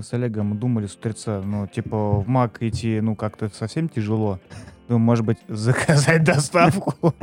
Мы 0.00 0.04
с 0.04 0.14
Олегом 0.14 0.58
думали 0.58 0.86
с 0.86 0.94
утреца, 0.94 1.42
ну, 1.44 1.66
типа, 1.66 2.20
в 2.20 2.26
МАК 2.26 2.62
идти, 2.62 3.02
ну, 3.02 3.14
как-то 3.14 3.50
совсем 3.50 3.86
тяжело. 3.86 4.40
Ну, 4.88 4.96
может 4.96 5.26
быть, 5.26 5.36
заказать 5.48 6.24
доставку. 6.24 7.14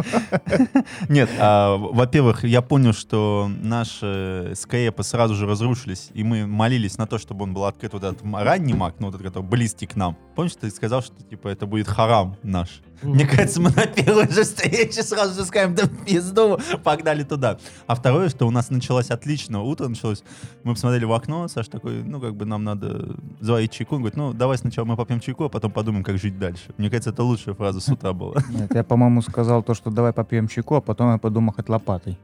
Нет, 1.10 1.28
а, 1.40 1.76
во-первых, 1.76 2.44
я 2.44 2.62
понял, 2.62 2.94
что 2.94 3.50
наши 3.64 4.54
скрепы 4.56 5.02
сразу 5.02 5.34
же 5.34 5.48
разрушились, 5.48 6.12
и 6.14 6.24
мы 6.24 6.46
молились 6.46 7.00
на 7.00 7.08
то, 7.08 7.18
чтобы 7.18 7.46
он 7.46 7.56
был 7.56 7.66
открыт 7.66 7.94
вот 7.94 8.04
этот 8.04 8.22
ранний 8.32 8.76
маг, 8.76 8.94
ну, 9.00 9.08
вот 9.08 9.16
этот, 9.16 9.26
который 9.26 9.50
близкий 9.50 9.88
к 9.88 9.96
нам. 9.96 10.16
Помнишь, 10.36 10.54
ты 10.54 10.70
сказал, 10.70 11.02
что, 11.02 11.16
типа, 11.24 11.48
это 11.48 11.66
будет 11.66 11.88
харам 11.88 12.36
наш? 12.44 12.84
Мне 13.02 13.26
кажется, 13.26 13.62
мы 13.62 13.70
на 13.72 13.86
первой 13.86 14.28
же 14.30 14.44
встрече 14.44 15.04
сразу 15.04 15.40
же 15.40 15.46
скажем, 15.46 15.76
да 15.76 15.84
пизду, 16.06 16.60
погнали 16.84 17.24
туда. 17.24 17.58
А 17.86 17.96
второе, 17.96 18.30
что 18.30 18.48
у 18.48 18.52
нас 18.52 18.70
началось 18.70 19.10
отлично, 19.10 19.62
утро 19.62 19.88
началось, 19.88 20.24
мы 20.64 20.74
посмотрели 20.74 21.06
в 21.06 21.14
окно, 21.14 21.48
Саш 21.48 21.68
такой, 21.68 22.04
ну, 22.04 22.20
как 22.20 22.36
бы 22.36 22.46
нам 22.46 22.64
надо 22.64 23.16
заварить 23.40 23.72
чайку. 23.72 23.96
Он 23.96 24.02
говорит, 24.02 24.18
ну, 24.18 24.34
давай 24.34 24.58
сначала 24.58 24.86
мы 24.86 24.96
попьем 24.96 25.20
чайку, 25.20 25.46
а 25.46 25.50
потом 25.50 25.72
подумаем, 25.72 26.04
как 26.04 26.18
жить 26.18 26.40
дальше. 26.40 26.74
Мне 26.78 26.90
кажется, 26.90 27.12
это 27.12 27.24
лучшая 27.24 27.56
фраза 27.56 27.80
с 27.80 27.90
утра 27.90 28.14
была. 28.14 28.36
Нет, 28.50 28.74
я, 28.74 28.84
по-моему, 28.84 29.22
сказал 29.22 29.64
то, 29.64 29.74
что 29.74 29.92
давай 29.92 30.14
попьем 30.14 30.48
чайку, 30.48 30.76
а 30.76 30.82
потом 30.82 31.12
я 31.12 31.18
подумал 31.18 31.54
хоть 31.54 31.70
лопатой. 31.70 32.18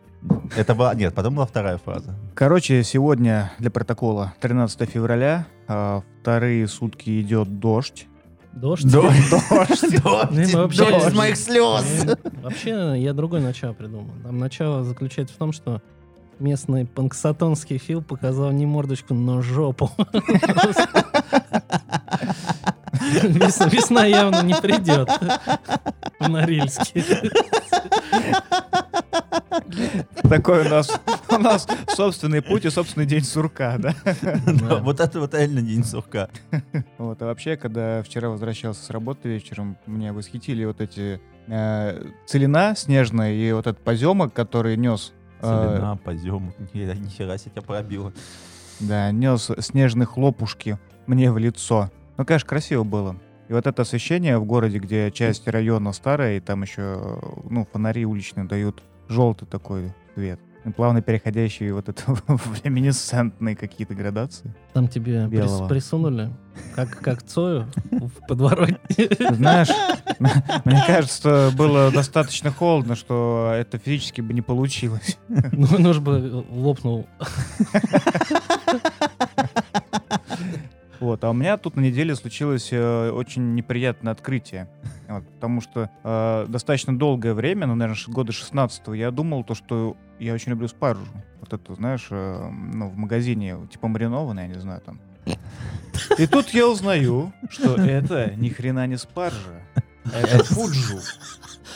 Это 0.55 0.73
была, 0.73 0.93
нет, 0.93 1.13
потом 1.13 1.35
была 1.35 1.45
вторая 1.45 1.77
фраза. 1.77 2.15
Короче, 2.33 2.83
сегодня 2.83 3.51
для 3.59 3.69
протокола 3.69 4.33
13 4.39 4.89
февраля, 4.89 5.47
а, 5.67 6.01
вторые 6.21 6.67
сутки 6.67 7.21
идет 7.21 7.59
дождь. 7.59 8.07
Дождь? 8.53 8.89
Дождь, 8.89 9.17
Ну, 9.31 9.39
дождь, 10.03 10.77
дождь 10.77 11.07
из 11.07 11.13
моих 11.13 11.37
слез. 11.37 12.05
Э, 12.05 12.15
Вообще, 12.41 12.93
я 12.97 13.13
другое 13.13 13.41
начало 13.41 13.73
придумал. 13.73 14.13
Там 14.23 14.37
начало 14.37 14.83
заключается 14.83 15.33
в 15.35 15.37
том, 15.37 15.51
что 15.53 15.81
местный 16.39 16.85
панксатонский 16.85 17.77
фил 17.77 18.01
показал 18.01 18.51
не 18.51 18.65
мордочку, 18.65 19.13
но 19.13 19.41
жопу. 19.41 19.89
Весна, 23.21 23.67
весна 23.67 24.05
явно 24.05 24.41
не 24.43 24.55
придет 24.55 25.09
в 26.19 26.27
Норильске. 26.29 27.03
Такой 30.29 30.65
у 30.65 30.69
нас, 30.69 30.89
у 31.29 31.37
нас 31.37 31.67
собственный 31.95 32.41
путь 32.41 32.65
и 32.65 32.69
собственный 32.69 33.05
день 33.05 33.23
сурка, 33.23 33.77
да? 33.77 33.93
Да, 34.45 34.75
Вот 34.77 34.99
это 34.99 35.19
вот 35.19 35.33
реально 35.33 35.61
день 35.61 35.83
сурка. 35.83 36.29
Вот, 36.97 37.21
а 37.21 37.25
вообще, 37.25 37.55
когда 37.57 38.01
вчера 38.03 38.29
возвращался 38.29 38.83
с 38.83 38.89
работы 38.89 39.29
вечером, 39.29 39.77
меня 39.85 40.13
восхитили 40.13 40.65
вот 40.65 40.81
эти 40.81 41.19
э, 41.47 42.03
целина 42.25 42.73
снежная 42.75 43.33
и 43.33 43.51
вот 43.51 43.67
этот 43.67 43.83
поземок, 43.83 44.33
который 44.33 44.77
нес, 44.77 45.13
э, 45.41 45.45
Целина, 45.45 45.97
позем, 46.03 46.53
ни 46.73 47.09
хера 47.09 47.37
себе 47.37 47.51
тебя 47.51 47.61
пробило. 47.61 48.13
да, 48.79 49.11
нес 49.11 49.51
снежные 49.59 50.05
хлопушки 50.05 50.79
мне 51.07 51.31
в 51.31 51.37
лицо. 51.37 51.91
Ну, 52.17 52.25
конечно, 52.25 52.47
красиво 52.47 52.83
было. 52.83 53.17
И 53.49 53.53
вот 53.53 53.67
это 53.67 53.81
освещение 53.81 54.37
в 54.37 54.45
городе, 54.45 54.79
где 54.79 55.11
часть 55.11 55.47
района 55.47 55.91
старая, 55.93 56.37
и 56.37 56.39
там 56.39 56.61
еще, 56.61 57.19
ну, 57.49 57.67
фонари 57.71 58.05
уличные 58.05 58.45
дают 58.45 58.81
желтый 59.09 59.47
такой 59.47 59.93
цвет. 60.15 60.39
И 60.65 60.69
плавно 60.69 61.01
переходящий 61.01 61.71
вот 61.71 61.89
это 61.89 62.03
в 62.15 62.59
люминесцентные 62.63 63.57
какие-то 63.57 63.93
градации. 63.95 64.55
Там 64.71 64.87
тебе 64.87 65.25
прис- 65.25 65.67
присунули, 65.67 66.29
как, 66.73 67.01
как 67.01 67.21
Цою 67.23 67.67
в 67.91 68.27
подворотне. 68.29 68.77
Знаешь, 69.31 69.67
мне 70.63 70.81
кажется, 70.87 71.51
было 71.57 71.91
достаточно 71.91 72.49
холодно, 72.49 72.95
что 72.95 73.51
это 73.53 73.77
физически 73.77 74.21
бы 74.21 74.33
не 74.33 74.41
получилось. 74.41 75.17
Ну, 75.27 75.79
нож 75.79 75.99
бы 75.99 76.45
лопнул. 76.49 77.07
Вот, 80.99 81.23
а 81.23 81.29
у 81.29 81.33
меня 81.33 81.57
тут 81.57 81.75
на 81.75 81.81
неделе 81.81 82.15
случилось 82.15 82.69
э, 82.71 83.09
очень 83.11 83.55
неприятное 83.55 84.13
открытие. 84.13 84.67
Вот, 85.05 85.27
потому 85.27 85.61
что 85.61 85.91
э, 86.03 86.45
достаточно 86.47 86.97
долгое 86.97 87.33
время, 87.33 87.67
ну, 87.67 87.75
наверное, 87.75 88.01
года 88.07 88.31
16 88.31 88.87
я 88.95 89.11
думал 89.11 89.43
то, 89.43 89.53
что 89.53 89.95
я 90.17 90.33
очень 90.33 90.51
люблю 90.51 90.67
спаржу. 90.67 91.05
Вот 91.39 91.53
это, 91.53 91.75
знаешь, 91.75 92.07
э, 92.09 92.49
ну, 92.49 92.87
в 92.87 92.95
магазине, 92.95 93.57
типа 93.69 93.89
маринованная, 93.89 94.47
я 94.47 94.53
не 94.55 94.59
знаю, 94.59 94.81
там. 94.81 94.99
И 96.17 96.25
тут 96.25 96.49
я 96.49 96.67
узнаю, 96.67 97.33
что 97.49 97.75
это 97.75 98.33
ни 98.37 98.49
хрена 98.49 98.87
не 98.87 98.97
спаржа. 98.97 99.61
Это 100.05 100.43
фуджу. 100.43 100.99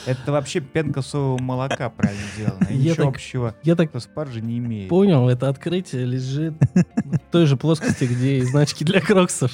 Это 0.06 0.32
вообще 0.32 0.60
пенка 0.62 1.02
соевого 1.02 1.42
молока 1.42 1.90
правильно 1.90 2.24
сделано. 2.36 2.66
И 2.70 2.76
Я 2.78 2.92
ничего 2.92 3.06
так- 3.06 3.16
общего 3.16 3.56
Я 3.64 3.76
так 3.76 3.92
со 3.92 4.00
спаржей 4.00 4.42
не 4.42 4.58
имеет. 4.60 4.90
понял, 4.90 5.28
это 5.30 5.50
открытие 5.50 6.06
лежит 6.06 6.54
в 6.74 7.20
той 7.32 7.46
же 7.46 7.58
плоскости, 7.58 8.06
где 8.06 8.38
и 8.38 8.42
значки 8.44 8.86
для 8.86 9.02
кроксов. 9.02 9.52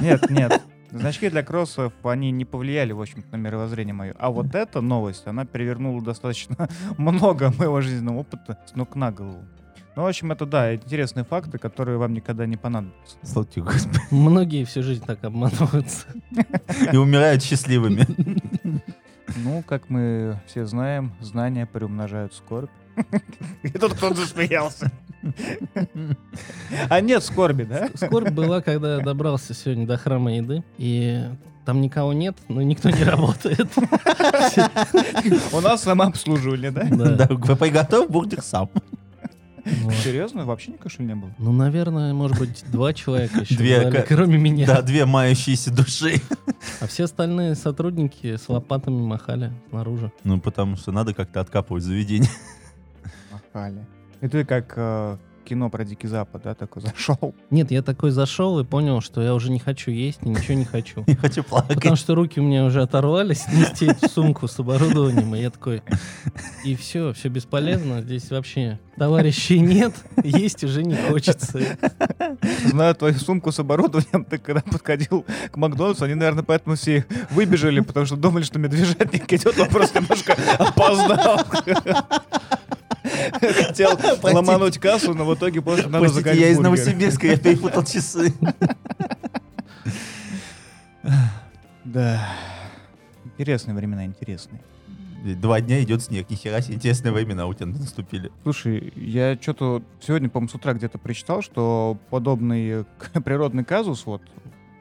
Нет, 0.00 0.30
нет. 0.30 0.62
Значки 0.90 1.28
для 1.28 1.42
кроссов, 1.42 1.92
они 2.04 2.30
не 2.30 2.44
повлияли, 2.44 2.92
в 2.92 3.00
общем-то, 3.00 3.28
на 3.32 3.36
мировоззрение 3.36 3.92
мое. 3.94 4.14
А 4.16 4.30
вот 4.30 4.54
эта 4.54 4.80
новость, 4.80 5.26
она 5.26 5.44
перевернула 5.44 6.00
достаточно 6.02 6.68
много 6.98 7.52
моего 7.58 7.80
жизненного 7.80 8.18
опыта 8.20 8.58
с 8.66 8.76
ног 8.76 8.94
на 8.94 9.10
голову. 9.10 9.44
Ну, 9.96 10.02
в 10.02 10.06
общем, 10.06 10.32
это, 10.32 10.44
да, 10.44 10.74
интересные 10.74 11.24
факты, 11.24 11.58
которые 11.58 11.98
вам 11.98 12.14
никогда 12.14 12.46
не 12.46 12.56
понадобятся. 12.56 13.16
Слава 13.22 13.46
тебе, 13.46 13.62
Господи. 13.62 14.00
Многие 14.10 14.64
всю 14.64 14.82
жизнь 14.82 15.04
так 15.04 15.22
обманываются. 15.22 16.06
И 16.92 16.96
умирают 16.96 17.42
счастливыми. 17.42 18.06
Ну, 19.36 19.64
как 19.66 19.88
мы 19.88 20.38
все 20.46 20.64
знаем, 20.66 21.12
знания 21.20 21.66
приумножают 21.66 22.34
скорбь. 22.34 22.70
И 23.62 23.68
тут 23.70 23.94
кто-то 23.94 24.14
засмеялся. 24.14 24.92
А 26.88 27.00
нет 27.00 27.24
скорби, 27.24 27.64
да? 27.64 27.88
Скорбь 27.94 28.28
была, 28.28 28.60
когда 28.60 28.96
я 28.96 29.00
добрался 29.00 29.54
сегодня 29.54 29.86
до 29.86 29.96
храма 29.96 30.34
еды, 30.34 30.62
и 30.76 31.24
там 31.64 31.80
никого 31.80 32.12
нет, 32.12 32.36
но 32.48 32.60
никто 32.62 32.90
не 32.90 33.02
работает. 33.02 33.68
У 35.52 35.60
нас 35.60 35.82
самообслуживание, 35.82 36.70
да? 36.70 36.84
Да. 36.84 37.26
Да, 37.26 37.56
приготовь 37.56 38.08
бургер 38.10 38.42
сам. 38.42 38.70
Вот. 39.64 39.94
Серьезно? 39.94 40.44
Вообще 40.44 40.72
никакой 40.72 40.90
шум 40.90 41.06
не 41.06 41.14
было? 41.14 41.30
Ну, 41.38 41.52
наверное, 41.52 42.12
может 42.12 42.38
быть, 42.38 42.64
два 42.70 42.92
человека 42.92 43.40
еще 43.40 43.56
Две 43.56 43.90
кроме 44.02 44.38
меня. 44.38 44.66
Да, 44.66 44.82
две 44.82 45.06
мающиеся 45.06 45.72
души. 45.72 46.20
А 46.80 46.86
все 46.86 47.04
остальные 47.04 47.54
сотрудники 47.54 48.36
с 48.36 48.48
лопатами 48.48 49.00
махали 49.00 49.52
снаружи. 49.70 50.12
Ну, 50.22 50.40
потому 50.40 50.76
что 50.76 50.92
надо 50.92 51.14
как-то 51.14 51.40
откапывать 51.40 51.82
заведение. 51.82 52.30
Махали. 53.32 53.86
И 54.20 54.28
ты 54.28 54.44
как 54.44 54.72
э, 54.76 55.18
кино 55.44 55.70
про 55.70 55.84
Дикий 55.84 56.08
Запад, 56.08 56.42
да, 56.44 56.54
такой 56.54 56.82
зашел. 56.96 57.34
Нет, 57.50 57.70
я 57.70 57.82
такой 57.82 58.10
зашел 58.10 58.58
и 58.58 58.64
понял, 58.64 59.00
что 59.00 59.22
я 59.22 59.34
уже 59.34 59.50
не 59.50 59.58
хочу 59.58 59.90
есть 59.90 60.20
и 60.22 60.28
ничего 60.28 60.54
не 60.54 60.64
хочу. 60.64 61.04
Я 61.06 61.16
хочу 61.16 61.42
Потому 61.44 61.66
плакать. 61.66 61.98
что 61.98 62.14
руки 62.14 62.40
у 62.40 62.42
меня 62.42 62.64
уже 62.64 62.82
оторвались 62.82 63.46
нести 63.48 63.90
сумку 64.08 64.48
с 64.48 64.58
оборудованием, 64.58 65.34
и 65.34 65.40
я 65.40 65.50
такой, 65.50 65.82
и 66.64 66.74
все, 66.74 67.12
все 67.12 67.28
бесполезно, 67.28 68.02
здесь 68.02 68.30
вообще 68.30 68.78
товарищей 68.96 69.60
нет, 69.60 69.94
есть 70.22 70.64
уже 70.64 70.82
не 70.82 70.96
хочется. 70.96 71.60
Знаю 72.64 72.94
твою 72.94 73.14
сумку 73.14 73.52
с 73.52 73.58
оборудованием, 73.58 74.24
ты 74.24 74.38
когда 74.38 74.60
подходил 74.62 75.24
к 75.50 75.56
Макдональдсу, 75.56 76.04
они, 76.04 76.14
наверное, 76.14 76.44
поэтому 76.44 76.76
все 76.76 77.04
выбежали, 77.30 77.80
потому 77.80 78.06
что 78.06 78.16
думали, 78.16 78.42
что 78.44 78.58
медвежатник 78.58 79.32
идет, 79.32 79.58
он 79.58 79.68
просто 79.68 80.00
немножко 80.00 80.36
опоздал. 80.58 81.40
Хотел 83.32 83.98
ломануть 84.22 84.78
кассу, 84.78 85.14
но 85.14 85.24
в 85.24 85.34
итоге 85.34 85.60
просто 85.62 85.88
надо 85.88 86.08
заказать 86.08 86.38
я 86.38 86.50
из. 86.50 86.58
Новосибирска, 86.58 87.26
я 87.26 87.36
перепутал 87.36 87.84
часы. 87.84 88.32
Да. 91.84 92.28
Интересные 93.24 93.74
времена, 93.74 94.04
интересные. 94.04 94.60
Два 95.24 95.60
дня 95.60 95.82
идет 95.82 96.02
снег, 96.02 96.28
нихера 96.28 96.60
себе, 96.60 96.74
интересные 96.74 97.12
времена 97.12 97.46
у 97.46 97.54
тебя 97.54 97.66
наступили. 97.66 98.30
Слушай, 98.42 98.92
я 98.94 99.38
что-то 99.40 99.82
сегодня, 100.00 100.28
по-моему, 100.28 100.50
с 100.50 100.54
утра 100.54 100.74
где-то 100.74 100.98
прочитал, 100.98 101.40
что 101.40 101.96
подобный 102.10 102.84
природный 103.24 103.64
казус 103.64 104.04
вот 104.04 104.22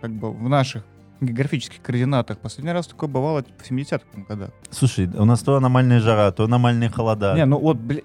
как 0.01 0.11
бы 0.11 0.31
в 0.31 0.49
наших 0.49 0.83
географических 1.25 1.81
координатах 1.81 2.37
последний 2.37 2.71
раз 2.71 2.87
такое 2.87 3.09
бывало 3.09 3.43
типа, 3.43 3.63
в 3.63 3.71
70-х 3.71 4.03
годах. 4.27 4.49
Слушай, 4.71 5.07
у 5.07 5.25
нас 5.25 5.41
то 5.41 5.55
аномальная 5.55 5.99
жара, 5.99 6.31
то 6.31 6.45
аномальные 6.45 6.89
холода. 6.89 7.33
Не, 7.35 7.45
ну 7.45 7.59
вот, 7.59 7.77
бля... 7.77 8.01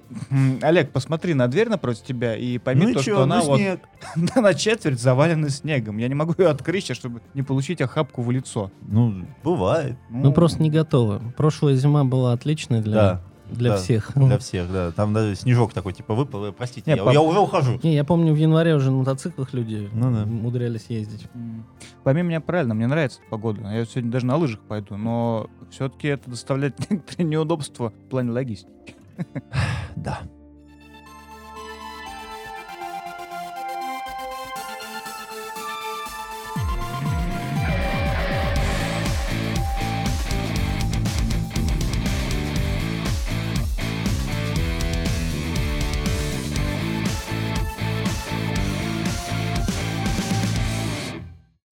Олег, 0.62 0.92
посмотри 0.92 1.34
на 1.34 1.48
дверь 1.48 1.68
напротив 1.68 2.04
тебя 2.04 2.36
и 2.36 2.58
пойми 2.58 2.86
ну 2.86 2.94
то, 2.94 3.02
чё, 3.02 3.14
что 3.14 3.22
она 3.22 3.38
ну 3.38 3.44
вот 3.44 3.58
снег. 3.58 3.80
на 4.36 4.54
четверть 4.54 5.00
завалена 5.00 5.48
снегом. 5.48 5.98
Я 5.98 6.08
не 6.08 6.14
могу 6.14 6.34
ее 6.38 6.48
открыть 6.48 6.84
сейчас, 6.84 6.96
чтобы 6.96 7.20
не 7.34 7.42
получить 7.42 7.80
охапку 7.80 8.22
в 8.22 8.30
лицо. 8.30 8.70
Ну, 8.82 9.26
бывает, 9.42 9.96
Мы 10.08 10.32
просто 10.32 10.62
не 10.62 10.70
готовы. 10.70 11.20
Прошлая 11.36 11.74
зима 11.74 12.04
была 12.04 12.32
отличная 12.32 12.82
для, 12.82 12.94
да, 12.94 13.22
для 13.50 13.70
да. 13.72 13.76
всех. 13.76 14.12
для 14.14 14.38
всех, 14.38 14.72
да. 14.72 14.90
Там 14.92 15.12
даже 15.14 15.34
снежок 15.36 15.72
такой, 15.72 15.92
типа, 15.92 16.14
выпал, 16.14 16.52
простите, 16.52 16.90
Не, 16.90 16.96
я, 16.96 17.04
по- 17.04 17.10
я 17.10 17.20
уже 17.20 17.38
ухожу. 17.38 17.78
Не, 17.82 17.94
я 17.94 18.04
помню, 18.04 18.32
в 18.32 18.36
январе 18.36 18.74
уже 18.74 18.90
на 18.90 18.98
мотоциклах 18.98 19.52
люди 19.54 19.88
Ну 19.92 20.12
да. 20.14 20.22
умудрялись 20.24 20.86
ездить. 20.88 21.26
Пойми 22.04 22.22
меня 22.22 22.40
правильно, 22.40 22.74
мне 22.74 22.86
нравится 22.86 23.20
эта 23.20 23.30
погода. 23.30 23.60
Я 23.70 23.84
сегодня 23.84 24.10
даже 24.10 24.26
на 24.26 24.36
лыжах 24.36 24.60
пойду, 24.60 24.96
но 24.96 25.48
все-таки 25.70 26.08
это 26.08 26.30
доставляет 26.30 26.78
некоторые 26.90 27.26
неудобства 27.26 27.90
в 27.90 28.10
плане 28.10 28.30
логистики. 28.32 28.94
Да. 29.96 30.20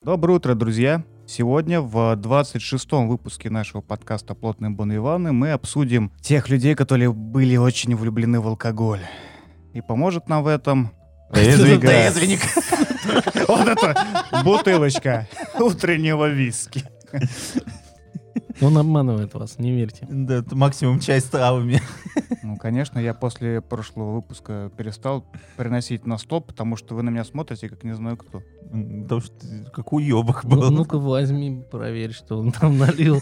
Доброе 0.06 0.34
утро, 0.34 0.54
друзья! 0.54 1.02
Сегодня 1.26 1.80
в 1.80 1.96
26-м 2.14 3.08
выпуске 3.08 3.50
нашего 3.50 3.80
подкаста 3.80 4.36
«Плотные 4.36 4.70
Бон 4.70 4.94
Иваны» 4.94 5.32
мы 5.32 5.50
обсудим 5.50 6.12
тех 6.20 6.48
людей, 6.48 6.76
которые 6.76 7.12
были 7.12 7.56
очень 7.56 7.96
влюблены 7.96 8.38
в 8.40 8.46
алкоголь. 8.46 9.00
И 9.74 9.80
поможет 9.80 10.28
нам 10.28 10.44
в 10.44 10.46
этом... 10.46 10.92
Трезвенник. 11.32 12.38
Вот 13.48 13.66
это 13.66 14.06
бутылочка 14.44 15.26
утреннего 15.58 16.28
виски. 16.28 16.84
Он 18.60 18.78
обманывает 18.78 19.34
вас, 19.34 19.58
не 19.58 19.72
верьте. 19.72 20.06
Да, 20.08 20.36
это 20.36 20.56
максимум 20.56 20.98
чай 21.00 21.20
с 21.20 21.24
травами. 21.24 21.80
Ну, 22.42 22.56
конечно, 22.56 22.98
я 22.98 23.12
после 23.12 23.60
прошлого 23.60 24.14
выпуска 24.14 24.70
перестал 24.76 25.26
приносить 25.56 26.06
на 26.06 26.16
стол, 26.16 26.40
потому 26.40 26.76
что 26.76 26.94
вы 26.94 27.02
на 27.02 27.10
меня 27.10 27.24
смотрите, 27.24 27.68
как 27.68 27.84
не 27.84 27.94
знаю 27.94 28.16
кто. 28.16 28.42
Потому 28.70 29.20
что 29.20 29.34
как 29.72 29.92
уебок 29.92 30.44
Ну- 30.44 30.50
был. 30.56 30.70
Ну-ка 30.70 30.98
возьми, 30.98 31.62
проверь, 31.70 32.12
что 32.12 32.38
он 32.38 32.52
там 32.52 32.78
налил. 32.78 33.20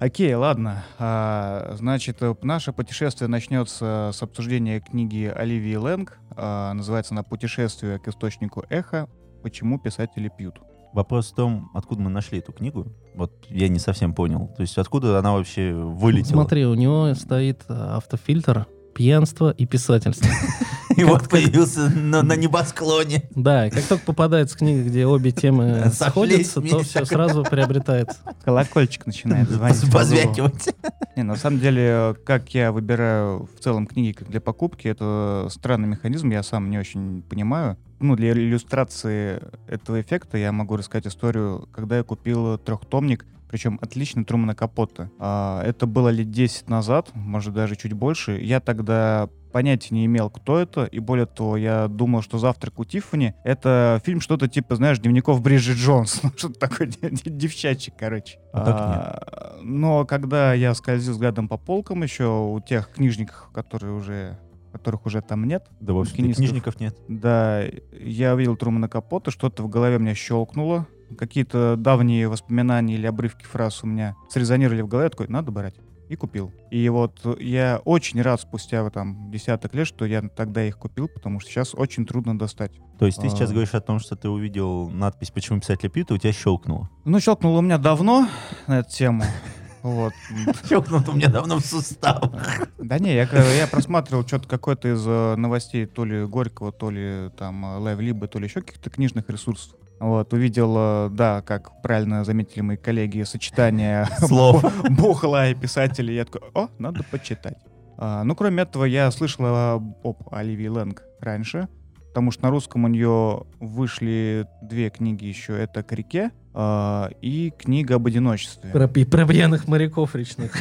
Окей, 0.00 0.34
ладно. 0.34 0.84
А, 0.98 1.74
значит, 1.78 2.18
э, 2.20 2.34
наше 2.42 2.72
путешествие 2.72 3.28
начнется 3.28 4.10
с 4.12 4.22
обсуждения 4.22 4.80
книги 4.80 5.32
Оливии 5.34 5.76
Лэнг. 5.76 6.18
А, 6.36 6.72
называется 6.74 7.14
она 7.14 7.22
«Путешествие 7.22 7.98
к 7.98 8.08
источнику 8.08 8.64
эха. 8.70 9.08
Почему 9.42 9.78
писатели 9.78 10.30
пьют». 10.36 10.56
Вопрос 10.94 11.32
в 11.32 11.34
том, 11.34 11.70
откуда 11.74 12.02
мы 12.02 12.10
нашли 12.10 12.38
эту 12.38 12.52
книгу. 12.52 12.86
Вот 13.16 13.32
я 13.50 13.68
не 13.68 13.80
совсем 13.80 14.14
понял. 14.14 14.48
То 14.56 14.62
есть 14.62 14.78
откуда 14.78 15.18
она 15.18 15.32
вообще 15.32 15.72
вылетела? 15.74 16.34
Смотри, 16.34 16.64
у 16.66 16.74
него 16.74 17.12
стоит 17.14 17.64
э, 17.68 17.74
автофильтр 17.74 18.68
пьянство 18.94 19.50
и 19.50 19.66
писательство. 19.66 20.30
И 20.96 21.02
вот 21.02 21.28
появился 21.28 21.90
на, 21.90 22.22
на 22.22 22.36
небосклоне. 22.36 23.28
Да, 23.34 23.66
и 23.66 23.70
как 23.70 23.82
только 23.82 24.04
попадается 24.04 24.56
книга, 24.56 24.84
где 24.88 25.06
обе 25.06 25.32
темы 25.32 25.90
сходятся, 25.92 26.60
то 26.60 26.84
все 26.84 27.04
сразу 27.04 27.42
приобретается. 27.42 28.18
Колокольчик 28.44 29.04
начинает 29.04 29.50
звонить. 29.50 29.92
Позвякивать. 29.92 30.72
Не, 31.16 31.24
на 31.24 31.34
самом 31.34 31.58
деле, 31.58 32.14
как 32.24 32.54
я 32.54 32.70
выбираю 32.70 33.48
в 33.56 33.60
целом 33.60 33.88
книги 33.88 34.16
для 34.28 34.40
покупки, 34.40 34.86
это 34.86 35.48
странный 35.50 35.88
механизм, 35.88 36.30
я 36.30 36.44
сам 36.44 36.70
не 36.70 36.78
очень 36.78 37.22
понимаю. 37.22 37.76
Ну, 38.00 38.16
для 38.16 38.32
иллюстрации 38.32 39.40
этого 39.68 40.00
эффекта 40.00 40.38
я 40.38 40.52
могу 40.52 40.76
рассказать 40.76 41.06
историю, 41.06 41.68
когда 41.72 41.96
я 41.96 42.02
купил 42.02 42.58
трехтомник, 42.58 43.24
причем 43.48 43.78
отличный 43.80 44.24
Трумана 44.24 44.54
Капотта. 44.54 45.10
А, 45.18 45.62
Это 45.62 45.86
было 45.86 46.08
лет 46.08 46.30
10 46.30 46.68
назад, 46.68 47.10
может 47.14 47.54
даже 47.54 47.76
чуть 47.76 47.92
больше. 47.92 48.40
Я 48.40 48.58
тогда 48.60 49.28
понятия 49.52 49.94
не 49.94 50.06
имел, 50.06 50.28
кто 50.28 50.58
это, 50.58 50.84
и 50.84 50.98
более 50.98 51.26
того, 51.26 51.56
я 51.56 51.86
думал, 51.86 52.22
что 52.22 52.38
«Завтрак 52.38 52.80
у 52.80 52.84
Тиффани»— 52.84 53.36
это 53.44 54.02
фильм 54.04 54.20
что-то 54.20 54.48
типа, 54.48 54.74
знаешь, 54.74 54.98
дневников 54.98 55.40
Бриджит 55.40 55.76
Джонс, 55.76 56.20
Ну, 56.24 56.32
что-то 56.36 56.58
такое 56.58 56.88
девчачье, 56.88 57.94
короче. 57.96 58.40
А 58.52 58.64
так 58.64 58.74
А, 58.76 59.58
Но 59.62 60.04
когда 60.04 60.52
я 60.54 60.74
скользил 60.74 61.12
взглядом 61.12 61.46
по 61.46 61.56
полкам 61.56 62.02
еще 62.02 62.26
у 62.26 62.58
тех 62.60 62.90
книжников, 62.90 63.50
которые 63.54 63.92
уже 63.94 64.36
которых 64.74 65.06
уже 65.06 65.22
там 65.22 65.46
нет, 65.46 65.66
Да, 65.80 65.92
в 65.94 65.98
общем 66.00 66.14
книжников 66.34 66.78
нет. 66.80 66.96
да, 67.08 67.62
я 67.92 68.34
увидел 68.34 68.56
Трумана 68.56 68.88
Капота, 68.88 69.30
что-то 69.30 69.62
в 69.62 69.68
голове 69.68 69.96
у 69.96 70.00
меня 70.00 70.14
щелкнуло, 70.14 70.86
какие-то 71.16 71.76
давние 71.78 72.28
воспоминания 72.28 72.94
или 72.94 73.06
обрывки 73.06 73.44
фраз 73.44 73.82
у 73.84 73.86
меня 73.86 74.16
срезонировали 74.28 74.82
в 74.82 74.88
голове, 74.88 75.06
я 75.06 75.10
такой, 75.10 75.28
надо 75.28 75.50
брать. 75.52 75.74
И 76.10 76.16
купил. 76.16 76.52
И 76.70 76.86
вот 76.90 77.24
я 77.40 77.80
очень 77.86 78.20
рад 78.20 78.38
спустя 78.38 78.88
там 78.90 79.30
десяток 79.30 79.74
лет, 79.74 79.86
что 79.86 80.04
я 80.04 80.20
тогда 80.20 80.62
их 80.62 80.76
купил, 80.76 81.08
потому 81.08 81.40
что 81.40 81.48
сейчас 81.50 81.74
очень 81.74 82.04
трудно 82.04 82.38
достать. 82.38 82.72
То 82.98 83.06
есть 83.06 83.18
ты 83.22 83.30
сейчас 83.30 83.48
А. 83.48 83.52
говоришь 83.52 83.72
о 83.74 83.80
том, 83.80 83.98
что 84.00 84.14
ты 84.14 84.28
увидел 84.28 84.90
надпись 84.90 85.30
«Почему 85.30 85.60
писатели 85.60 85.88
пьют», 85.88 86.10
и 86.10 86.14
у 86.14 86.18
тебя 86.18 86.32
щелкнуло. 86.32 86.90
Ну, 87.06 87.18
щелкнуло 87.20 87.58
у 87.60 87.62
меня 87.62 87.78
давно 87.78 88.28
на 88.66 88.80
эту 88.80 88.90
тему. 88.90 89.22
Вот. 89.84 90.14
Щелкнуло 90.68 91.04
у 91.08 91.12
меня 91.12 91.28
давно 91.28 91.58
в 91.58 91.64
суставах. 91.64 92.68
Да 92.78 92.98
не, 92.98 93.14
я, 93.14 93.28
я 93.54 93.66
просматривал 93.66 94.26
что-то 94.26 94.48
какое-то 94.48 94.88
из 94.94 95.04
э, 95.06 95.34
новостей 95.36 95.84
то 95.84 96.06
ли 96.06 96.24
Горького, 96.24 96.72
то 96.72 96.90
ли 96.90 97.28
там 97.38 97.64
э, 97.66 97.78
Лайв 97.78 98.00
Либо, 98.00 98.26
то 98.26 98.38
ли 98.38 98.46
еще 98.46 98.62
каких-то 98.62 98.88
книжных 98.88 99.28
ресурсов. 99.28 99.74
Вот, 100.00 100.32
увидел, 100.32 100.74
э, 100.78 101.08
да, 101.12 101.42
как 101.42 101.82
правильно 101.82 102.24
заметили 102.24 102.62
мои 102.62 102.76
коллеги, 102.78 103.24
сочетание 103.24 104.08
Слов. 104.20 104.64
бу- 104.64 104.90
бухла 104.90 105.50
и 105.50 105.54
писателей. 105.54 106.14
Я 106.14 106.24
такой, 106.24 106.48
о, 106.54 106.68
надо 106.78 107.04
почитать. 107.10 107.58
А, 107.98 108.24
ну, 108.24 108.34
кроме 108.34 108.62
этого, 108.62 108.86
я 108.86 109.10
слышал 109.10 109.44
об 109.44 110.16
Оливии 110.32 110.68
Лэнг 110.68 111.02
раньше, 111.20 111.68
потому 112.14 112.30
что 112.30 112.44
на 112.44 112.50
русском 112.50 112.84
у 112.84 112.88
нее 112.88 113.42
вышли 113.58 114.46
две 114.62 114.88
книги 114.88 115.24
еще. 115.24 115.60
Это 115.60 115.82
«К 115.82 115.90
реке» 115.90 116.30
а, 116.54 117.10
и 117.20 117.52
книга 117.58 117.96
об 117.96 118.06
одиночестве. 118.06 118.70
Про, 118.70 118.86
про 118.86 119.26
пьяных 119.26 119.66
моряков 119.66 120.14
речных. 120.14 120.52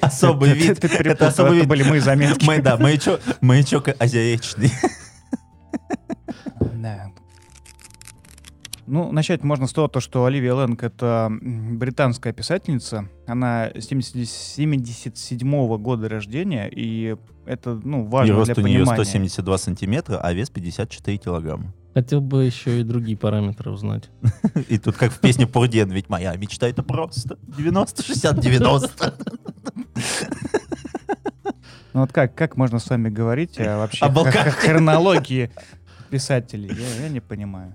Особый 0.00 0.54
вид. 0.54 0.84
Это 0.84 1.28
особый 1.28 1.60
вид. 1.60 1.68
были 1.68 1.84
мои 1.84 2.00
заметки. 2.00 2.44
Мы, 2.44 2.60
да, 2.60 2.76
маячок, 2.76 3.20
маячок 3.40 3.90
азиатичный. 3.96 4.72
Ну, 8.86 9.12
начать 9.12 9.44
можно 9.44 9.66
с 9.66 9.72
того, 9.72 9.88
то, 9.88 10.00
что 10.00 10.24
Оливия 10.24 10.54
Лэнг— 10.54 10.82
это 10.84 11.30
британская 11.40 12.32
писательница. 12.32 13.08
Она 13.26 13.70
70 13.78 14.28
77 14.28 15.76
года 15.78 16.08
рождения, 16.08 16.68
и 16.68 17.16
это, 17.46 17.80
ну, 17.84 18.04
И 18.04 18.08
важно 18.08 18.34
рост 18.36 18.52
для 18.52 18.62
у 18.62 18.66
нее 18.66 18.78
понимания. 18.80 19.04
172 19.04 19.58
сантиметра, 19.58 20.18
а 20.18 20.32
вес 20.32 20.50
54 20.50 21.16
килограмма. 21.18 21.72
Хотел 21.94 22.20
бы 22.20 22.44
еще 22.44 22.80
и 22.80 22.82
другие 22.84 23.16
параметры 23.18 23.70
узнать. 23.70 24.10
И 24.68 24.78
тут 24.78 24.96
как 24.96 25.12
в 25.12 25.20
песне 25.20 25.46
Пурден, 25.46 25.90
ведь 25.90 26.08
моя 26.08 26.34
мечта 26.36 26.66
это 26.66 26.82
просто 26.82 27.38
90, 27.56 28.02
60, 28.02 28.40
90. 28.40 29.14
Ну 31.92 32.00
вот 32.00 32.12
как, 32.12 32.34
как 32.34 32.56
можно 32.56 32.78
с 32.78 32.88
вами 32.88 33.10
говорить 33.10 33.60
о 33.60 33.76
вообще 33.76 34.06
О 34.06 34.24
хронологии 34.32 35.50
писателей? 36.08 36.70
Я, 36.74 37.02
я 37.02 37.08
не 37.10 37.20
понимаю. 37.20 37.74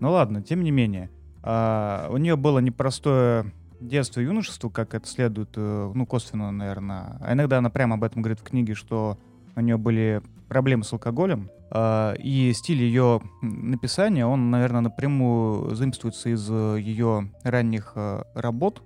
Ну 0.00 0.10
ладно, 0.10 0.42
тем 0.42 0.62
не 0.62 0.70
менее. 0.70 1.10
а, 1.42 2.08
у 2.10 2.16
нее 2.16 2.36
было 2.36 2.58
непростое 2.58 3.52
детство 3.80 4.20
и 4.20 4.24
юношество, 4.24 4.70
как 4.70 4.94
это 4.94 5.06
следует, 5.06 5.50
э, 5.56 5.92
ну, 5.94 6.06
косвенно, 6.06 6.50
наверное. 6.50 7.18
А 7.20 7.32
иногда 7.34 7.58
она 7.58 7.70
прямо 7.70 7.96
об 7.96 8.04
этом 8.04 8.22
говорит 8.22 8.40
в 8.40 8.44
книге, 8.44 8.74
что 8.74 9.18
у 9.56 9.60
нее 9.60 9.76
были 9.76 10.22
проблемы 10.48 10.84
с 10.84 10.92
алкоголем. 10.92 11.50
а, 11.70 12.14
и 12.14 12.52
стиль 12.52 12.82
ее 12.82 13.20
написания, 13.42 14.26
он, 14.26 14.50
наверное, 14.50 14.80
напрямую 14.80 15.74
заимствуется 15.74 16.28
из 16.30 16.48
э, 16.50 16.78
ее 16.80 17.30
ранних 17.42 17.92
э, 17.96 18.22
работ. 18.34 18.82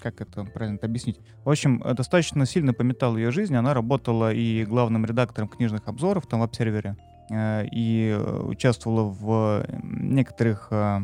Как 0.00 0.22
это 0.22 0.44
правильно 0.44 0.78
объяснить? 0.82 1.20
В 1.44 1.50
общем, 1.50 1.82
достаточно 1.94 2.46
сильно 2.46 2.72
пометал 2.72 3.18
ее 3.18 3.30
жизнь. 3.30 3.54
Она 3.54 3.74
работала 3.74 4.32
и 4.32 4.64
главным 4.64 5.04
редактором 5.04 5.48
книжных 5.48 5.88
обзоров 5.88 6.26
там 6.26 6.40
в 6.40 6.42
обсервере, 6.42 6.96
и 7.30 8.16
э, 8.16 8.40
участвовала 8.44 9.02
в 9.02 9.64
э, 9.64 9.78
некоторых 9.82 10.68
э, 10.70 11.00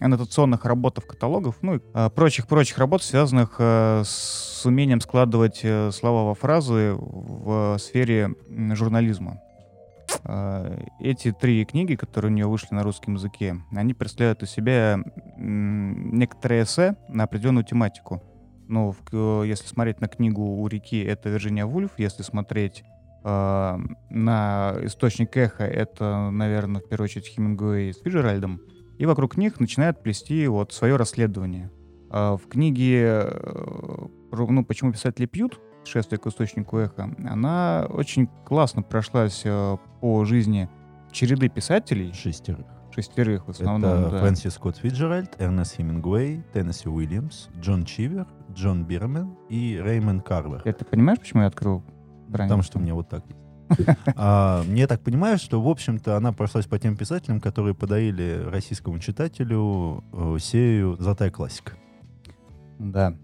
аннотационных 0.00 0.64
работах 0.64 1.06
каталогов, 1.06 1.56
ну 1.62 1.76
и 1.76 1.80
э, 1.94 2.10
прочих-прочих 2.10 2.78
работ, 2.78 3.02
связанных 3.02 3.56
э, 3.58 4.02
с 4.04 4.64
умением 4.64 5.00
складывать 5.00 5.60
э, 5.62 5.90
слова 5.90 6.28
во 6.28 6.34
фразы 6.34 6.94
в 6.96 7.76
сфере 7.78 8.34
журнализма. 8.48 9.40
Э, 10.24 10.78
Эти 11.00 11.32
три 11.32 11.64
книги, 11.64 11.96
которые 11.96 12.30
у 12.30 12.34
нее 12.34 12.46
вышли 12.46 12.74
на 12.74 12.82
русском 12.82 13.14
языке, 13.14 13.56
они 13.72 13.94
представляют 13.94 14.42
из 14.42 14.50
себя 14.50 14.98
некоторые 15.36 16.62
эссе 16.62 16.96
на 17.08 17.24
определенную 17.24 17.64
тематику. 17.64 18.22
Ну, 18.68 18.94
если 19.44 19.66
смотреть 19.66 20.00
на 20.00 20.08
книгу 20.08 20.42
«У 20.42 20.66
реки», 20.66 21.00
это 21.00 21.28
Вирджиния 21.28 21.66
Вульф. 21.66 21.92
Если 21.98 22.24
смотреть 22.24 22.82
э, 23.26 23.78
на 24.10 24.74
«Источник 24.82 25.36
эха», 25.36 25.64
это, 25.64 26.30
наверное, 26.30 26.80
в 26.80 26.88
первую 26.88 27.06
очередь 27.06 27.26
Хемингуэй 27.26 27.92
с 27.92 27.98
Фиджеральдом. 27.98 28.60
И 28.98 29.04
вокруг 29.04 29.36
них 29.36 29.60
начинает 29.60 30.02
плести 30.02 30.46
вот 30.46 30.72
свое 30.72 30.96
расследование. 30.96 31.70
А 32.08 32.36
в 32.36 32.46
книге 32.48 33.24
э, 33.24 34.06
ну, 34.32 34.64
«Почему 34.64 34.92
писатели 34.92 35.26
пьют», 35.26 35.60
«Шествие 35.84 36.18
к 36.18 36.26
источнику 36.26 36.78
эха», 36.78 37.14
она 37.24 37.86
очень 37.90 38.28
классно 38.44 38.82
прошлась 38.82 39.42
э, 39.44 39.76
по 40.00 40.24
жизни 40.24 40.68
череды 41.12 41.48
писателей, 41.48 42.12
Шестерых. 42.12 42.66
шестерых 42.94 43.46
в 43.46 43.50
основном, 43.50 43.90
Это 43.90 44.10
да. 44.10 44.18
Фрэнсис 44.20 44.54
Скотт 44.54 44.76
Фиджеральд, 44.78 45.36
Эрнест 45.38 45.76
Хемингуэй, 45.76 46.44
Теннесси 46.52 46.88
Уильямс, 46.88 47.48
Джон 47.60 47.84
Чивер, 47.84 48.26
Джон 48.52 48.84
Бирмен 48.84 49.36
и 49.48 49.80
Реймонд 49.82 50.24
Карвер. 50.24 50.62
Ты 50.62 50.84
понимаешь, 50.84 51.18
почему 51.18 51.42
я 51.42 51.48
открыл 51.48 51.82
страницу? 52.28 52.48
Потому 52.48 52.62
что 52.62 52.78
у 52.78 52.82
меня 52.82 52.94
вот 52.94 53.08
так 53.08 53.24
есть. 53.26 53.40
А, 54.16 54.62
Я 54.68 54.86
так 54.86 55.00
понимаю, 55.00 55.38
что, 55.38 55.60
в 55.60 55.68
общем-то, 55.68 56.16
она 56.16 56.32
прошлась 56.32 56.66
по 56.66 56.78
тем 56.78 56.96
писателям, 56.96 57.40
которые 57.40 57.74
подарили 57.74 58.44
российскому 58.50 58.98
читателю 58.98 60.04
э, 60.12 60.36
серию 60.40 60.96
«Золотая 60.98 61.30
классика». 61.30 61.72
Да. 62.78 63.14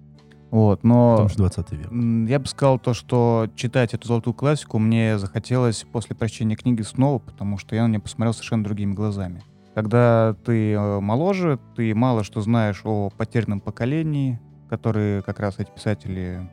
Вот, 0.51 0.85
но 0.85 1.13
Потому 1.13 1.29
что 1.31 1.39
20 1.39 1.73
век. 1.73 2.29
я 2.29 2.39
бы 2.39 2.47
сказал 2.47 2.79
то, 2.79 2.93
что 2.93 3.49
читать 3.57 3.95
эту 3.95 4.07
золотую 4.07 4.35
классику 4.35 4.79
мне 4.79 5.19
захотелось 5.19 5.87
после 5.91 6.15
прочтения 6.15 6.57
книги 6.57 6.83
снова, 6.83 7.21
потому 7.21 7.57
что 7.57 7.75
я 7.75 7.85
на 7.87 7.89
нее 7.89 8.01
посмотрел 8.01 8.35
совершенно 8.35 8.63
другими 8.63 8.93
глазами. 8.93 9.43
Когда 9.75 10.37
ты 10.45 10.73
э, 10.73 11.01
моложе, 11.01 11.59
ты 11.75 11.95
мало 11.95 12.23
что 12.23 12.43
знаешь 12.43 12.83
о 12.85 13.09
потерянном 13.17 13.61
поколении, 13.61 14.39
которые 14.69 15.23
как 15.23 15.41
раз 15.41 15.59
эти 15.59 15.71
писатели 15.71 16.51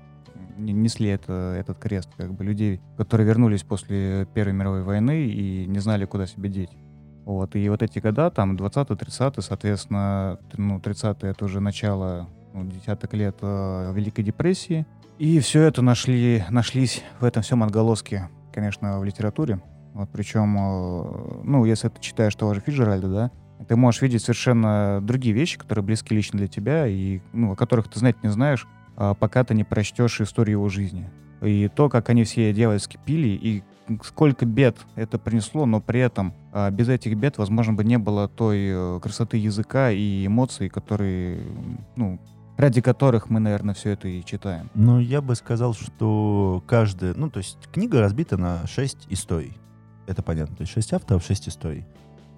несли 0.60 1.10
это, 1.10 1.56
этот 1.60 1.80
крест, 1.80 2.10
как 2.18 2.34
бы 2.34 2.44
людей, 2.44 2.82
которые 2.98 3.28
вернулись 3.28 3.64
после 3.64 4.28
Первой 4.34 4.54
мировой 4.54 4.84
войны 4.84 5.28
и 5.28 5.66
не 5.66 5.80
знали, 5.80 6.06
куда 6.06 6.28
себя 6.28 6.50
деть. 6.50 6.72
Вот, 7.26 7.56
и 7.56 7.70
вот 7.70 7.84
эти 7.84 8.00
года, 8.00 8.32
там, 8.32 8.56
20-30, 8.56 9.42
соответственно, 9.42 10.40
ну, 10.58 10.80
30-е 10.80 11.32
это 11.32 11.46
уже 11.46 11.60
начало 11.60 12.28
ну, 12.54 12.66
десяток 12.66 13.14
лет 13.14 13.38
э, 13.42 13.94
Великой 13.94 14.24
депрессии. 14.24 14.86
И 15.20 15.40
все 15.40 15.64
это 15.64 15.82
нашли, 15.82 16.44
нашлись 16.50 17.04
в 17.20 17.26
этом 17.26 17.44
всем 17.44 17.62
отголоски, 17.62 18.24
конечно, 18.54 19.00
в 19.00 19.04
литературе. 19.04 19.62
Вот, 19.94 20.10
причем, 20.12 20.58
э, 20.58 21.42
ну, 21.44 21.66
если 21.66 21.90
ты 21.90 22.02
читаешь 22.02 22.36
того 22.36 22.54
же 22.54 22.62
Фиджеральда, 22.62 23.08
да, 23.08 23.32
ты 23.68 23.76
можешь 23.76 24.02
видеть 24.02 24.22
совершенно 24.22 25.00
другие 25.02 25.36
вещи, 25.36 25.58
которые 25.58 25.84
близки 25.84 26.16
лично 26.16 26.40
для 26.40 26.48
тебя, 26.48 26.88
и, 26.88 27.20
ну, 27.34 27.52
о 27.52 27.56
которых 27.56 27.90
ты 27.90 28.00
знать 28.00 28.24
не 28.24 28.30
знаешь, 28.30 28.66
пока 29.20 29.44
ты 29.44 29.54
не 29.56 29.64
прочтешь 29.64 30.22
историю 30.22 30.58
его 30.58 30.70
жизни. 30.70 31.10
И 31.42 31.70
то, 31.74 31.90
как 31.90 32.10
они 32.10 32.26
все 32.26 32.54
дьявольски 32.54 33.00
пили, 33.06 33.30
и 33.30 33.64
сколько 34.04 34.46
бед 34.46 34.78
это 34.96 35.18
принесло, 35.18 35.66
но 35.66 35.82
при 35.82 36.00
этом 36.00 36.34
а, 36.52 36.70
без 36.70 36.90
этих 36.90 37.16
бед, 37.16 37.38
возможно, 37.38 37.74
бы 37.74 37.84
не 37.84 37.98
было 37.98 38.28
той 38.28 38.68
э, 38.70 39.00
красоты 39.02 39.38
языка 39.38 39.92
и 39.92 40.26
эмоций, 40.26 40.70
которые, 40.70 41.42
ну, 41.96 42.20
ради 42.58 42.82
которых 42.82 43.30
мы, 43.30 43.40
наверное, 43.40 43.74
все 43.74 43.92
это 43.92 44.08
и 44.08 44.24
читаем. 44.24 44.70
Ну, 44.74 45.00
я 45.00 45.22
бы 45.22 45.36
сказал, 45.36 45.74
что 45.74 46.64
каждая... 46.68 47.14
Ну, 47.14 47.30
то 47.30 47.40
есть 47.40 47.58
книга 47.72 48.02
разбита 48.02 48.38
на 48.38 48.68
шесть 48.68 49.08
историй. 49.10 49.58
Это 50.08 50.22
понятно. 50.24 50.56
То 50.56 50.62
есть 50.62 50.74
шесть 50.74 50.92
авторов, 50.94 51.24
шесть 51.24 51.48
историй. 51.48 51.86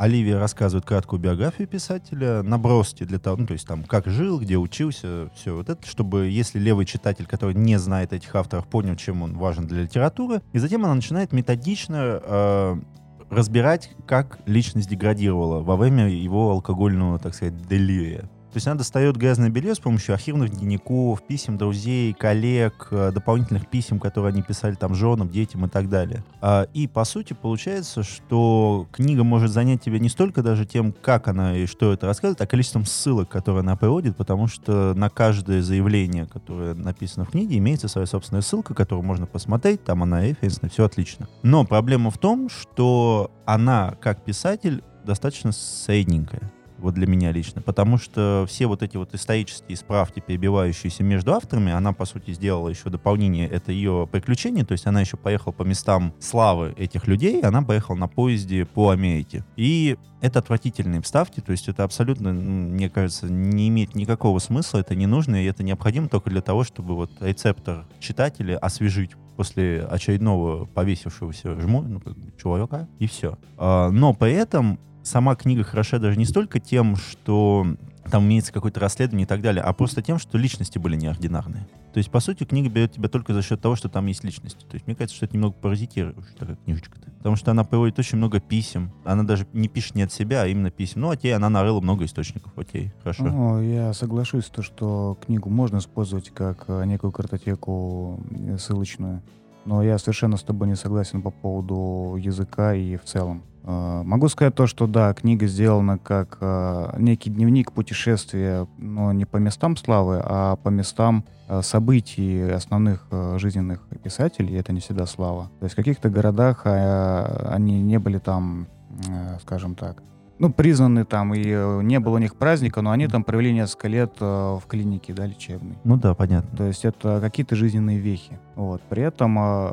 Оливия 0.01 0.39
рассказывает 0.39 0.83
краткую 0.83 1.19
биографию 1.19 1.67
писателя, 1.67 2.41
наброски 2.41 3.03
для 3.03 3.19
того, 3.19 3.37
ну, 3.37 3.45
то 3.45 3.53
есть 3.53 3.67
там, 3.67 3.83
как 3.83 4.07
жил, 4.07 4.39
где 4.39 4.57
учился, 4.57 5.29
все 5.35 5.55
вот 5.55 5.69
это, 5.69 5.85
чтобы, 5.85 6.27
если 6.27 6.57
левый 6.57 6.87
читатель, 6.87 7.27
который 7.27 7.53
не 7.53 7.77
знает 7.77 8.11
этих 8.11 8.35
авторов, 8.35 8.65
понял, 8.67 8.95
чем 8.95 9.21
он 9.21 9.37
важен 9.37 9.67
для 9.67 9.83
литературы, 9.83 10.41
и 10.53 10.57
затем 10.57 10.83
она 10.85 10.95
начинает 10.95 11.33
методично 11.33 12.19
э, 12.19 12.81
разбирать, 13.29 13.91
как 14.07 14.39
личность 14.47 14.89
деградировала 14.89 15.61
во 15.61 15.75
время 15.75 16.09
его 16.09 16.49
алкогольного, 16.49 17.19
так 17.19 17.35
сказать, 17.35 17.55
делирия. 17.67 18.27
То 18.51 18.57
есть 18.57 18.67
она 18.67 18.75
достает 18.75 19.15
грязное 19.15 19.49
белье 19.49 19.73
с 19.73 19.79
помощью 19.79 20.13
архивных 20.13 20.49
дневников, 20.51 21.23
писем 21.25 21.57
друзей, 21.57 22.11
коллег, 22.13 22.89
э, 22.91 23.11
дополнительных 23.13 23.67
писем, 23.67 23.97
которые 23.97 24.33
они 24.33 24.41
писали 24.41 24.75
там 24.75 24.93
женам, 24.93 25.29
детям 25.29 25.65
и 25.65 25.69
так 25.69 25.87
далее. 25.89 26.25
А, 26.41 26.67
И, 26.73 26.87
по 26.87 27.05
сути, 27.05 27.33
получается, 27.33 28.03
что 28.03 28.87
книга 28.91 29.23
может 29.23 29.51
занять 29.51 29.81
тебя 29.81 29.99
не 29.99 30.09
столько 30.09 30.43
даже 30.43 30.65
тем, 30.65 30.91
как 30.91 31.29
она 31.29 31.55
и 31.55 31.65
что 31.65 31.93
это 31.93 32.07
рассказывает, 32.07 32.41
а 32.41 32.47
количеством 32.47 32.85
ссылок, 32.85 33.29
которые 33.29 33.61
она 33.61 33.77
приводит, 33.77 34.17
потому 34.17 34.47
что 34.47 34.93
на 34.95 35.09
каждое 35.09 35.61
заявление, 35.61 36.25
которое 36.25 36.73
написано 36.73 37.23
в 37.23 37.29
книге, 37.29 37.57
имеется 37.57 37.87
своя 37.87 38.05
собственная 38.05 38.41
ссылка, 38.41 38.73
которую 38.73 39.05
можно 39.05 39.27
посмотреть, 39.27 39.83
там 39.83 40.03
она 40.03 40.23
референсная, 40.23 40.69
все 40.69 40.83
отлично. 40.83 41.29
Но 41.43 41.63
проблема 41.63 42.11
в 42.11 42.17
том, 42.17 42.49
что 42.49 43.31
она, 43.45 43.95
как 44.01 44.23
писатель, 44.23 44.83
достаточно 45.05 45.51
средненькая 45.51 46.51
вот 46.81 46.93
для 46.93 47.07
меня 47.07 47.31
лично, 47.31 47.61
потому 47.61 47.97
что 47.97 48.45
все 48.47 48.67
вот 48.67 48.83
эти 48.83 48.97
вот 48.97 49.13
исторические 49.13 49.77
справки, 49.77 50.19
перебивающиеся 50.19 51.03
между 51.03 51.33
авторами, 51.33 51.71
она, 51.71 51.93
по 51.93 52.05
сути, 52.05 52.31
сделала 52.31 52.69
еще 52.69 52.89
дополнение, 52.89 53.47
это 53.47 53.71
ее 53.71 54.07
приключение, 54.11 54.65
то 54.65 54.73
есть 54.73 54.87
она 54.87 55.01
еще 55.01 55.17
поехала 55.17 55.53
по 55.53 55.63
местам 55.63 56.13
славы 56.19 56.73
этих 56.77 57.07
людей, 57.07 57.41
она 57.41 57.61
поехала 57.61 57.95
на 57.95 58.07
поезде 58.07 58.65
по 58.65 58.89
Америке. 58.89 59.45
И 59.55 59.97
это 60.21 60.39
отвратительные 60.39 61.01
вставки, 61.01 61.39
то 61.39 61.51
есть 61.51 61.67
это 61.67 61.83
абсолютно, 61.83 62.31
мне 62.33 62.89
кажется, 62.89 63.27
не 63.27 63.69
имеет 63.69 63.95
никакого 63.95 64.39
смысла, 64.39 64.79
это 64.79 64.95
не 64.95 65.07
нужно, 65.07 65.41
и 65.41 65.45
это 65.45 65.63
необходимо 65.63 66.09
только 66.09 66.29
для 66.29 66.41
того, 66.41 66.63
чтобы 66.63 66.95
вот 66.95 67.11
рецептор 67.21 67.85
читателя 67.99 68.57
освежить 68.57 69.11
после 69.35 69.83
очередного 69.83 70.65
повесившегося 70.65 71.59
жму, 71.59 71.81
ну, 71.81 72.01
человека, 72.41 72.87
и 72.99 73.07
все. 73.07 73.37
но 73.57 74.13
при 74.13 74.33
этом 74.33 74.79
сама 75.03 75.35
книга 75.35 75.63
хороша 75.63 75.99
даже 75.99 76.17
не 76.17 76.25
столько 76.25 76.59
тем, 76.59 76.95
что 76.95 77.65
там 78.09 78.25
имеется 78.25 78.51
какое-то 78.51 78.79
расследование 78.79 79.25
и 79.25 79.27
так 79.27 79.41
далее, 79.41 79.63
а 79.63 79.73
просто 79.73 80.01
тем, 80.01 80.19
что 80.19 80.37
личности 80.37 80.77
были 80.77 80.95
неординарные. 80.95 81.67
То 81.93 81.97
есть, 81.97 82.09
по 82.09 82.19
сути, 82.19 82.45
книга 82.45 82.69
берет 82.69 82.93
тебя 82.93 83.09
только 83.09 83.33
за 83.33 83.41
счет 83.41 83.61
того, 83.61 83.75
что 83.75 83.89
там 83.89 84.05
есть 84.05 84.23
личности. 84.23 84.65
То 84.65 84.75
есть, 84.75 84.87
мне 84.87 84.95
кажется, 84.95 85.15
что 85.15 85.25
это 85.25 85.35
немного 85.35 85.55
паразитирующая 85.55 86.23
такая 86.37 86.55
книжечка-то. 86.55 87.11
Потому 87.17 87.35
что 87.35 87.51
она 87.51 87.63
приводит 87.63 87.99
очень 87.99 88.17
много 88.17 88.39
писем. 88.39 88.91
Она 89.03 89.23
даже 89.23 89.45
не 89.53 89.67
пишет 89.67 89.95
не 89.95 90.03
от 90.03 90.11
себя, 90.11 90.43
а 90.43 90.47
именно 90.47 90.71
писем. 90.71 91.01
Ну, 91.01 91.09
окей, 91.09 91.35
она 91.35 91.49
нарыла 91.49 91.81
много 91.81 92.05
источников. 92.05 92.51
Окей, 92.55 92.93
хорошо. 93.01 93.23
Ну, 93.25 93.61
я 93.61 93.93
соглашусь, 93.93 94.45
то, 94.45 94.61
что 94.61 95.17
книгу 95.25 95.49
можно 95.49 95.77
использовать 95.77 96.29
как 96.29 96.65
э, 96.67 96.85
некую 96.85 97.11
картотеку 97.11 98.21
э, 98.31 98.57
ссылочную, 98.57 99.21
но 99.65 99.83
я 99.83 99.97
совершенно 99.97 100.37
с 100.37 100.43
тобой 100.43 100.69
не 100.69 100.75
согласен 100.75 101.21
по 101.21 101.29
поводу 101.29 102.15
языка 102.17 102.73
и 102.73 102.95
в 102.95 103.03
целом. 103.03 103.43
Э, 103.63 104.01
Могу 104.03 104.27
сказать 104.29 104.55
то, 104.55 104.67
что 104.67 104.87
да, 104.87 105.13
книга 105.13 105.47
сделана 105.47 105.97
как 105.97 106.37
э, 106.41 106.95
некий 106.97 107.29
дневник 107.29 107.71
путешествия, 107.71 108.67
но 108.77 109.11
не 109.13 109.25
по 109.25 109.37
местам 109.37 109.77
славы, 109.77 110.21
а 110.23 110.55
по 110.57 110.69
местам 110.69 111.25
э, 111.47 111.61
событий 111.61 112.49
основных 112.51 113.05
э, 113.11 113.37
жизненных 113.39 113.81
писателей. 114.03 114.55
Это 114.55 114.73
не 114.73 114.79
всегда 114.79 115.05
слава. 115.05 115.51
То 115.59 115.65
есть 115.65 115.73
в 115.73 115.77
каких-то 115.77 116.09
городах 116.09 116.61
э, 116.65 117.47
они 117.51 117.81
не 117.81 117.99
были 117.99 118.17
там, 118.17 118.67
э, 119.07 119.37
скажем 119.41 119.75
так, 119.75 120.01
ну, 120.41 120.51
признаны 120.51 121.05
там, 121.05 121.35
и 121.35 121.43
э, 121.45 121.81
не 121.83 121.99
было 121.99 122.15
у 122.15 122.17
них 122.17 122.35
праздника, 122.35 122.81
но 122.81 122.89
они 122.89 123.07
там 123.07 123.23
провели 123.23 123.53
несколько 123.53 123.87
лет 123.87 124.13
э, 124.19 124.25
в 124.25 124.63
клинике, 124.67 125.13
да, 125.13 125.27
лечебной. 125.27 125.75
Ну 125.83 125.97
да, 125.97 126.15
понятно. 126.15 126.57
То 126.57 126.63
есть 126.63 126.83
это 126.83 127.19
какие-то 127.21 127.55
жизненные 127.55 127.99
вехи. 127.99 128.39
Вот. 128.55 128.81
При 128.89 129.03
этом, 129.03 129.37
э, 129.37 129.71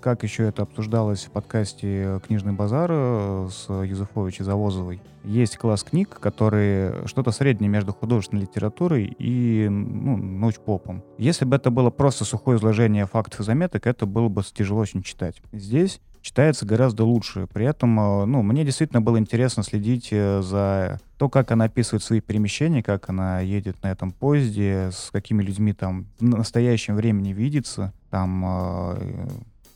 как 0.00 0.24
еще 0.24 0.42
это 0.48 0.64
обсуждалось 0.64 1.26
в 1.26 1.30
подкасте 1.30 2.20
«Книжный 2.26 2.52
базар» 2.52 2.90
э, 2.92 3.48
с 3.48 3.72
Юзефович 3.72 4.40
и 4.40 4.42
Завозовой, 4.42 5.00
есть 5.22 5.56
класс 5.56 5.84
книг, 5.84 6.18
которые 6.18 7.06
что-то 7.06 7.30
среднее 7.30 7.68
между 7.68 7.92
художественной 7.92 8.42
литературой 8.42 9.14
и 9.20 9.68
ну, 9.68 10.16
научпопом. 10.16 11.04
Если 11.16 11.44
бы 11.44 11.54
это 11.54 11.70
было 11.70 11.90
просто 11.90 12.24
сухое 12.24 12.58
изложение 12.58 13.06
фактов 13.06 13.38
и 13.38 13.44
заметок, 13.44 13.86
это 13.86 14.04
было 14.04 14.28
бы 14.28 14.42
тяжело 14.42 14.80
очень 14.80 15.04
читать. 15.04 15.40
Здесь 15.52 16.00
читается 16.22 16.66
гораздо 16.66 17.04
лучше. 17.04 17.46
При 17.52 17.66
этом, 17.66 17.98
э, 17.98 18.24
ну, 18.26 18.42
мне 18.42 18.64
действительно 18.64 19.00
было 19.00 19.18
интересно 19.18 19.62
следить 19.62 20.08
э, 20.10 20.42
за 20.42 21.00
то, 21.16 21.28
как 21.28 21.50
она 21.50 21.64
описывает 21.64 22.02
свои 22.02 22.20
перемещения, 22.20 22.82
как 22.82 23.08
она 23.08 23.40
едет 23.40 23.82
на 23.82 23.90
этом 23.90 24.10
поезде, 24.10 24.90
с 24.92 25.10
какими 25.10 25.42
людьми 25.42 25.72
там 25.72 26.06
в 26.18 26.24
настоящем 26.24 26.96
времени 26.96 27.32
видится, 27.32 27.92
там, 28.10 28.44
э, 28.46 29.28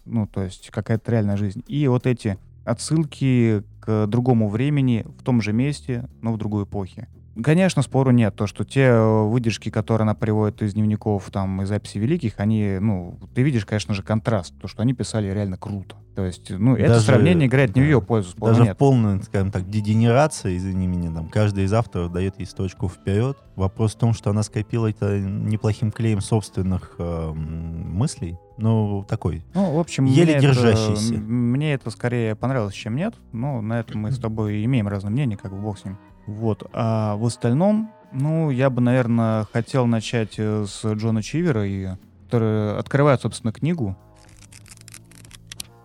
ну, 0.04 0.26
то 0.26 0.42
есть 0.42 0.70
какая-то 0.70 1.10
реальная 1.12 1.36
жизнь. 1.36 1.62
И 1.66 1.86
вот 1.88 2.06
эти 2.06 2.38
отсылки 2.64 3.62
к 3.80 4.06
другому 4.06 4.48
времени 4.48 5.04
в 5.18 5.22
том 5.22 5.40
же 5.42 5.52
месте, 5.52 6.08
но 6.20 6.32
в 6.32 6.38
другой 6.38 6.64
эпохе. 6.64 7.08
Конечно, 7.42 7.82
спору 7.82 8.10
нет, 8.10 8.34
то, 8.36 8.46
что 8.46 8.64
те 8.64 8.82
э, 8.82 9.22
выдержки, 9.24 9.70
которые 9.70 10.04
она 10.04 10.14
приводит 10.14 10.62
из 10.62 10.74
дневников, 10.74 11.30
там, 11.30 11.62
из 11.62 11.68
записей 11.68 12.00
великих, 12.00 12.34
они, 12.38 12.78
ну, 12.80 13.18
ты 13.34 13.42
видишь, 13.42 13.64
конечно 13.64 13.94
же, 13.94 14.02
контраст, 14.02 14.54
то, 14.60 14.68
что 14.68 14.82
они 14.82 14.92
писали 14.92 15.28
реально 15.28 15.56
круто. 15.56 15.96
То 16.14 16.26
есть, 16.26 16.50
ну, 16.50 16.76
это 16.76 16.88
Даже- 16.94 17.06
сравнение 17.06 17.48
играет 17.48 17.74
не 17.74 17.80
в 17.80 17.84
да. 17.84 17.90
ее 17.90 18.02
пользу, 18.02 18.36
Даже 18.36 18.62
нет. 18.64 18.74
в 18.74 18.78
полной, 18.78 19.22
скажем 19.22 19.50
так, 19.50 19.68
дегенерации, 19.70 20.58
извини 20.58 20.86
меня, 20.86 21.10
там, 21.10 21.28
каждый 21.28 21.64
из 21.64 21.72
авторов 21.72 22.12
дает 22.12 22.38
ей 22.38 22.44
сто 22.44 22.64
очков 22.64 22.92
вперед. 22.94 23.38
Вопрос 23.56 23.94
в 23.94 23.98
том, 23.98 24.12
что 24.12 24.30
она 24.30 24.42
скопила 24.42 24.88
это 24.90 25.18
неплохим 25.18 25.90
клеем 25.90 26.20
собственных 26.20 26.96
э, 26.98 27.32
мыслей. 27.32 28.36
Ну, 28.58 29.04
такой. 29.08 29.42
Ну, 29.54 29.74
в 29.74 29.78
общем, 29.78 30.04
Еле 30.04 30.38
держащийся. 30.38 31.14
Это, 31.14 31.22
мне 31.22 31.72
это 31.72 31.90
скорее 31.90 32.36
понравилось, 32.36 32.74
чем 32.74 32.94
нет. 32.96 33.14
Но 33.32 33.62
на 33.62 33.80
этом 33.80 34.02
мы 34.02 34.12
с 34.12 34.18
тобой 34.18 34.64
имеем 34.64 34.88
разное 34.88 35.10
мнение, 35.10 35.38
как 35.38 35.52
бы 35.52 35.58
бог 35.58 35.78
с 35.78 35.84
ним. 35.84 35.98
Вот. 36.26 36.68
А 36.72 37.16
в 37.16 37.24
остальном, 37.24 37.92
ну, 38.12 38.50
я 38.50 38.70
бы, 38.70 38.80
наверное, 38.80 39.46
хотел 39.52 39.86
начать 39.86 40.34
э, 40.38 40.64
с 40.66 40.84
Джона 40.84 41.22
Чивера, 41.22 41.66
и, 41.66 41.90
который 42.26 42.78
открывает, 42.78 43.22
собственно, 43.22 43.52
книгу. 43.52 43.96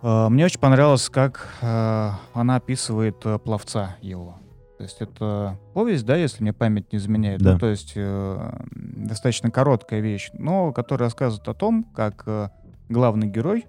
А, 0.02 0.28
Мне 0.28 0.44
очень 0.44 0.60
понравилось, 0.60 1.08
как 1.08 1.48
э, 1.60 2.10
она 2.34 2.56
описывает 2.56 3.16
э, 3.24 3.38
пловца 3.38 3.96
его. 4.00 4.38
То 4.78 4.84
есть 4.84 5.00
это 5.00 5.58
повесть, 5.74 6.06
да, 6.06 6.14
если 6.14 6.40
мне 6.40 6.52
память 6.52 6.92
не 6.92 6.98
изменяет. 6.98 7.42
Да. 7.42 7.54
Ну, 7.54 7.58
то 7.58 7.66
есть 7.66 7.94
э, 7.96 8.50
достаточно 8.70 9.50
короткая 9.50 10.00
вещь, 10.00 10.30
но 10.34 10.72
которая 10.72 11.08
рассказывает 11.08 11.48
о 11.48 11.54
том, 11.54 11.82
как 11.82 12.22
э, 12.26 12.50
главный 12.88 13.26
герой, 13.26 13.66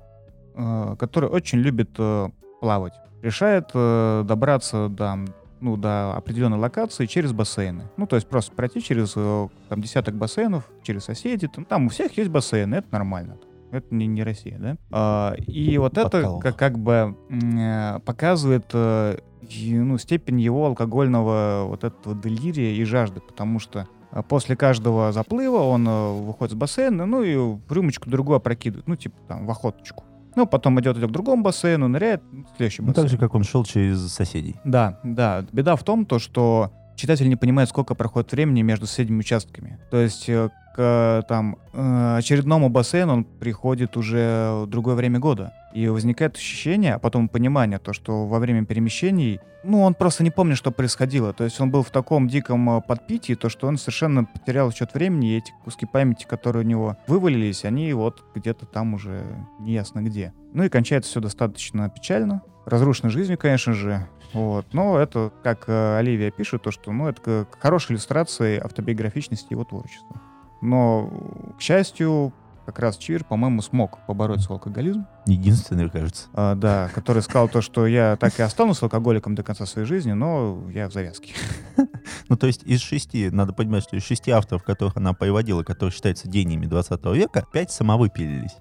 э, 0.53 0.95
который 0.99 1.29
очень 1.29 1.59
любит 1.59 1.89
э, 1.97 2.29
плавать, 2.61 2.93
решает 3.23 3.71
э, 3.73 4.23
добраться 4.23 4.87
до, 4.87 5.25
ну, 5.61 5.77
до 5.77 6.13
определенной 6.13 6.57
локации 6.57 7.05
через 7.05 7.33
бассейны. 7.33 7.83
Ну, 7.97 8.07
то 8.07 8.15
есть 8.15 8.27
просто 8.27 8.53
пройти 8.53 8.81
через 8.81 9.13
э, 9.15 9.47
там, 9.67 9.81
десяток 9.81 10.15
бассейнов, 10.15 10.69
через 10.83 11.05
соседей. 11.05 11.47
Там, 11.47 11.65
там 11.65 11.85
у 11.87 11.89
всех 11.89 12.17
есть 12.17 12.29
бассейны, 12.29 12.75
это 12.75 12.87
нормально. 12.91 13.37
Это 13.71 13.93
не, 13.93 14.07
не 14.07 14.23
Россия, 14.23 14.57
да? 14.57 14.77
А, 14.91 15.35
и 15.35 15.77
вот 15.77 15.97
это 15.97 16.39
как, 16.41 16.55
как 16.55 16.79
бы 16.79 17.15
э, 17.29 17.99
показывает 17.99 18.65
э, 18.73 19.19
ну, 19.41 19.97
степень 19.97 20.39
его 20.39 20.65
алкогольного 20.65 21.65
вот 21.67 21.83
этого 21.83 22.15
делирия 22.15 22.73
и 22.73 22.83
жажды, 22.83 23.21
потому 23.21 23.59
что 23.59 23.87
после 24.27 24.55
каждого 24.55 25.11
заплыва 25.11 25.59
он 25.59 25.85
выходит 26.25 26.53
с 26.53 26.55
бассейна, 26.55 27.05
ну 27.05 27.21
и 27.21 27.35
рюмочку 27.69 28.09
другую 28.09 28.37
опрокидывает, 28.37 28.87
ну 28.87 28.95
типа 28.95 29.15
там 29.27 29.45
в 29.45 29.51
охоточку. 29.51 30.03
Ну, 30.35 30.45
потом 30.45 30.79
идет, 30.79 30.97
идет 30.97 31.09
к 31.09 31.13
другому 31.13 31.43
бассейну, 31.43 31.87
ныряет, 31.87 32.21
ну, 32.31 32.45
следующий 32.57 32.81
Ну, 32.81 32.89
бассейн. 32.89 33.05
так 33.07 33.11
же, 33.11 33.17
как 33.17 33.35
он 33.35 33.43
шел 33.43 33.63
через 33.65 34.11
соседей. 34.11 34.55
Да, 34.63 34.99
да. 35.03 35.45
Беда 35.51 35.75
в 35.75 35.83
том, 35.83 36.05
то, 36.05 36.19
что 36.19 36.71
читатель 36.99 37.29
не 37.29 37.35
понимает, 37.35 37.69
сколько 37.69 37.95
проходит 37.95 38.31
времени 38.31 38.61
между 38.61 38.85
соседними 38.85 39.19
участками. 39.19 39.79
То 39.89 39.97
есть 39.97 40.29
э, 40.29 40.49
к 40.75 41.25
там 41.27 41.57
э, 41.73 42.15
очередному 42.17 42.69
бассейну 42.69 43.13
он 43.13 43.23
приходит 43.23 43.97
уже 43.97 44.63
в 44.63 44.67
другое 44.67 44.95
время 44.95 45.19
года. 45.19 45.53
И 45.73 45.87
возникает 45.87 46.35
ощущение, 46.35 46.95
а 46.95 46.99
потом 46.99 47.29
понимание, 47.29 47.79
то, 47.79 47.93
что 47.93 48.25
во 48.25 48.39
время 48.39 48.65
перемещений, 48.65 49.39
ну, 49.63 49.81
он 49.81 49.93
просто 49.93 50.23
не 50.23 50.31
помнит, 50.31 50.57
что 50.57 50.71
происходило. 50.71 51.33
То 51.33 51.43
есть 51.43 51.59
он 51.59 51.69
был 51.69 51.83
в 51.83 51.91
таком 51.91 52.27
диком 52.27 52.77
э, 52.77 52.81
подпитии, 52.81 53.33
то, 53.33 53.49
что 53.49 53.67
он 53.67 53.77
совершенно 53.77 54.25
потерял 54.25 54.71
счет 54.71 54.93
времени, 54.93 55.33
и 55.33 55.37
эти 55.37 55.53
куски 55.63 55.85
памяти, 55.85 56.25
которые 56.25 56.65
у 56.65 56.67
него 56.67 56.97
вывалились, 57.07 57.65
они 57.65 57.93
вот 57.93 58.23
где-то 58.35 58.65
там 58.65 58.93
уже 58.93 59.23
неясно 59.59 60.01
где. 60.01 60.33
Ну 60.53 60.63
и 60.63 60.69
кончается 60.69 61.11
все 61.11 61.19
достаточно 61.21 61.89
печально. 61.89 62.41
Разрушенной 62.65 63.11
жизнью, 63.11 63.37
конечно 63.37 63.73
же. 63.73 64.07
Вот. 64.33 64.65
Но 64.73 64.97
это, 64.99 65.31
как 65.43 65.65
э, 65.67 65.97
Оливия 65.97 66.31
пишет, 66.31 66.63
то, 66.63 66.71
что 66.71 66.91
ну, 66.91 67.07
это 67.07 67.47
хорошая 67.59 67.95
иллюстрация 67.95 68.63
автобиографичности 68.63 69.53
его 69.53 69.63
творчества. 69.63 70.21
Но, 70.61 71.09
к 71.57 71.61
счастью, 71.61 72.33
как 72.69 72.79
раз 72.79 72.97
Чир, 72.97 73.23
по-моему, 73.23 73.63
смог 73.63 73.97
побороть 74.05 74.41
свой 74.41 74.57
алкоголизм. 74.57 75.07
Единственный, 75.25 75.89
кажется. 75.89 76.27
А, 76.33 76.53
да, 76.53 76.89
который 76.93 77.23
сказал 77.23 77.49
то, 77.49 77.61
что 77.61 77.87
я 77.87 78.15
так 78.17 78.37
и 78.39 78.43
останусь 78.43 78.83
алкоголиком 78.83 79.33
до 79.33 79.41
конца 79.41 79.65
своей 79.65 79.87
жизни, 79.87 80.11
но 80.11 80.69
я 80.71 80.89
в 80.89 80.93
завязке. 80.93 81.33
Ну, 82.27 82.37
то 82.37 82.45
есть 82.45 82.61
из 82.63 82.79
шести, 82.81 83.31
надо 83.31 83.53
понимать, 83.53 83.83
что 83.83 83.95
из 83.95 84.03
шести 84.03 84.29
авторов, 84.29 84.63
которых 84.63 84.97
она 84.97 85.13
приводила, 85.13 85.63
которые 85.63 85.91
считаются 85.91 86.27
гениями 86.27 86.67
20 86.67 87.03
века, 87.05 87.43
пять 87.51 87.71
самовыпилились. 87.71 88.55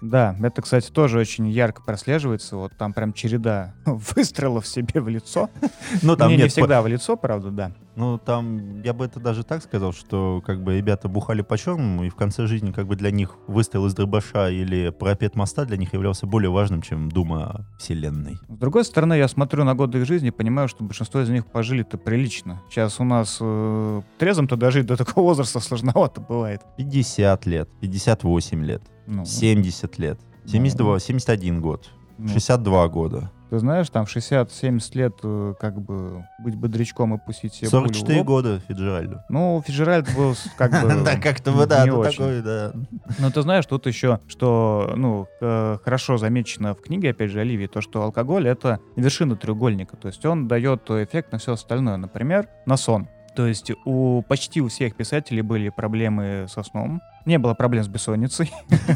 Да, 0.00 0.36
это, 0.40 0.62
кстати, 0.62 0.90
тоже 0.90 1.18
очень 1.18 1.48
ярко 1.48 1.82
прослеживается. 1.82 2.56
Вот 2.56 2.72
там 2.76 2.92
прям 2.92 3.12
череда 3.12 3.74
выстрелов 3.86 4.66
себе 4.66 5.00
в 5.00 5.08
лицо. 5.08 5.50
Ну, 6.02 6.16
там 6.16 6.28
Не, 6.30 6.36
не 6.36 6.48
всегда 6.48 6.82
в 6.82 6.86
лицо, 6.86 7.16
правда, 7.16 7.50
да. 7.50 7.72
Ну, 7.96 8.18
там, 8.18 8.80
я 8.82 8.92
бы 8.92 9.04
это 9.04 9.18
даже 9.18 9.42
так 9.42 9.62
сказал, 9.62 9.92
что 9.92 10.40
как 10.46 10.62
бы 10.62 10.76
ребята 10.76 11.08
бухали 11.08 11.42
по-черному, 11.42 12.04
и 12.04 12.10
в 12.10 12.14
конце 12.14 12.46
жизни 12.46 12.70
как 12.70 12.86
бы 12.86 12.94
для 12.94 13.10
них 13.10 13.34
выстрел 13.48 13.86
из 13.86 13.94
дробаша 13.94 14.50
или 14.50 14.90
пропет 14.90 15.34
моста 15.34 15.64
для 15.64 15.76
них 15.76 15.92
являлся 15.94 16.26
более 16.26 16.50
важным, 16.50 16.80
чем 16.80 17.10
дума 17.10 17.44
о 17.44 17.78
вселенной. 17.78 18.38
С 18.48 18.56
другой 18.56 18.84
стороны, 18.84 19.14
я 19.14 19.26
смотрю 19.26 19.64
на 19.64 19.74
годы 19.74 19.98
их 19.98 20.06
жизни 20.06 20.28
и 20.28 20.30
понимаю, 20.30 20.68
что 20.68 20.84
большинство 20.84 21.20
из 21.20 21.28
них 21.28 21.46
пожили-то 21.46 21.98
прилично. 21.98 22.62
Сейчас 22.70 23.00
у 23.00 23.04
нас 23.04 23.38
э, 23.40 24.02
трезвым-то 24.18 24.56
дожить 24.56 24.86
до 24.86 24.96
такого 24.96 25.24
возраста 25.24 25.58
сложновато 25.58 26.20
бывает. 26.20 26.62
50 26.76 27.46
лет, 27.46 27.68
58 27.80 28.64
лет, 28.64 28.82
Ну, 29.10 29.24
70 29.24 29.98
лет, 29.98 30.20
72, 30.44 31.00
71 31.00 31.60
год, 31.62 31.88
ну, 32.18 32.28
62 32.28 32.88
года, 32.88 33.30
Ты 33.48 33.58
знаешь, 33.58 33.88
там 33.88 34.04
в 34.04 34.14
60-70 34.14 34.98
лет 34.98 35.14
э, 35.22 35.54
как 35.58 35.80
бы 35.80 36.26
быть 36.38 36.56
бодрячком 36.56 37.14
и 37.14 37.18
пустить 37.18 37.54
себе 37.54 37.70
пулю 37.70 37.84
в 37.84 37.86
44 37.86 38.18
лоб. 38.18 38.26
года 38.26 38.60
Фиджеральду. 38.68 39.20
Ну, 39.30 39.62
Фиджеральд 39.66 40.14
был 40.14 40.34
как 40.58 40.72
бы... 40.82 40.94
Да, 41.04 41.16
как-то 41.16 41.52
вы, 41.52 41.64
да, 41.66 41.86
ну 41.86 42.02
такой, 42.02 42.42
да. 42.42 42.72
Но 43.18 43.30
ты 43.30 43.40
знаешь, 43.40 43.64
тут 43.64 43.86
еще, 43.86 44.20
что, 44.26 44.92
ну, 44.94 45.26
э, 45.40 45.78
хорошо 45.82 46.18
замечено 46.18 46.74
в 46.74 46.82
книге, 46.82 47.10
опять 47.10 47.30
же, 47.30 47.40
Оливии, 47.40 47.66
то, 47.66 47.80
что 47.80 48.02
алкоголь— 48.02 48.46
это 48.48 48.80
вершина 48.96 49.36
треугольника. 49.36 49.96
То 49.96 50.08
есть 50.08 50.26
он 50.26 50.46
дает 50.48 50.90
эффект 50.90 51.32
на 51.32 51.38
все 51.38 51.54
остальное. 51.54 51.96
Например, 51.96 52.46
на 52.66 52.76
сон. 52.76 53.08
То 53.34 53.46
есть 53.46 53.70
у 53.84 54.22
почти 54.22 54.60
у 54.60 54.68
всех 54.68 54.96
писателей 54.96 55.42
были 55.42 55.68
проблемы 55.68 56.46
со 56.48 56.62
сном. 56.64 57.00
Не 57.28 57.38
было 57.38 57.52
проблем 57.52 57.84
с 57.84 57.88
бессонницей. 57.88 58.50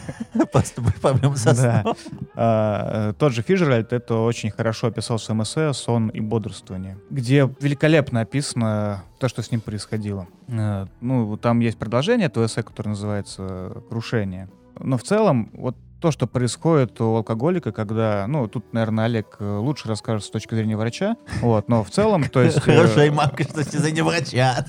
Просто 0.52 0.80
были 0.80 0.94
проблемы 0.94 1.36
со 1.36 1.54
сном. 1.54 1.94
А, 2.34 3.10
э, 3.10 3.12
Тот 3.18 3.34
же 3.34 3.42
Фиджеральд 3.42 3.92
это 3.92 4.16
очень 4.16 4.50
хорошо 4.50 4.86
описал 4.86 5.18
в 5.18 5.22
своем 5.22 5.42
эссе 5.42 5.74
«Сон 5.74 6.08
и 6.08 6.20
бодрствование», 6.20 6.96
где 7.10 7.46
великолепно 7.60 8.22
описано 8.22 9.04
то, 9.18 9.28
что 9.28 9.42
с 9.42 9.50
ним 9.50 9.60
происходило. 9.60 10.28
Э, 10.48 10.86
Ну, 11.02 11.36
там 11.36 11.60
есть 11.60 11.76
продолжение 11.76 12.28
этого 12.28 12.46
эссе, 12.46 12.62
которое 12.62 12.90
называется 12.90 13.82
«Крушение». 13.90 14.48
Но 14.80 14.96
в 14.96 15.02
целом, 15.02 15.50
вот 15.52 15.76
то, 16.02 16.10
что 16.10 16.26
происходит 16.26 17.00
у 17.00 17.14
алкоголика, 17.16 17.70
когда, 17.70 18.26
ну, 18.26 18.48
тут, 18.48 18.72
наверное, 18.72 19.04
Олег 19.04 19.36
э, 19.38 19.56
лучше 19.58 19.88
расскажет 19.88 20.24
с 20.24 20.30
точки 20.30 20.54
зрения 20.54 20.76
врача, 20.76 21.16
вот, 21.40 21.68
но 21.68 21.84
в 21.84 21.90
целом, 21.90 22.24
то 22.24 22.42
есть... 22.42 22.56
э, 22.56 22.60
Хорошая 22.60 23.12
мамка, 23.12 23.44
что 23.44 23.62
тебе 23.62 23.78
за 23.78 23.90
не 23.92 24.02
врача. 24.02 24.64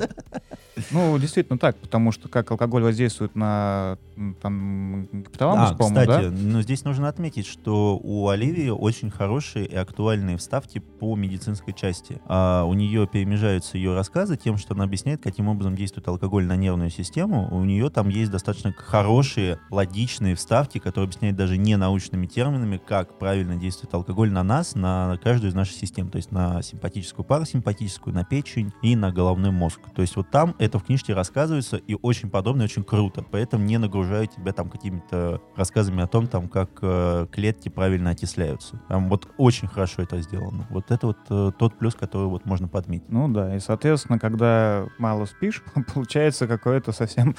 Ну, 0.92 1.18
действительно 1.18 1.58
так, 1.58 1.78
потому 1.78 2.12
что 2.12 2.30
как 2.30 2.50
алкоголь 2.52 2.84
воздействует 2.84 3.36
на, 3.36 3.98
там, 4.42 5.08
гипоталамус, 5.12 5.72
А, 5.72 5.76
по-моему, 5.76 6.12
кстати, 6.12 6.30
да? 6.30 6.32
ну 6.32 6.62
здесь 6.62 6.84
нужно 6.84 7.08
отметить, 7.08 7.46
что 7.46 8.00
у 8.02 8.28
Оливии 8.30 8.70
очень 8.70 9.10
хорошие 9.10 9.66
и 9.66 9.76
актуальные 9.76 10.38
вставки 10.38 10.80
по 10.80 11.16
медицинской 11.16 11.74
части. 11.74 12.22
А 12.26 12.64
у 12.66 12.74
нее 12.74 13.08
перемежаются 13.08 13.78
ее 13.78 13.94
рассказы 13.94 14.38
тем, 14.38 14.58
что 14.58 14.74
она 14.74 14.84
объясняет, 14.84 15.22
каким 15.22 15.48
образом 15.48 15.76
действует 15.76 16.08
алкоголь 16.08 16.46
на 16.46 16.56
нервную 16.56 16.90
систему. 16.90 17.48
У 17.52 17.64
нее 17.64 17.90
там 17.90 18.10
есть 18.10 18.32
достаточно 18.32 18.74
хорошие, 18.74 19.60
логичные 19.70 20.36
вставки, 20.36 20.78
которые 20.78 21.06
объясняют 21.06 21.38
даже 21.38 21.58
не 21.58 21.76
научными 21.78 22.28
терминами, 22.28 22.78
как 22.78 23.18
правильно 23.18 23.56
действует 23.56 23.94
алкоголь 23.94 24.32
на 24.32 24.44
нас, 24.44 24.76
на 24.76 25.20
каждую 25.24 25.52
из 25.52 25.56
наших 25.56 25.76
систем, 25.76 26.10
то 26.10 26.18
есть 26.18 26.32
на 26.32 26.62
симпатическую, 26.62 27.26
парасимпатическую, 27.26 28.14
на 28.14 28.24
печень 28.24 28.72
и 28.82 28.96
на 28.96 29.12
головной 29.12 29.52
мозг. 29.52 29.80
То 29.96 30.02
есть 30.02 30.16
вот 30.16 30.30
там 30.30 30.56
это 30.60 30.73
в 30.80 30.84
книжке 30.86 31.14
рассказывается 31.14 31.78
и 31.78 31.98
очень 32.02 32.30
подробно, 32.30 32.64
и 32.64 32.66
очень 32.66 32.84
круто. 32.84 33.24
Поэтому 33.30 33.64
не 33.66 33.78
нагружаю 33.78 34.28
тебя 34.28 34.54
там 34.54 34.70
какими-то 34.70 35.42
рассказами 35.56 36.04
о 36.04 36.08
том, 36.08 36.28
там, 36.28 36.48
как 36.48 36.70
э, 36.82 37.28
клетки 37.32 37.70
правильно 37.70 38.12
окисляются. 38.12 38.82
Там 38.88 39.10
вот 39.10 39.28
очень 39.38 39.68
хорошо 39.68 40.02
это 40.04 40.22
сделано. 40.22 40.68
Вот 40.70 40.92
это 40.92 41.08
вот 41.08 41.18
э, 41.30 41.52
тот 41.58 41.78
плюс, 41.78 41.96
который 41.96 42.28
вот 42.28 42.46
можно 42.46 42.68
подметить. 42.68 43.10
Ну 43.10 43.28
да, 43.28 43.56
и, 43.56 43.60
соответственно, 43.60 44.20
когда 44.20 44.86
мало 44.98 45.26
спишь, 45.26 45.64
получается 45.94 46.48
какое-то 46.48 46.92
совсем 46.92 47.36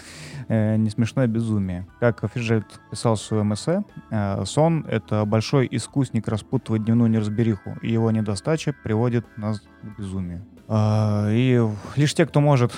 э, 0.48 0.76
не 0.76 0.90
смешное 0.90 1.26
безумие. 1.26 1.86
Как 2.00 2.24
Фиджельд 2.32 2.80
писал 2.90 3.16
в 3.16 3.20
своем 3.20 3.54
эссе, 3.54 3.84
э, 4.10 4.44
сон— 4.44 4.86
это 4.88 5.24
большой 5.24 5.68
искусник 5.70 6.28
распутывать 6.28 6.84
дневную 6.84 7.10
неразбериху, 7.10 7.76
и 7.82 7.92
его 7.92 8.10
недостача 8.10 8.74
приводит 8.82 9.26
нас 9.36 9.60
к 9.60 9.98
безумию. 9.98 10.44
А, 10.68 11.28
и 11.30 11.60
лишь 11.96 12.14
те, 12.14 12.26
кто 12.26 12.40
может, 12.40 12.72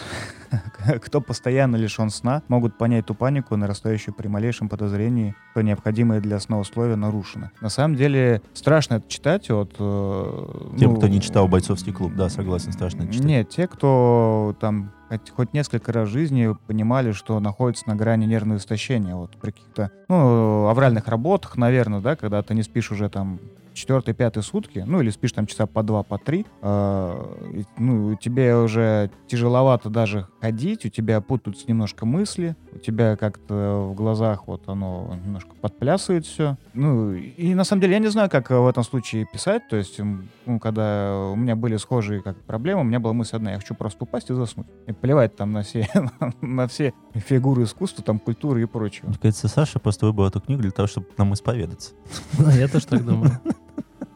кто 1.03 1.21
постоянно 1.21 1.77
лишен 1.77 2.11
сна, 2.11 2.43
могут 2.49 2.77
понять 2.79 3.07
ту 3.07 3.15
панику, 3.15 3.57
нарастающую 3.57 4.15
при 4.15 4.29
малейшем 4.29 4.69
подозрении, 4.69 5.35
что 5.53 5.63
необходимые 5.63 6.21
для 6.21 6.39
сна 6.41 6.59
условия 6.59 6.97
нарушены. 6.97 7.51
На 7.61 7.69
самом 7.69 7.97
деле 7.97 8.43
страшно 8.55 8.95
это 8.97 9.09
читать 9.09 9.51
от... 9.51 9.75
э, 9.79 10.77
Тем, 10.79 10.93
ну, 10.93 10.97
кто 10.97 11.09
не 11.09 11.21
читал 11.21 11.49
«Бойцовский 11.49 11.93
клуб», 11.93 12.13
да, 12.15 12.29
согласен, 12.29 12.73
страшно 12.73 13.03
это 13.03 13.13
читать. 13.13 13.27
нет, 13.27 13.49
те, 13.51 13.67
кто 13.69 14.57
там 14.61 14.91
хоть, 15.09 15.31
хоть 15.31 15.53
несколько 15.55 15.93
раз 15.93 16.09
в 16.09 16.13
жизни 16.13 16.57
понимали, 16.67 17.13
что 17.13 17.39
находится 17.41 17.89
на 17.89 17.95
грани 17.95 18.27
нервного 18.27 18.59
истощения, 18.59 19.15
вот 19.15 19.31
при 19.41 19.53
каких-то, 19.53 19.91
ну, 20.09 20.67
авральных 20.67 21.07
работах, 21.09 21.57
наверное, 21.57 22.01
да, 22.01 22.17
когда 22.17 22.43
ты 22.43 22.55
не 22.55 22.63
спишь 22.63 22.91
уже 22.91 23.09
там 23.09 23.39
четвертые, 23.77 24.15
пятые 24.15 24.43
сутки, 24.43 24.83
ну, 24.87 25.01
или 25.01 25.11
спишь 25.11 25.33
там 25.33 25.47
часа 25.47 25.67
по 25.67 25.83
два, 25.83 26.03
по 26.03 26.19
три, 26.19 26.47
э, 26.63 27.65
ну, 27.79 28.17
тебе 28.17 28.57
уже 28.57 29.11
тяжеловато 29.29 29.91
даже 29.91 30.27
ходить, 30.41 30.85
у 30.87 30.89
тебя 30.89 31.21
путаются 31.21 31.67
немножко 31.69 32.07
мысли, 32.07 32.57
у 32.73 32.79
тебя 32.79 33.17
как-то 33.17 33.89
в 33.91 33.95
глазах 33.95 34.49
вот 34.49 34.69
оно 34.69 35.17
немножко 35.25 35.55
подплясывает 35.61 36.27
все. 36.27 36.57
Ну, 36.75 37.13
и 37.13 37.55
на 37.55 37.65
самом 37.65 37.83
деле 37.83 37.95
я 37.95 37.99
не 37.99 38.09
знаю, 38.09 38.31
как 38.31 38.51
в 38.51 38.67
этом 38.67 38.83
случае 38.83 39.27
писать, 39.31 39.69
то 39.69 39.77
есть, 39.77 40.01
ну, 40.47 40.59
когда 40.59 41.31
у 41.33 41.37
меня 41.37 41.55
были 41.55 41.77
схожие 41.77 42.23
как 42.23 42.37
проблемы, 42.45 42.81
у 42.81 42.85
меня 42.85 42.99
была 42.99 43.13
мысль 43.13 43.37
одна, 43.37 43.53
я 43.53 43.59
хочу 43.59 43.75
просто 43.75 44.05
упасть 44.05 44.31
и 44.31 44.35
заснуть. 44.35 44.67
И 44.87 44.93
плевать 44.93 45.37
там 45.37 45.53
на 45.53 45.63
все, 45.63 45.89
на 46.41 46.67
все 46.67 46.95
фигуры 47.15 47.65
искусства, 47.65 48.03
там, 48.03 48.19
культуры 48.19 48.63
и 48.63 48.67
прочего. 48.67 49.09
Мне 49.09 49.19
кажется, 49.21 49.49
Саша 49.49 49.79
просто 49.79 50.07
выбрал 50.07 50.29
эту 50.29 50.41
книгу 50.41 50.63
для 50.63 50.71
того, 50.71 50.89
чтобы 50.89 51.07
нам 51.19 51.35
исповедаться. 51.35 51.93
Да, 52.39 52.53
я 52.53 52.69
тоже 52.69 52.87
так 52.87 53.05
думаю. 53.05 53.33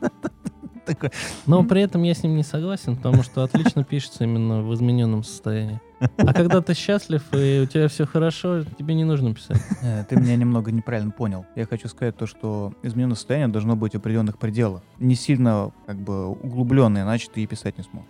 Но 1.47 1.65
при 1.65 1.83
этом 1.83 2.03
я 2.03 2.15
с 2.15 2.23
ним 2.23 2.37
не 2.37 2.43
согласен, 2.43 2.97
потому 2.97 3.23
что 3.23 3.43
отлично 3.43 3.85
пишется 3.85 4.25
именно 4.25 4.63
в 4.63 4.75
измененном 4.75 5.23
состоянии. 5.23 5.81
А 6.17 6.33
когда 6.33 6.63
ты 6.63 6.75
счастлив 6.75 7.23
и 7.33 7.61
у 7.63 7.67
тебя 7.67 7.89
все 7.89 8.07
хорошо, 8.07 8.65
тебе 8.65 8.95
не 8.95 9.05
нужно 9.05 9.35
писать. 9.35 9.61
Э, 9.83 10.05
Ты 10.09 10.17
меня 10.17 10.37
немного 10.37 10.73
неправильно 10.73 11.11
понял. 11.11 11.45
Я 11.57 11.67
хочу 11.67 11.89
сказать 11.89 12.17
то, 12.17 12.27
что 12.27 12.73
измененное 12.83 13.17
состояние 13.17 13.49
должно 13.49 13.77
быть 13.77 13.93
в 13.93 13.97
определенных 13.97 14.39
пределах. 14.39 14.83
Не 14.99 15.15
сильно 15.15 15.73
как 15.87 15.99
бы 15.99 16.29
углубленное, 16.29 17.03
иначе 17.03 17.29
ты 17.33 17.43
и 17.43 17.47
писать 17.47 17.77
не 17.77 17.85
сможешь. 17.85 18.09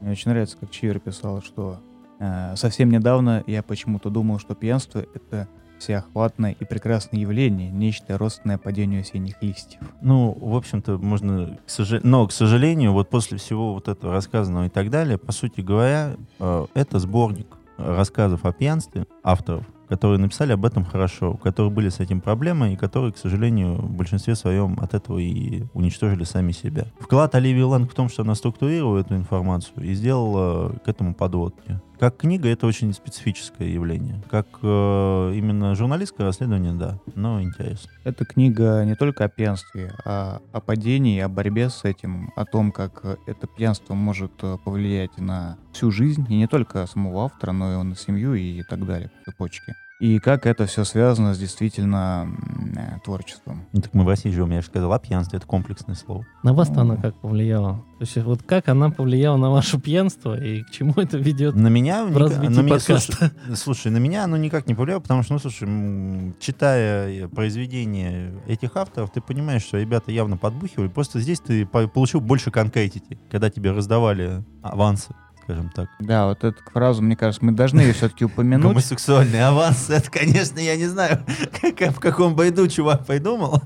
Мне 0.00 0.10
очень 0.10 0.30
нравится, 0.30 0.56
как 0.58 0.70
Чивер 0.70 0.98
писал, 0.98 1.42
что 1.42 1.80
э, 2.18 2.56
совсем 2.56 2.90
недавно 2.90 3.44
я 3.46 3.62
почему-то 3.62 4.10
думал, 4.10 4.38
что 4.38 4.54
пьянство— 4.54 4.98
это 5.14 5.48
всеохватное 5.84 6.56
и 6.58 6.64
прекрасное 6.64 7.20
явление, 7.20 7.70
нечто 7.70 8.16
родственное 8.16 8.58
падению 8.58 9.02
осенних 9.02 9.40
листьев. 9.42 9.80
Ну, 10.00 10.36
в 10.40 10.56
общем-то, 10.56 10.98
можно... 10.98 11.58
Но, 12.02 12.26
к 12.26 12.32
сожалению, 12.32 12.92
вот 12.92 13.10
после 13.10 13.38
всего 13.38 13.74
вот 13.74 13.88
этого 13.88 14.12
рассказанного 14.12 14.66
и 14.66 14.70
так 14.70 14.90
далее, 14.90 15.18
по 15.18 15.32
сути 15.32 15.60
говоря, 15.60 16.16
э, 16.38 16.66
это 16.74 16.98
сборник 16.98 17.46
рассказов 17.76 18.44
о 18.44 18.52
пьянстве 18.52 19.06
авторов, 19.22 19.64
которые 19.88 20.18
написали 20.18 20.52
об 20.52 20.64
этом 20.64 20.84
хорошо, 20.84 21.32
у 21.32 21.36
которых 21.36 21.72
были 21.72 21.88
с 21.88 22.00
этим 22.00 22.20
проблемы 22.20 22.72
и 22.72 22.76
которые, 22.76 23.12
к 23.12 23.18
сожалению, 23.18 23.74
в 23.74 23.90
большинстве 23.90 24.34
своем 24.34 24.78
от 24.80 24.94
этого 24.94 25.18
и 25.18 25.64
уничтожили 25.74 26.24
сами 26.24 26.52
себя. 26.52 26.86
Вклад 26.98 27.34
Оливии 27.34 27.62
Ланг 27.62 27.90
в 27.90 27.94
том, 27.94 28.08
что 28.08 28.22
она 28.22 28.34
структурировала 28.34 28.98
эту 28.98 29.16
информацию 29.16 29.84
и 29.84 29.94
сделала 29.94 30.70
к 30.84 30.88
этому 30.88 31.14
подводки. 31.14 31.80
Как 31.98 32.16
книга 32.16 32.48
это 32.48 32.66
очень 32.66 32.92
специфическое 32.92 33.68
явление. 33.68 34.20
Как 34.28 34.46
э, 34.62 35.32
именно 35.34 35.74
журналистское 35.74 36.26
расследование, 36.26 36.72
да, 36.72 36.98
но 37.14 37.40
интересно. 37.40 37.90
Эта 38.02 38.24
книга 38.24 38.84
не 38.84 38.96
только 38.96 39.24
о 39.24 39.28
пьянстве, 39.28 39.92
а 40.04 40.40
о 40.52 40.60
падении, 40.60 41.20
о 41.20 41.28
борьбе 41.28 41.70
с 41.70 41.84
этим, 41.84 42.32
о 42.36 42.44
том, 42.44 42.72
как 42.72 43.04
это 43.26 43.46
пьянство 43.46 43.94
может 43.94 44.32
э, 44.42 44.58
повлиять 44.64 45.16
на 45.18 45.56
всю 45.72 45.90
жизнь, 45.90 46.26
и 46.28 46.36
не 46.36 46.48
только 46.48 46.86
самого 46.86 47.26
автора, 47.26 47.52
но 47.52 47.80
и 47.80 47.84
на 47.84 47.96
семью 47.96 48.34
и 48.34 48.62
так 48.64 48.84
далее, 48.84 49.10
по 49.24 49.30
цепочке. 49.30 49.74
И 50.04 50.18
как 50.18 50.44
это 50.44 50.66
все 50.66 50.84
связано 50.84 51.32
с 51.32 51.38
действительно 51.38 52.28
э, 52.76 52.98
творчеством. 53.02 53.64
Ну, 53.72 53.80
так 53.80 53.94
мы 53.94 54.04
в 54.04 54.08
России 54.08 54.28
живем, 54.28 54.50
я 54.50 54.60
же 54.60 54.66
сказал, 54.66 54.92
а 54.92 54.98
пьянство— 54.98 55.34
это 55.38 55.46
комплексное 55.46 55.94
слово. 55.94 56.26
На 56.42 56.52
вас-то 56.52 56.82
она 56.82 56.96
как 56.96 57.14
повлияла? 57.14 57.76
То 57.98 58.04
есть 58.04 58.16
вот 58.18 58.42
как 58.42 58.68
она 58.68 58.90
повлияла 58.90 59.38
на 59.38 59.48
ваше 59.48 59.80
пьянство 59.80 60.38
и 60.38 60.60
к 60.62 60.70
чему 60.70 60.92
это 60.98 61.16
ведет? 61.16 61.54
На 61.54 61.68
меня... 61.68 62.04
В 62.04 62.18
развитии 62.18 62.54
на 62.54 62.60
меня 62.60 62.74
подкаста. 62.74 63.16
слушай, 63.16 63.32
слушай, 63.56 63.90
на 63.90 63.96
меня 63.96 64.24
оно 64.24 64.36
никак 64.36 64.66
не 64.66 64.74
повлияло, 64.74 65.00
потому 65.00 65.22
что, 65.22 65.32
ну, 65.32 65.38
слушай, 65.38 66.34
читая 66.38 67.26
произведения 67.28 68.34
этих 68.46 68.76
авторов, 68.76 69.10
ты 69.10 69.22
понимаешь, 69.22 69.62
что 69.62 69.78
ребята 69.78 70.12
явно 70.12 70.36
подбухивали. 70.36 70.88
Просто 70.88 71.18
здесь 71.18 71.40
ты 71.40 71.64
по- 71.64 71.88
получил 71.88 72.20
больше 72.20 72.50
конкретики, 72.50 73.18
когда 73.30 73.48
тебе 73.48 73.70
раздавали 73.70 74.44
авансы, 74.60 75.14
скажем 75.44 75.70
так. 75.70 75.88
Да, 76.00 76.26
вот 76.26 76.42
эту 76.42 76.62
фразу, 76.72 77.02
мне 77.02 77.16
кажется, 77.16 77.44
мы 77.44 77.52
должны 77.52 77.80
ее 77.80 77.92
все-таки 77.92 78.24
упомянуть. 78.24 78.66
Гомосексуальный 78.66 79.44
аванс, 79.46 79.90
это, 79.90 80.10
конечно, 80.10 80.58
я 80.58 80.76
не 80.76 80.86
знаю, 80.86 81.24
как, 81.60 81.92
в 81.94 82.00
каком 82.00 82.34
бойду 82.34 82.66
чувак 82.68 83.06
придумал. 83.06 83.62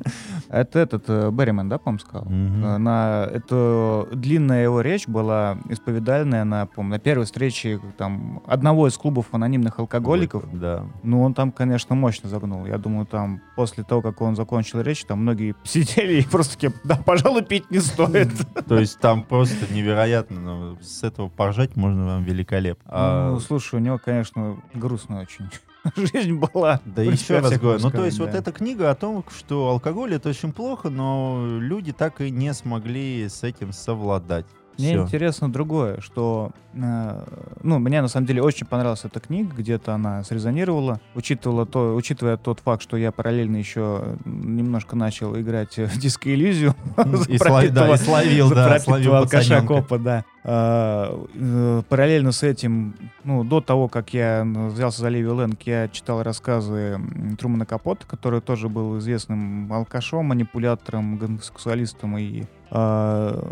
Это 0.49 0.79
этот 0.79 1.05
э, 1.09 1.31
Берриман, 1.31 1.69
да, 1.69 1.79
по-моему, 1.79 1.99
сказал? 1.99 2.27
Э, 2.27 2.79
На 2.79 3.29
это 3.31 4.09
длинная 4.13 4.63
его 4.65 4.81
речь 4.81 5.07
была 5.07 5.59
исповедальная 5.69 6.45
на, 6.45 6.67
по-моему, 6.67 6.95
на 6.95 6.99
первой 6.99 7.27
встрече 7.27 7.81
там 7.99 8.43
одного 8.47 8.89
из 8.89 8.97
клубов 8.97 9.27
анонимных 9.33 9.79
алкоголиков. 9.79 10.45
Да. 10.53 10.87
Ну, 11.03 11.23
он 11.23 11.35
там, 11.35 11.53
конечно, 11.53 11.95
мощно 11.95 12.29
загнул. 12.29 12.65
Я 12.67 12.79
думаю, 12.79 13.07
там 13.07 13.43
после 13.57 13.85
того, 13.85 14.01
как 14.01 14.21
он 14.23 14.37
закончил 14.37 14.81
речь, 14.81 15.05
там 15.05 15.21
многие 15.21 15.55
сидели 15.65 16.21
и 16.21 16.27
просто 16.27 16.55
такие, 16.55 16.73
да, 16.83 16.97
пожалуй, 16.97 17.43
пить 17.43 17.71
не 17.71 17.79
стоит. 17.81 18.31
То 18.67 18.79
есть 18.79 18.99
там 19.01 19.23
просто 19.25 19.73
невероятно, 19.73 20.41
но 20.41 20.79
с 20.81 21.03
этого 21.03 21.29
поржать 21.29 21.68
можно 21.77 22.07
вам 22.07 22.25
великолепно. 22.25 22.85
А, 22.87 23.31
Ну, 23.33 23.41
слушай, 23.41 23.77
у 23.77 23.79
него, 23.79 23.99
конечно, 24.03 24.57
грустно 24.75 25.21
очень. 25.21 25.49
Жизнь 25.97 26.35
была. 26.35 26.81
Да 26.85 27.03
еще 27.03 27.39
раз 27.39 27.59
говорю, 27.59 27.81
ну 27.83 27.91
то 27.91 28.05
есть 28.05 28.17
сказать, 28.17 28.19
вот 28.19 28.31
да. 28.31 28.39
эта 28.39 28.53
книга 28.53 28.91
о 28.91 28.95
том, 28.95 29.25
что 29.37 29.69
алкоголь 29.69 30.15
это 30.15 30.29
очень 30.29 30.53
плохо, 30.53 30.91
но 30.91 31.47
люди 31.61 31.93
так 31.93 32.21
и 32.21 32.31
не 32.31 32.53
смогли 32.53 33.29
с 33.29 33.43
этим 33.43 33.73
совладать. 33.73 34.47
Мне 34.79 34.91
Всё. 34.93 35.03
интересно 35.03 35.53
другое, 35.53 36.01
что, 36.01 36.53
э, 36.73 37.25
ну, 37.65 37.81
мне 37.81 38.01
на 38.01 38.07
самом 38.07 38.27
деле 38.29 38.43
очень 38.43 38.65
понравилась 38.65 39.05
эта 39.05 39.19
книга, 39.19 39.53
где-то 39.57 39.93
она 39.93 40.23
срезонировала, 40.23 41.01
учитывала 41.17 41.67
то, 41.67 41.97
учитывая 41.97 42.37
тот 42.37 42.61
факт, 42.61 42.81
что 42.85 42.97
я 42.97 43.11
параллельно 43.11 43.57
еще 43.57 44.17
немножко 44.25 44.95
начал 44.95 45.37
играть 45.37 45.77
в 45.77 45.99
диско-иллюзию. 45.99 46.77
И 47.29 47.39
да, 47.39 47.97
словил, 47.97 48.51
да, 48.51 48.79
словил 48.79 49.15
алкаша 49.15 49.63
копа, 49.63 49.99
да. 49.99 50.25
А, 50.51 51.27
э, 51.35 51.83
Параллельно 51.91 52.33
с 52.33 52.43
этим, 52.43 52.95
ну, 53.23 53.45
до 53.45 53.61
того, 53.61 53.89
как 53.89 54.15
я 54.15 54.45
взялся 54.47 55.03
за 55.03 55.11
Ливи 55.11 55.29
Лэнг, 55.29 55.61
я 55.65 55.89
читал 55.89 56.23
рассказы 56.23 56.99
Трумана 57.39 57.67
Капота, 57.67 58.07
который 58.07 58.41
тоже 58.41 58.71
был 58.71 58.99
известным 58.99 59.71
алкашом, 59.71 60.25
манипулятором, 60.25 61.19
гомосексуалистом 61.19 62.17
и 62.17 62.45
а, 62.71 63.47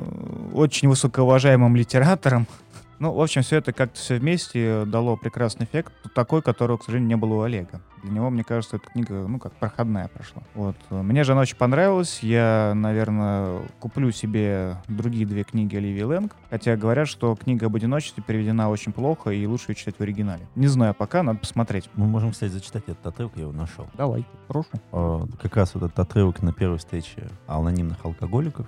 очень 0.54 0.88
высокоуважаемым 0.88 1.76
литератором. 1.76 2.46
Ну, 2.98 3.12
в 3.12 3.20
общем, 3.20 3.42
все 3.42 3.56
это 3.56 3.72
как-то 3.72 3.98
все 3.98 4.18
вместе 4.18 4.84
дало 4.86 5.16
прекрасный 5.16 5.64
эффект, 5.64 5.92
такой, 6.14 6.42
которого, 6.42 6.78
к 6.78 6.84
сожалению, 6.84 7.08
не 7.08 7.16
было 7.16 7.34
у 7.34 7.40
Олега. 7.42 7.80
Для 8.02 8.12
него, 8.12 8.30
мне 8.30 8.44
кажется, 8.44 8.76
эта 8.76 8.86
книга, 8.88 9.26
ну, 9.26 9.38
как 9.38 9.52
проходная 9.52 10.08
прошла. 10.08 10.42
Вот. 10.54 10.76
Мне 10.90 11.24
же 11.24 11.32
она 11.32 11.42
очень 11.42 11.56
понравилась. 11.56 12.20
Я, 12.22 12.72
наверное, 12.74 13.62
куплю 13.80 14.10
себе 14.12 14.76
другие 14.88 15.26
две 15.26 15.42
книги 15.44 15.76
Оливии 15.76 16.02
Лэнг. 16.02 16.32
Хотя 16.50 16.76
говорят, 16.76 17.08
что 17.08 17.34
книга 17.34 17.66
об 17.66 17.76
одиночестве 17.76 18.22
переведена 18.24 18.70
очень 18.70 18.92
плохо 18.92 19.30
и 19.30 19.44
лучше 19.46 19.72
ее 19.72 19.74
читать 19.74 19.96
в 19.98 20.00
оригинале. 20.02 20.46
Не 20.54 20.68
знаю 20.68 20.94
пока, 20.94 21.22
надо 21.22 21.40
посмотреть. 21.40 21.90
Мы 21.94 22.06
можем, 22.06 22.30
кстати, 22.30 22.52
зачитать 22.52 22.84
этот 22.86 23.06
отрывок, 23.06 23.32
я 23.36 23.42
его 23.42 23.52
нашел. 23.52 23.86
Давай, 23.94 24.24
прошу. 24.46 24.68
А, 24.92 25.26
Как 25.42 25.56
раз 25.56 25.74
вот 25.74 25.82
этот 25.82 25.98
отрывок 25.98 26.42
на 26.42 26.52
первой 26.52 26.78
встрече 26.78 27.28
анонимных 27.46 28.04
алкоголиков. 28.04 28.66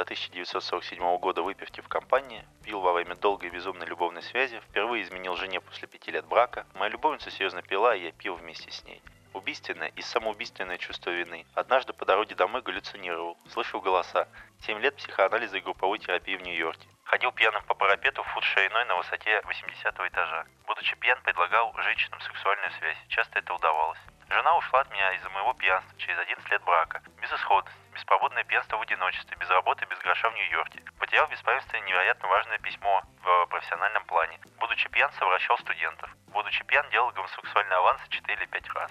До 0.00 0.04
1947 0.04 1.18
года 1.18 1.42
выпивки 1.42 1.82
в 1.82 1.88
компании, 1.88 2.46
пил 2.64 2.80
во 2.80 2.94
время 2.94 3.16
долгой 3.16 3.50
безумной 3.50 3.84
любовной 3.84 4.22
связи, 4.22 4.58
впервые 4.60 5.02
изменил 5.02 5.36
жене 5.36 5.60
после 5.60 5.86
пяти 5.88 6.10
лет 6.10 6.24
брака. 6.24 6.64
Моя 6.72 6.90
любовница 6.90 7.30
серьезно 7.30 7.60
пила, 7.60 7.94
и 7.94 8.04
я 8.04 8.12
пил 8.12 8.36
вместе 8.36 8.70
с 8.70 8.82
ней. 8.84 9.02
Убийственное 9.34 9.88
и 9.88 10.00
самоубийственное 10.00 10.78
чувство 10.78 11.10
вины. 11.10 11.44
Однажды 11.52 11.92
по 11.92 12.06
дороге 12.06 12.34
домой 12.34 12.62
галлюцинировал, 12.62 13.36
слышал 13.50 13.82
голоса. 13.82 14.26
Семь 14.60 14.80
лет 14.80 14.96
психоанализа 14.96 15.58
и 15.58 15.60
групповой 15.60 15.98
терапии 15.98 16.36
в 16.36 16.42
Нью-Йорке. 16.44 16.88
Ходил 17.04 17.30
пьяным 17.32 17.62
по 17.64 17.74
парапету 17.74 18.22
фут 18.22 18.44
шириной 18.44 18.86
на 18.86 18.96
высоте 18.96 19.42
80 19.44 20.00
этажа. 20.00 20.46
Будучи 20.66 20.96
пьян, 20.96 21.20
предлагал 21.20 21.74
женщинам 21.76 22.22
сексуальную 22.22 22.70
связь. 22.78 22.96
Часто 23.08 23.40
это 23.40 23.52
удавалось. 23.52 24.00
Жена 24.30 24.56
ушла 24.56 24.80
от 24.80 24.90
меня 24.92 25.12
из-за 25.16 25.28
моего 25.28 25.52
пьянства 25.52 25.98
через 25.98 26.18
11 26.20 26.50
лет 26.50 26.62
брака. 26.64 27.02
Безысходность, 27.20 27.76
беспробудное 27.94 28.44
пьянство 28.44 28.76
в 28.76 28.82
одиночестве, 28.82 29.36
без 29.40 29.48
работы, 29.48 29.86
без 29.90 29.98
гроша 29.98 30.30
в 30.30 30.34
Нью-Йорке. 30.34 30.82
Потерял 30.98 31.26
в 31.26 31.30
беспамятстве 31.30 31.80
невероятно 31.80 32.28
важное 32.28 32.58
письмо 32.58 33.02
в 33.22 33.46
профессиональном 33.50 34.04
плане. 34.06 34.38
Будучи 34.58 34.88
пьян, 34.88 35.10
совращал 35.18 35.58
студентов. 35.58 36.08
Будучи 36.32 36.64
пьян, 36.64 36.84
делал 36.90 37.10
гомосексуальные 37.12 37.76
авансы 37.76 38.04
4 38.08 38.38
или 38.38 38.46
5 38.46 38.68
раз. 38.74 38.90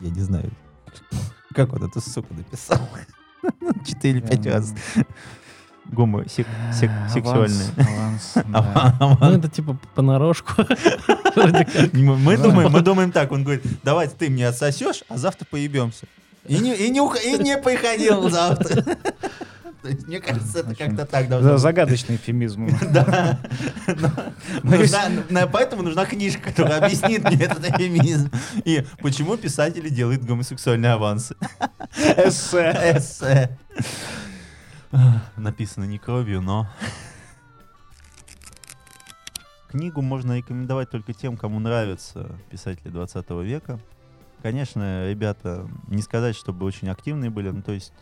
Я 0.00 0.10
не 0.10 0.20
знаю, 0.20 0.50
как 1.54 1.68
вот 1.70 1.82
эту 1.82 2.00
сука 2.00 2.32
написал. 2.34 2.78
4 3.86 4.00
или 4.02 4.20
5 4.20 4.46
раз. 4.46 4.74
Гомо, 5.86 6.28
сек, 6.28 6.46
сек, 6.72 6.90
сексуальные. 7.12 7.70
Аванс, 7.76 8.36
аванс, 8.36 8.46
да. 8.46 8.96
Аванс. 8.98 9.20
Ну, 9.20 9.38
это 9.38 9.48
типа 9.48 9.76
понарошку. 9.94 10.52
Мы, 11.92 12.16
мы 12.16 12.36
думаем, 12.38 12.70
мы 12.72 12.80
думаем 12.80 13.12
так, 13.12 13.30
он 13.30 13.44
говорит, 13.44 13.62
давай 13.82 14.08
ты 14.08 14.30
мне 14.30 14.48
отсосешь, 14.48 15.04
а 15.08 15.18
завтра 15.18 15.44
поебемся. 15.44 16.06
И 16.48 16.58
не, 16.58 16.74
и 16.74 16.90
не, 16.90 17.00
ух- 17.00 17.22
и 17.22 17.38
не 17.38 17.56
приходил 17.58 18.28
завтра. 18.30 18.84
Мне 19.82 20.20
кажется, 20.20 20.60
это 20.60 20.74
как-то 20.74 21.06
так 21.06 21.28
должно 21.28 21.52
быть. 21.52 21.60
Загадочный 21.60 22.16
эфемизм. 22.16 22.68
Да. 22.90 23.38
Поэтому 25.52 25.82
нужна 25.82 26.06
книжка, 26.06 26.50
которая 26.50 26.78
объяснит 26.84 27.22
мне 27.24 27.44
этот 27.44 27.64
феминизм. 27.76 28.30
И 28.64 28.84
почему 29.00 29.36
писатели 29.36 29.88
делают 29.88 30.24
гомосексуальные 30.24 30.92
авансы. 30.92 31.36
Эссе. 32.16 32.72
Эссе. 32.96 33.58
Написано 35.36 35.84
не 35.84 35.98
кровью, 35.98 36.40
но... 36.40 36.68
Книгу 39.68 40.00
можно 40.00 40.36
рекомендовать 40.38 40.90
только 40.90 41.12
тем, 41.12 41.36
кому 41.36 41.58
нравятся 41.60 42.30
писатели 42.50 42.88
20 42.88 43.30
века. 43.44 43.78
Конечно, 44.46 45.08
ребята, 45.10 45.66
не 45.88 46.02
сказать, 46.02 46.36
чтобы 46.36 46.66
очень 46.66 46.88
активные 46.88 47.30
были, 47.30 47.48
ну 47.48 47.62
то 47.62 47.72
есть 47.72 47.92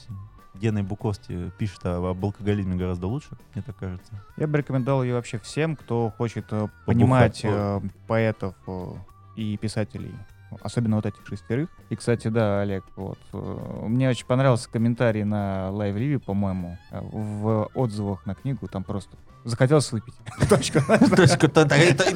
Гена 0.52 0.84
Буковский 0.84 1.50
пишет 1.52 1.86
об, 1.86 2.22
алкоголизме 2.22 2.76
гораздо 2.76 3.06
лучше, 3.06 3.30
мне 3.54 3.62
так 3.62 3.78
кажется. 3.78 4.12
Я 4.36 4.46
бы 4.46 4.58
рекомендовал 4.58 5.02
ее 5.02 5.14
вообще 5.14 5.38
всем, 5.38 5.74
кто 5.74 6.12
хочет 6.18 6.44
э, 6.50 6.68
понимать 6.84 7.40
Побухать, 7.40 7.82
э, 7.82 7.88
поэтов 8.06 8.54
э, 8.66 8.92
и 9.36 9.56
писателей. 9.56 10.12
Особенно 10.60 10.96
вот 10.96 11.06
этих 11.06 11.26
шестерых. 11.26 11.70
И, 11.88 11.96
кстати, 11.96 12.28
да, 12.28 12.60
Олег, 12.60 12.84
вот. 12.96 13.18
э, 13.32 13.84
Мне 13.86 14.10
очень 14.10 14.26
понравился 14.26 14.68
комментарий 14.68 15.24
на 15.24 15.70
Live 15.70 15.96
Review, 15.96 16.18
по-моему, 16.18 16.76
э, 16.90 17.00
в 17.00 17.70
отзывах 17.72 18.26
на 18.26 18.34
книгу. 18.34 18.68
Там 18.68 18.84
просто 18.84 19.16
захотелось 19.44 19.92
выпить. 19.92 20.14
Точка. 20.48 20.80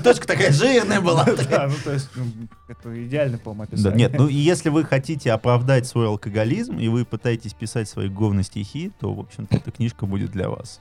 Точка, 0.03 0.27
такая 0.27 0.53
жирная 0.53 1.01
была. 1.01 1.25
Да, 1.49 1.69
ну 1.69 1.75
то 1.83 1.93
есть, 1.93 2.11
ну, 2.14 2.25
это 2.69 3.07
идеально, 3.07 3.38
по-моему, 3.38 3.64
описание. 3.64 4.09
нет, 4.09 4.19
ну 4.19 4.29
и 4.29 4.35
если 4.35 4.69
вы 4.71 4.85
хотите 4.85 5.33
оправдать 5.33 5.87
свой 5.87 6.07
алкоголизм, 6.07 6.79
и 6.79 6.88
вы 6.88 7.05
пытаетесь 7.05 7.55
писать 7.55 7.88
свои 7.88 8.09
говно 8.09 8.43
стихи, 8.43 8.93
то, 8.99 9.14
в 9.14 9.21
общем-то, 9.21 9.57
эта 9.57 9.71
книжка 9.71 10.07
будет 10.07 10.31
для 10.31 10.49
вас. 10.49 10.81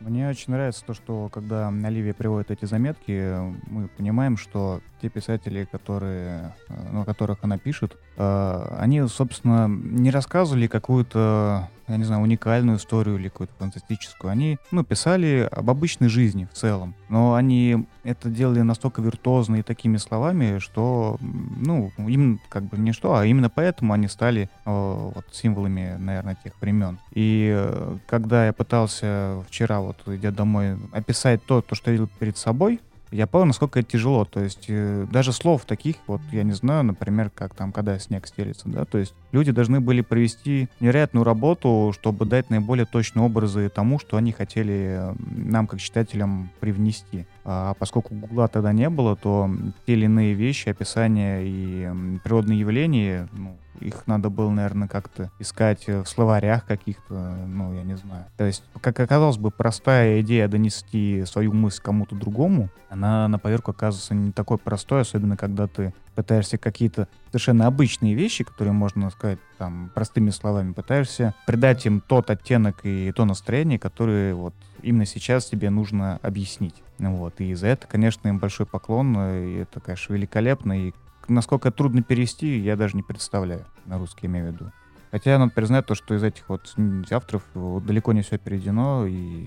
Мне 0.00 0.28
очень 0.28 0.52
нравится 0.52 0.84
то, 0.84 0.94
что 0.94 1.28
когда 1.28 1.68
Оливия 1.68 2.12
приводит 2.12 2.50
эти 2.50 2.64
заметки, 2.64 3.36
мы 3.70 3.86
понимаем, 3.86 4.36
что 4.36 4.80
те 5.00 5.08
писатели, 5.08 5.64
которые, 5.70 6.54
э, 6.68 6.74
ну, 6.90 7.02
о 7.02 7.04
которых 7.04 7.38
она 7.42 7.56
пишет, 7.56 7.96
они, 8.16 9.06
собственно, 9.08 9.68
не 9.68 10.10
рассказывали 10.10 10.66
какую-то, 10.66 11.68
я 11.88 11.96
не 11.96 12.04
знаю, 12.04 12.22
уникальную 12.22 12.78
историю 12.78 13.18
или 13.18 13.28
какую-то 13.28 13.54
фантастическую. 13.58 14.30
Они, 14.30 14.58
ну, 14.70 14.84
писали 14.84 15.48
об 15.50 15.70
обычной 15.70 16.08
жизни 16.08 16.46
в 16.50 16.54
целом. 16.56 16.94
Но 17.08 17.34
они 17.34 17.86
это 18.04 18.28
делали 18.28 18.60
настолько 18.60 19.02
виртуозно 19.02 19.56
и 19.56 19.62
такими 19.62 19.96
словами, 19.96 20.58
что, 20.58 21.18
ну, 21.20 21.90
им 21.98 22.40
как 22.48 22.64
бы 22.64 22.78
не 22.78 22.92
что, 22.92 23.16
а 23.16 23.24
именно 23.24 23.50
поэтому 23.50 23.92
они 23.92 24.08
стали 24.08 24.50
э, 24.64 25.10
вот, 25.14 25.24
символами, 25.32 25.96
наверное, 25.98 26.36
тех 26.42 26.52
времен. 26.60 26.98
И 27.12 27.98
когда 28.06 28.46
я 28.46 28.52
пытался 28.52 29.42
вчера, 29.48 29.80
вот 29.80 29.96
идя 30.06 30.30
домой, 30.30 30.76
описать 30.92 31.44
то, 31.44 31.62
то, 31.62 31.74
что 31.74 31.90
я 31.90 31.92
видел 31.92 32.10
перед 32.18 32.36
собой, 32.36 32.80
я 33.12 33.26
понял, 33.26 33.46
насколько 33.46 33.78
это 33.78 33.90
тяжело. 33.90 34.24
То 34.24 34.40
есть 34.40 34.64
э, 34.68 35.06
даже 35.10 35.32
слов 35.32 35.64
таких, 35.64 35.96
вот 36.06 36.20
я 36.32 36.42
не 36.42 36.52
знаю, 36.52 36.84
например, 36.84 37.30
как 37.30 37.54
там, 37.54 37.70
когда 37.70 37.98
снег 37.98 38.26
стелится, 38.26 38.68
да, 38.68 38.84
то 38.84 38.98
есть 38.98 39.14
люди 39.30 39.52
должны 39.52 39.80
были 39.80 40.00
провести 40.00 40.68
невероятную 40.80 41.24
работу, 41.24 41.92
чтобы 41.94 42.24
дать 42.24 42.50
наиболее 42.50 42.86
точные 42.86 43.24
образы 43.24 43.68
тому, 43.68 43.98
что 43.98 44.16
они 44.16 44.32
хотели 44.32 45.14
нам, 45.30 45.66
как 45.66 45.80
читателям, 45.80 46.50
привнести. 46.60 47.26
А 47.44 47.74
поскольку 47.74 48.14
Гугла 48.14 48.48
тогда 48.48 48.72
не 48.72 48.88
было, 48.88 49.16
то 49.16 49.50
те 49.86 49.92
или 49.92 50.06
иные 50.06 50.34
вещи, 50.34 50.68
описания 50.68 51.40
и 51.42 51.88
природные 52.24 52.58
явления, 52.58 53.28
ну, 53.32 53.56
их 53.82 54.06
надо 54.06 54.30
было, 54.30 54.50
наверное, 54.50 54.88
как-то 54.88 55.30
искать 55.38 55.86
в 55.86 56.06
словарях 56.06 56.64
каких-то, 56.66 57.14
ну, 57.46 57.74
я 57.74 57.82
не 57.82 57.96
знаю. 57.96 58.26
То 58.36 58.44
есть, 58.44 58.64
как 58.80 58.98
оказалось 59.00 59.38
бы, 59.38 59.50
простая 59.50 60.20
идея 60.20 60.48
донести 60.48 61.24
свою 61.26 61.52
мысль 61.52 61.82
кому-то 61.82 62.14
другому, 62.14 62.68
она 62.88 63.26
на 63.28 63.38
поверку 63.38 63.70
оказывается 63.70 64.14
не 64.14 64.32
такой 64.32 64.58
простой, 64.58 65.02
особенно 65.02 65.36
когда 65.36 65.66
ты 65.66 65.94
пытаешься 66.14 66.58
какие-то 66.58 67.08
совершенно 67.28 67.66
обычные 67.66 68.14
вещи, 68.14 68.44
которые 68.44 68.74
можно 68.74 69.08
сказать 69.10 69.38
там 69.56 69.90
простыми 69.94 70.30
словами, 70.30 70.72
пытаешься 70.72 71.34
придать 71.46 71.86
им 71.86 72.00
тот 72.00 72.30
оттенок 72.30 72.80
и 72.82 73.12
то 73.12 73.24
настроение, 73.24 73.78
которые 73.78 74.34
вот 74.34 74.54
именно 74.82 75.06
сейчас 75.06 75.46
тебе 75.46 75.70
нужно 75.70 76.18
объяснить. 76.22 76.82
Вот. 76.98 77.40
И 77.40 77.54
за 77.54 77.68
это, 77.68 77.86
конечно, 77.86 78.28
им 78.28 78.38
большой 78.38 78.66
поклон, 78.66 79.16
и 79.16 79.54
это, 79.60 79.80
конечно, 79.80 80.12
великолепно, 80.12 80.88
и 80.88 80.92
насколько 81.28 81.70
трудно 81.70 82.02
перевести, 82.02 82.58
я 82.58 82.76
даже 82.76 82.96
не 82.96 83.02
представляю, 83.02 83.66
на 83.86 83.98
русский 83.98 84.26
имею 84.26 84.50
в 84.50 84.52
виду. 84.54 84.72
Хотя 85.10 85.38
надо 85.38 85.52
признать 85.52 85.86
то, 85.86 85.94
что 85.94 86.14
из 86.14 86.22
этих 86.22 86.48
вот 86.48 86.74
авторов 87.10 87.42
далеко 87.54 88.12
не 88.12 88.22
все 88.22 88.38
переведено, 88.38 89.06
и 89.06 89.46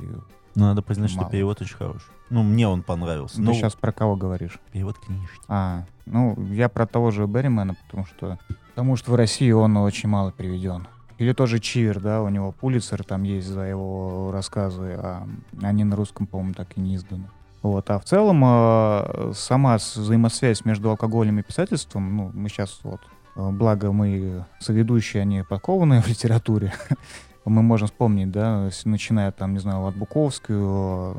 ну, 0.55 0.65
надо 0.65 0.81
признать, 0.81 1.13
Мало. 1.15 1.27
что 1.27 1.31
перевод 1.31 1.61
очень 1.61 1.75
хороший. 1.75 2.09
Ну, 2.29 2.43
мне 2.43 2.67
он 2.67 2.81
понравился. 2.81 3.37
Ты 3.37 3.41
ну, 3.41 3.53
сейчас 3.53 3.75
про 3.75 3.91
кого 3.91 4.15
говоришь? 4.15 4.59
Перевод 4.71 4.97
книжки. 4.97 5.41
А, 5.47 5.85
ну, 6.05 6.35
я 6.51 6.69
про 6.69 6.87
того 6.87 7.11
же 7.11 7.25
Берримена, 7.25 7.75
потому 7.85 8.05
что, 8.05 8.39
потому 8.69 8.95
что 8.95 9.11
в 9.11 9.15
России 9.15 9.51
он 9.51 9.75
очень 9.77 10.07
мало 10.07 10.31
переведен. 10.31 10.87
Или 11.17 11.33
тоже 11.33 11.59
Чивер, 11.59 11.99
да, 11.99 12.21
у 12.21 12.29
него 12.29 12.51
Пулицер 12.51 13.03
там 13.03 13.23
есть 13.23 13.47
за 13.47 13.61
его 13.61 14.31
рассказы, 14.31 14.97
а 14.97 15.27
они 15.61 15.83
на 15.83 15.95
русском, 15.95 16.25
по-моему, 16.25 16.53
так 16.53 16.77
и 16.77 16.81
не 16.81 16.95
изданы. 16.95 17.29
Вот. 17.65 17.89
А 17.89 17.97
в 17.97 18.05
целом 18.05 18.43
э, 18.45 19.31
сама 19.33 19.77
взаимосвязь 19.77 20.65
между 20.65 20.91
алкоголем 20.91 21.39
и 21.39 21.41
писательством, 21.41 22.15
ну, 22.15 22.31
мы 22.31 22.47
сейчас 22.47 22.79
вот, 22.83 23.01
э, 23.35 23.49
благо 23.49 23.91
мы 23.91 24.45
соведущие, 24.59 25.23
они 25.23 25.41
подкованные 25.41 25.99
в 26.03 26.07
литературе, 26.07 26.73
мы 27.45 27.63
можем 27.63 27.87
вспомнить, 27.87 28.29
да, 28.29 28.69
начиная 28.83 29.31
там, 29.31 29.53
не 29.53 29.59
знаю, 29.59 29.83
от 29.83 29.95
Буковски, 29.95 31.17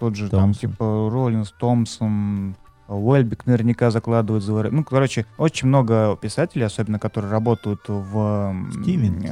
тот 0.00 0.16
же 0.16 0.30
Томпсон. 0.30 0.40
там 0.40 0.54
типа 0.54 1.10
Роллинс, 1.12 1.52
Томпсон, 1.58 2.56
Уэльбек 2.88 3.44
наверняка 3.44 3.90
закладывают 3.90 4.42
за 4.42 4.54
Ну, 4.70 4.84
короче, 4.84 5.26
очень 5.36 5.68
много 5.68 6.16
писателей, 6.16 6.64
особенно 6.64 6.98
которые 6.98 7.30
работают 7.30 7.82
в, 7.88 8.54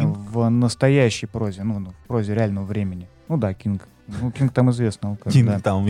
в 0.05 0.49
настоящей 0.51 1.25
прозе, 1.25 1.63
ну, 1.63 1.81
в 1.81 2.07
прозе 2.07 2.35
реального 2.35 2.67
времени. 2.67 3.09
Ну 3.31 3.37
да, 3.37 3.55
Кинг. 3.55 3.87
Ну, 4.09 4.33
Кинг 4.33 4.53
там 4.53 4.73
известно. 4.73 5.17
Кинг 5.31 5.49
да. 5.49 5.61
там 5.61 5.87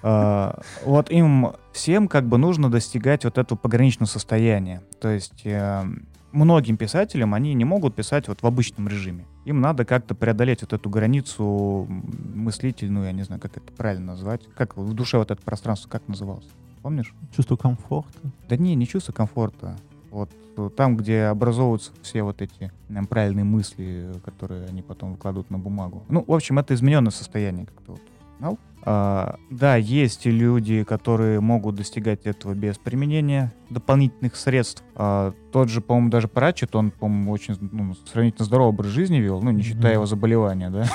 Uh, 0.00 0.62
вот 0.84 1.10
им 1.10 1.54
всем 1.72 2.06
как 2.06 2.24
бы 2.24 2.38
нужно 2.38 2.70
достигать 2.70 3.24
вот 3.24 3.36
этого 3.36 3.58
пограничного 3.58 4.08
состояния. 4.08 4.80
То 5.00 5.08
есть 5.08 5.44
uh, 5.44 6.06
многим 6.30 6.76
писателям 6.76 7.34
они 7.34 7.52
не 7.54 7.64
могут 7.64 7.96
писать 7.96 8.28
вот 8.28 8.40
в 8.40 8.46
обычном 8.46 8.86
режиме. 8.86 9.26
Им 9.44 9.60
надо 9.60 9.84
как-то 9.84 10.14
преодолеть 10.14 10.60
вот 10.60 10.72
эту 10.72 10.88
границу 10.88 11.88
мыслительную, 11.88 13.06
я 13.06 13.12
не 13.12 13.24
знаю, 13.24 13.40
как 13.40 13.56
это 13.56 13.72
правильно 13.72 14.12
назвать. 14.12 14.42
Как 14.56 14.76
в 14.76 14.94
душе 14.94 15.18
вот 15.18 15.32
это 15.32 15.42
пространство, 15.42 15.88
как 15.88 16.06
называлось? 16.06 16.46
Помнишь? 16.82 17.12
Чувство 17.34 17.56
комфорта? 17.56 18.30
Да 18.48 18.56
не, 18.56 18.76
не 18.76 18.86
чувство 18.86 19.10
комфорта. 19.10 19.76
Вот 20.10 20.30
там, 20.76 20.96
где 20.96 21.24
образовываются 21.24 21.92
все 22.02 22.22
вот 22.22 22.42
эти 22.42 22.72
наверное, 22.88 23.08
правильные 23.08 23.44
мысли, 23.44 24.12
которые 24.24 24.66
они 24.66 24.82
потом 24.82 25.12
выкладывают 25.12 25.50
на 25.50 25.58
бумагу. 25.58 26.04
Ну, 26.08 26.24
в 26.26 26.32
общем, 26.32 26.58
это 26.58 26.74
измененное 26.74 27.12
состояние 27.12 27.66
как-то 27.66 27.92
вот. 27.92 28.00
Знал? 28.38 28.58
А, 28.82 29.36
да, 29.50 29.76
есть 29.76 30.24
люди, 30.24 30.84
которые 30.84 31.40
могут 31.40 31.74
достигать 31.74 32.26
этого 32.26 32.54
без 32.54 32.78
применения 32.78 33.52
дополнительных 33.68 34.36
средств. 34.36 34.84
А, 34.94 35.32
тот 35.52 35.68
же, 35.68 35.80
по-моему, 35.80 36.10
даже 36.10 36.28
Пратчет, 36.28 36.74
он, 36.76 36.92
по-моему, 36.92 37.32
очень 37.32 37.56
ну, 37.60 37.94
сравнительно 38.10 38.44
здоровый 38.44 38.70
образ 38.70 38.90
жизни 38.90 39.16
вел, 39.18 39.42
ну, 39.42 39.50
не 39.50 39.62
считая 39.62 39.94
его 39.94 40.06
заболевания, 40.06 40.70
да? 40.70 40.86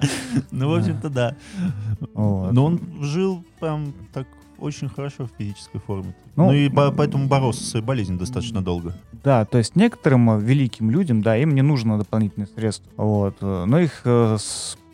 Ну, 0.50 0.70
в 0.70 0.74
общем-то, 0.74 1.10
да. 1.10 1.36
Но 2.14 2.64
он 2.64 2.80
жил 3.02 3.44
прям 3.60 3.92
так 4.12 4.26
очень 4.60 4.88
хорошо 4.88 5.26
в 5.26 5.30
физической 5.38 5.78
форме. 5.78 6.14
Ну, 6.36 6.46
ну 6.46 6.52
и 6.52 6.68
по, 6.68 6.90
поэтому 6.92 7.26
боролся 7.26 7.62
с 7.62 7.70
своей 7.70 7.84
болезнью 7.84 8.18
достаточно 8.18 8.62
долго. 8.62 8.94
Да, 9.24 9.44
то 9.44 9.58
есть 9.58 9.76
некоторым 9.76 10.38
великим 10.38 10.90
людям, 10.90 11.22
да, 11.22 11.36
им 11.36 11.54
не 11.54 11.62
нужно 11.62 11.98
дополнительных 11.98 12.48
средств. 12.50 12.84
Вот. 12.96 13.40
Но 13.40 13.78
их 13.78 14.02
э, 14.04 14.36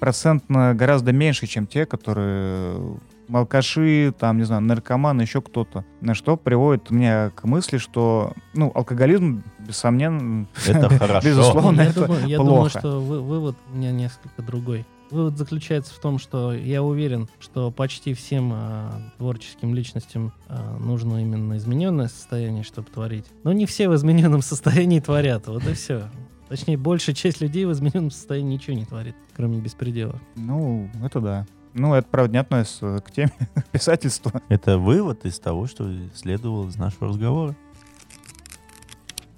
процентно 0.01 0.75
гораздо 0.75 1.13
меньше, 1.13 1.47
чем 1.47 1.67
те, 1.67 1.87
которые 1.87 2.99
алкаши, 3.33 4.15
там, 4.19 4.39
не 4.39 4.45
знаю, 4.45 4.63
наркоманы, 4.63 5.23
еще 5.23 5.43
кто-то. 5.43 5.85
На 6.01 6.15
что 6.15 6.37
приводит 6.37 6.91
меня 6.91 7.31
к 7.31 7.45
мысли, 7.45 7.79
что, 7.79 8.33
ну, 8.55 8.71
алкоголизм, 8.75 9.43
бессомненно, 9.59 10.47
это 10.67 10.89
хорошо. 10.99 11.29
безусловно, 11.29 11.81
я 11.83 11.89
это 11.89 12.07
думаю, 12.07 12.27
я 12.27 12.37
плохо. 12.37 12.51
думаю, 12.51 12.71
что 12.71 13.01
вы, 13.01 13.21
вывод 13.21 13.57
у 13.73 13.77
меня 13.77 13.93
несколько 13.93 14.43
другой. 14.43 14.87
Вывод 15.11 15.39
заключается 15.39 15.95
в 15.95 15.99
том, 15.99 16.19
что 16.19 16.53
я 16.53 16.83
уверен, 16.83 17.29
что 17.39 17.71
почти 17.71 18.13
всем 18.15 18.53
э, 18.53 18.91
творческим 19.19 19.75
личностям 19.75 20.33
э, 20.49 20.77
нужно 20.79 21.23
именно 21.23 21.57
измененное 21.57 22.09
состояние, 22.09 22.65
чтобы 22.65 22.91
творить. 22.91 23.27
Но 23.45 23.53
не 23.53 23.67
все 23.67 23.89
в 23.89 23.95
измененном 23.95 24.43
состоянии 24.43 25.01
творят. 25.01 25.47
Вот 25.47 25.67
и 25.67 25.75
все. 25.75 26.09
Точнее, 26.49 26.77
большая 26.77 27.15
часть 27.15 27.41
людей 27.41 27.65
в 27.65 27.73
измененном 27.73 28.11
состоянии 28.11 28.55
ничего 28.55 28.77
не 28.77 28.85
творит, 28.85 29.17
кроме 29.35 29.59
беспредела. 29.59 30.21
Ну, 30.37 30.91
это 31.03 31.21
да. 31.21 31.47
Ну, 31.75 31.93
это, 31.93 32.09
правда, 32.09 32.33
не 32.33 32.39
относится 32.39 33.03
к 33.05 33.11
теме 33.11 33.33
писательства. 33.73 34.41
Это 34.49 34.79
вывод 34.79 35.27
из 35.27 35.39
того, 35.39 35.67
что 35.67 35.89
следовало 36.15 36.69
из 36.69 36.77
нашего 36.77 37.09
разговора. 37.09 37.55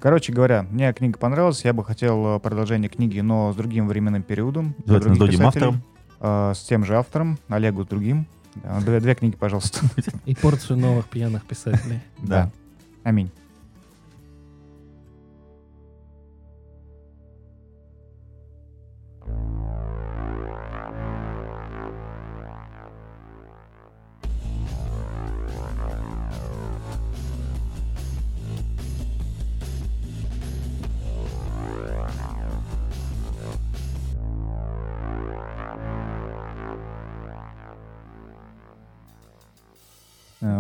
Короче 0.01 0.33
говоря, 0.33 0.65
мне 0.71 0.93
книга 0.93 1.19
понравилась. 1.19 1.65
Я 1.65 1.73
бы 1.73 1.85
хотел 1.85 2.37
э, 2.37 2.41
продолжение 2.41 2.89
книги, 2.89 3.21
но 3.21 3.53
с 3.53 3.57
другим 3.57 3.89
временным 3.89 4.23
периодом. 4.23 4.75
С 4.85 5.01
другим 5.01 5.47
автором. 5.47 5.83
Э, 6.21 6.53
с 6.55 6.61
тем 6.61 6.85
же 6.85 6.97
автором, 6.97 7.39
Олегу 7.49 7.85
с 7.85 7.87
другим. 7.87 8.27
Две, 8.81 9.01
две 9.01 9.15
книги, 9.15 9.37
пожалуйста. 9.37 9.81
И 10.25 10.35
порцию 10.35 10.79
новых 10.79 11.07
пьяных 11.07 11.45
писателей. 11.45 12.01
Да. 12.19 12.51
Аминь. 13.05 13.31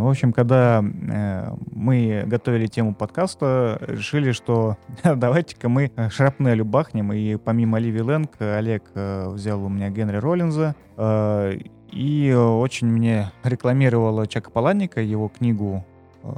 В 0.00 0.08
общем, 0.08 0.32
когда 0.32 0.82
э, 0.82 1.50
мы 1.72 2.24
готовили 2.26 2.66
тему 2.66 2.94
подкаста, 2.94 3.78
решили, 3.80 4.32
что 4.32 4.76
давайте-ка 5.04 5.68
мы 5.68 5.90
шрапнелю 6.10 6.64
бахнем. 6.64 7.12
И 7.12 7.36
помимо 7.36 7.78
Оливии 7.78 8.00
Лэнг, 8.00 8.30
Олег 8.40 8.84
э, 8.94 9.28
взял 9.28 9.64
у 9.64 9.68
меня 9.68 9.90
Генри 9.90 10.16
Роллинза. 10.16 10.74
Э, 10.96 11.52
и 11.90 12.32
очень 12.34 12.88
мне 12.88 13.32
рекламировала 13.42 14.26
Чака 14.26 14.50
Паланника, 14.50 15.00
его 15.00 15.28
книгу 15.28 15.84
э, 16.22 16.28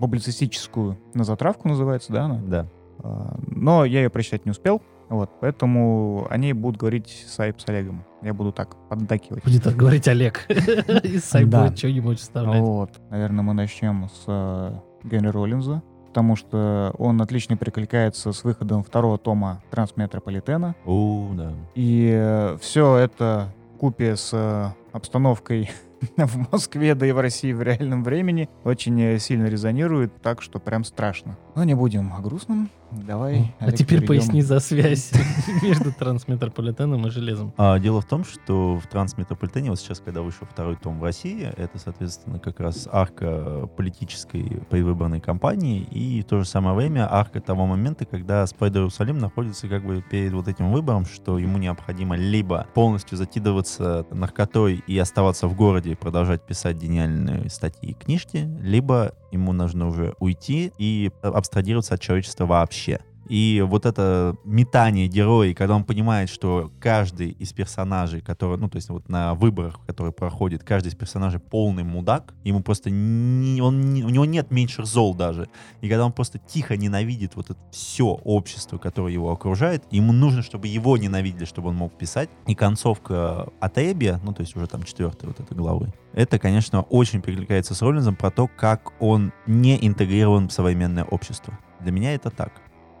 публицистическую 0.00 0.98
«На 1.14 1.24
затравку» 1.24 1.68
называется, 1.68 2.12
да, 2.12 2.24
она? 2.24 2.40
Да. 2.46 2.66
Э, 3.02 3.36
но 3.46 3.84
я 3.84 4.02
ее 4.02 4.10
прочитать 4.10 4.46
не 4.46 4.52
успел. 4.52 4.82
Вот, 5.08 5.30
поэтому 5.40 6.26
они 6.30 6.52
будут 6.52 6.78
говорить 6.78 7.24
Сайп 7.26 7.60
с 7.60 7.68
Олегом. 7.68 8.04
Я 8.22 8.34
буду 8.34 8.52
так 8.52 8.76
поддакивать. 8.88 9.44
Будет 9.44 9.62
так 9.62 9.76
говорить 9.76 10.06
Олег. 10.08 10.46
И 11.02 11.18
Сайп 11.18 11.48
будет 11.48 11.78
что-нибудь 11.78 12.18
вставлять. 12.18 12.60
Вот. 12.60 13.00
Наверное, 13.10 13.42
мы 13.42 13.54
начнем 13.54 14.08
с 14.08 14.24
э, 14.26 14.72
Генри 15.04 15.28
Роллинза, 15.28 15.82
потому 16.08 16.36
что 16.36 16.94
он 16.98 17.22
отлично 17.22 17.56
перекликается 17.56 18.32
с 18.32 18.44
выходом 18.44 18.82
второго 18.82 19.18
тома 19.18 19.62
Трансметрополитена. 19.70 20.74
О, 20.84 21.30
да. 21.32 21.52
И 21.74 22.56
все 22.60 22.96
это 22.96 23.54
купе 23.78 24.16
с 24.16 24.30
э, 24.32 24.70
обстановкой 24.92 25.70
в 26.16 26.52
Москве, 26.52 26.94
да 26.94 27.06
и 27.06 27.12
в 27.12 27.20
России 27.20 27.52
в 27.52 27.62
реальном 27.62 28.04
времени 28.04 28.48
очень 28.64 29.00
э, 29.00 29.18
сильно 29.18 29.46
резонирует, 29.46 30.20
так 30.20 30.42
что 30.42 30.58
прям 30.58 30.84
страшно. 30.84 31.38
Но 31.58 31.64
не 31.64 31.74
будем 31.74 32.12
о 32.12 32.20
грустном. 32.20 32.70
Давай, 32.92 33.52
А 33.58 33.64
Олег, 33.64 33.76
теперь 33.76 34.00
перейдем. 34.00 34.06
поясни 34.06 34.42
за 34.42 34.60
связь 34.60 35.10
между 35.62 35.92
трансметрополитеном 35.92 37.06
и 37.06 37.10
железом. 37.10 37.52
А, 37.56 37.78
дело 37.80 38.00
в 38.00 38.06
том, 38.06 38.24
что 38.24 38.76
в 38.76 38.86
Трансметрополитене, 38.86 39.70
вот 39.70 39.80
сейчас, 39.80 39.98
когда 40.00 40.22
вышел 40.22 40.46
второй 40.46 40.76
том 40.76 41.00
в 41.00 41.02
России, 41.02 41.52
это, 41.56 41.78
соответственно, 41.78 42.38
как 42.38 42.60
раз 42.60 42.88
арка 42.90 43.68
политической 43.76 44.62
предвыборной 44.70 45.20
кампании 45.20 45.82
и 45.82 46.22
в 46.22 46.26
то 46.26 46.38
же 46.38 46.46
самое 46.46 46.76
время 46.76 47.12
арка 47.12 47.40
того 47.40 47.66
момента, 47.66 48.06
когда 48.06 48.46
Спайдер 48.46 48.82
Иерусалим 48.82 49.18
находится 49.18 49.68
как 49.68 49.84
бы 49.84 50.00
перед 50.00 50.32
вот 50.32 50.46
этим 50.46 50.70
выбором, 50.70 51.04
что 51.06 51.38
ему 51.38 51.58
необходимо 51.58 52.16
либо 52.16 52.68
полностью 52.72 53.18
закидываться 53.18 54.06
наркотой 54.12 54.82
и 54.86 54.96
оставаться 54.96 55.48
в 55.48 55.56
городе 55.56 55.90
и 55.90 55.94
продолжать 55.96 56.42
писать 56.46 56.76
гениальные 56.76 57.50
статьи 57.50 57.90
и 57.90 57.94
книжки, 57.94 58.48
либо 58.60 59.12
ему 59.30 59.52
нужно 59.52 59.88
уже 59.88 60.14
уйти 60.20 60.72
и 60.78 61.10
абстрагироваться 61.48 61.94
от 61.94 62.00
человечества 62.00 62.44
вообще. 62.44 63.00
И 63.28 63.64
вот 63.66 63.86
это 63.86 64.36
метание 64.44 65.06
героя, 65.06 65.54
когда 65.54 65.74
он 65.76 65.84
понимает, 65.84 66.28
что 66.28 66.70
каждый 66.80 67.30
из 67.30 67.52
персонажей, 67.52 68.20
который, 68.20 68.58
ну, 68.58 68.68
то 68.68 68.76
есть 68.76 68.88
вот 68.88 69.08
на 69.08 69.34
выборах, 69.34 69.80
которые 69.86 70.12
проходит, 70.12 70.64
каждый 70.64 70.88
из 70.88 70.94
персонажей 70.94 71.40
полный 71.40 71.84
мудак, 71.84 72.34
ему 72.44 72.62
просто 72.62 72.90
не, 72.90 73.60
он, 73.60 73.92
не- 73.92 74.04
у 74.04 74.08
него 74.08 74.24
нет 74.24 74.50
меньших 74.50 74.86
зол 74.86 75.14
даже. 75.14 75.48
И 75.80 75.88
когда 75.88 76.06
он 76.06 76.12
просто 76.12 76.38
тихо 76.38 76.76
ненавидит 76.76 77.36
вот 77.36 77.50
это 77.50 77.58
все 77.70 78.06
общество, 78.06 78.78
которое 78.78 79.12
его 79.12 79.30
окружает, 79.30 79.84
ему 79.90 80.12
нужно, 80.12 80.42
чтобы 80.42 80.68
его 80.68 80.96
ненавидели, 80.96 81.44
чтобы 81.44 81.68
он 81.68 81.76
мог 81.76 81.96
писать. 81.96 82.30
И 82.46 82.54
концовка 82.54 83.48
от 83.60 83.78
Эбби, 83.78 84.18
ну, 84.22 84.32
то 84.32 84.40
есть 84.40 84.56
уже 84.56 84.66
там 84.66 84.82
четвертая 84.82 85.28
вот 85.28 85.40
этой 85.40 85.56
главы, 85.56 85.92
это, 86.12 86.38
конечно, 86.38 86.82
очень 86.82 87.20
перекликается 87.20 87.74
с 87.74 87.82
Роллинзом 87.82 88.16
про 88.16 88.30
то, 88.30 88.48
как 88.48 88.92
он 89.00 89.32
не 89.46 89.78
интегрирован 89.86 90.48
в 90.48 90.52
современное 90.52 91.04
общество. 91.04 91.58
Для 91.80 91.92
меня 91.92 92.14
это 92.14 92.30
так. 92.30 92.52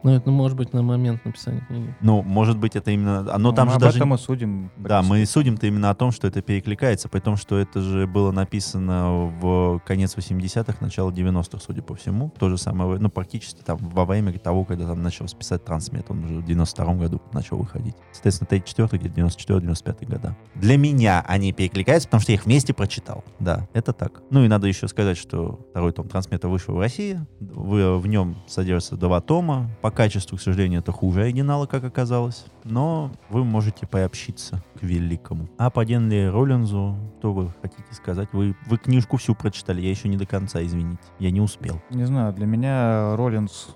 Ну, 0.02 0.12
это 0.12 0.30
может 0.30 0.56
быть 0.56 0.72
на 0.72 0.82
момент 0.82 1.24
написания 1.24 1.64
книги. 1.68 1.94
Ну, 2.00 2.22
может 2.22 2.58
быть, 2.58 2.76
это 2.76 2.90
именно... 2.90 3.22
Но 3.22 3.38
Ну, 3.38 3.52
там 3.52 3.66
мы 3.66 3.72
же 3.72 3.76
об 3.76 3.82
даже... 3.82 3.98
этом 3.98 4.14
и 4.14 4.18
судим. 4.18 4.70
Да, 4.76 5.02
мы 5.02 5.24
судим-то 5.26 5.66
именно 5.66 5.90
о 5.90 5.94
том, 5.94 6.12
что 6.12 6.26
это 6.28 6.40
перекликается, 6.42 7.08
при 7.08 7.20
том, 7.20 7.36
что 7.36 7.56
это 7.58 7.80
же 7.80 8.06
было 8.06 8.30
написано 8.30 9.32
в 9.40 9.80
конец 9.86 10.16
80-х, 10.16 10.76
начало 10.80 11.10
90-х, 11.10 11.58
судя 11.64 11.82
по 11.82 11.94
всему. 11.94 12.32
То 12.38 12.48
же 12.48 12.58
самое, 12.58 12.98
ну, 12.98 13.08
практически 13.10 13.62
там 13.62 13.78
во 13.78 14.04
время 14.04 14.32
того, 14.38 14.64
когда 14.64 14.86
там 14.86 15.02
начал 15.02 15.26
писать 15.26 15.64
Трансмет, 15.64 16.06
он 16.10 16.24
уже 16.24 16.34
в 16.40 16.44
92-м 16.44 16.98
году 16.98 17.20
начал 17.32 17.56
выходить. 17.58 17.94
Соответственно, 18.12 18.48
34 18.48 18.98
где-то 19.02 19.20
94-95 19.20 20.06
года. 20.06 20.36
Для 20.54 20.76
меня 20.76 21.24
они 21.26 21.52
перекликаются, 21.52 22.08
потому 22.08 22.20
что 22.22 22.32
я 22.32 22.36
их 22.36 22.44
вместе 22.46 22.72
прочитал. 22.72 23.24
Да, 23.38 23.66
это 23.72 23.92
так. 23.92 24.22
Ну 24.30 24.44
и 24.44 24.48
надо 24.48 24.66
еще 24.66 24.88
сказать, 24.88 25.16
что 25.18 25.60
второй 25.70 25.92
том 25.92 26.08
Трансмета 26.08 26.48
вышел 26.48 26.74
в 26.74 26.78
России. 26.80 27.20
В, 27.40 27.98
в 27.98 28.06
нем 28.06 28.36
содержится 28.46 28.96
два 28.96 29.20
тома. 29.20 29.70
По 29.82 29.87
качеству, 29.90 30.36
к 30.36 30.40
сожалению, 30.40 30.80
это 30.80 30.92
хуже 30.92 31.22
оригинала, 31.22 31.66
как 31.66 31.84
оказалось. 31.84 32.46
Но 32.64 33.10
вы 33.30 33.44
можете 33.44 33.86
приобщиться 33.86 34.62
к 34.78 34.82
великому. 34.82 35.48
А 35.58 35.70
по 35.70 35.84
Генри 35.84 36.26
Роллинзу, 36.26 36.96
что 37.18 37.32
вы 37.32 37.52
хотите 37.62 37.92
сказать? 37.92 38.28
Вы, 38.32 38.54
вы 38.66 38.78
книжку 38.78 39.16
всю 39.16 39.34
прочитали, 39.34 39.80
я 39.80 39.90
еще 39.90 40.08
не 40.08 40.16
до 40.16 40.26
конца, 40.26 40.62
извините. 40.62 41.02
Я 41.18 41.30
не 41.30 41.40
успел. 41.40 41.80
Не 41.90 42.04
знаю, 42.04 42.32
для 42.32 42.46
меня 42.46 43.14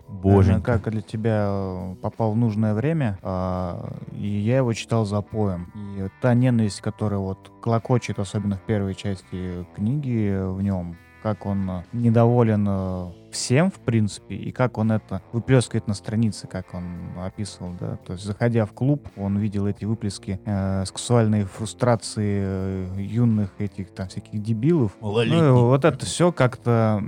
Боженька. 0.08 0.36
наверное, 0.36 0.60
как 0.60 0.86
и 0.86 0.90
для 0.90 1.02
тебя, 1.02 1.94
попал 2.02 2.32
в 2.32 2.36
нужное 2.36 2.74
время, 2.74 3.18
а, 3.22 3.94
и 4.12 4.26
я 4.26 4.58
его 4.58 4.72
читал 4.72 5.04
за 5.04 5.20
поем. 5.20 5.72
И 5.74 6.08
та 6.20 6.34
ненависть, 6.34 6.80
которая 6.80 7.20
вот 7.20 7.50
клокочет, 7.60 8.18
особенно 8.18 8.56
в 8.56 8.62
первой 8.62 8.94
части 8.94 9.66
книги 9.74 10.38
в 10.42 10.62
нем, 10.62 10.96
как 11.22 11.46
он 11.46 11.84
недоволен 11.92 12.66
э, 12.68 13.12
всем, 13.32 13.70
в 13.70 13.80
принципе, 13.80 14.36
и 14.36 14.52
как 14.52 14.78
он 14.78 14.92
это 14.92 15.22
выплескивает 15.32 15.88
на 15.88 15.94
странице, 15.94 16.46
как 16.46 16.74
он 16.74 17.18
описывал, 17.18 17.74
да. 17.78 17.96
То 18.06 18.12
есть, 18.12 18.24
заходя 18.24 18.66
в 18.66 18.72
клуб, 18.72 19.08
он 19.16 19.38
видел 19.38 19.66
эти 19.66 19.84
выплески 19.84 20.40
э, 20.44 20.84
сексуальной 20.84 21.44
фрустрации 21.44 22.42
э, 22.44 22.96
юных 22.98 23.50
этих 23.58 23.90
там 23.90 24.08
всяких 24.08 24.42
дебилов. 24.42 24.92
Ну, 25.00 25.22
и 25.22 25.50
вот 25.50 25.84
это 25.84 26.04
все 26.06 26.32
как-то 26.32 27.02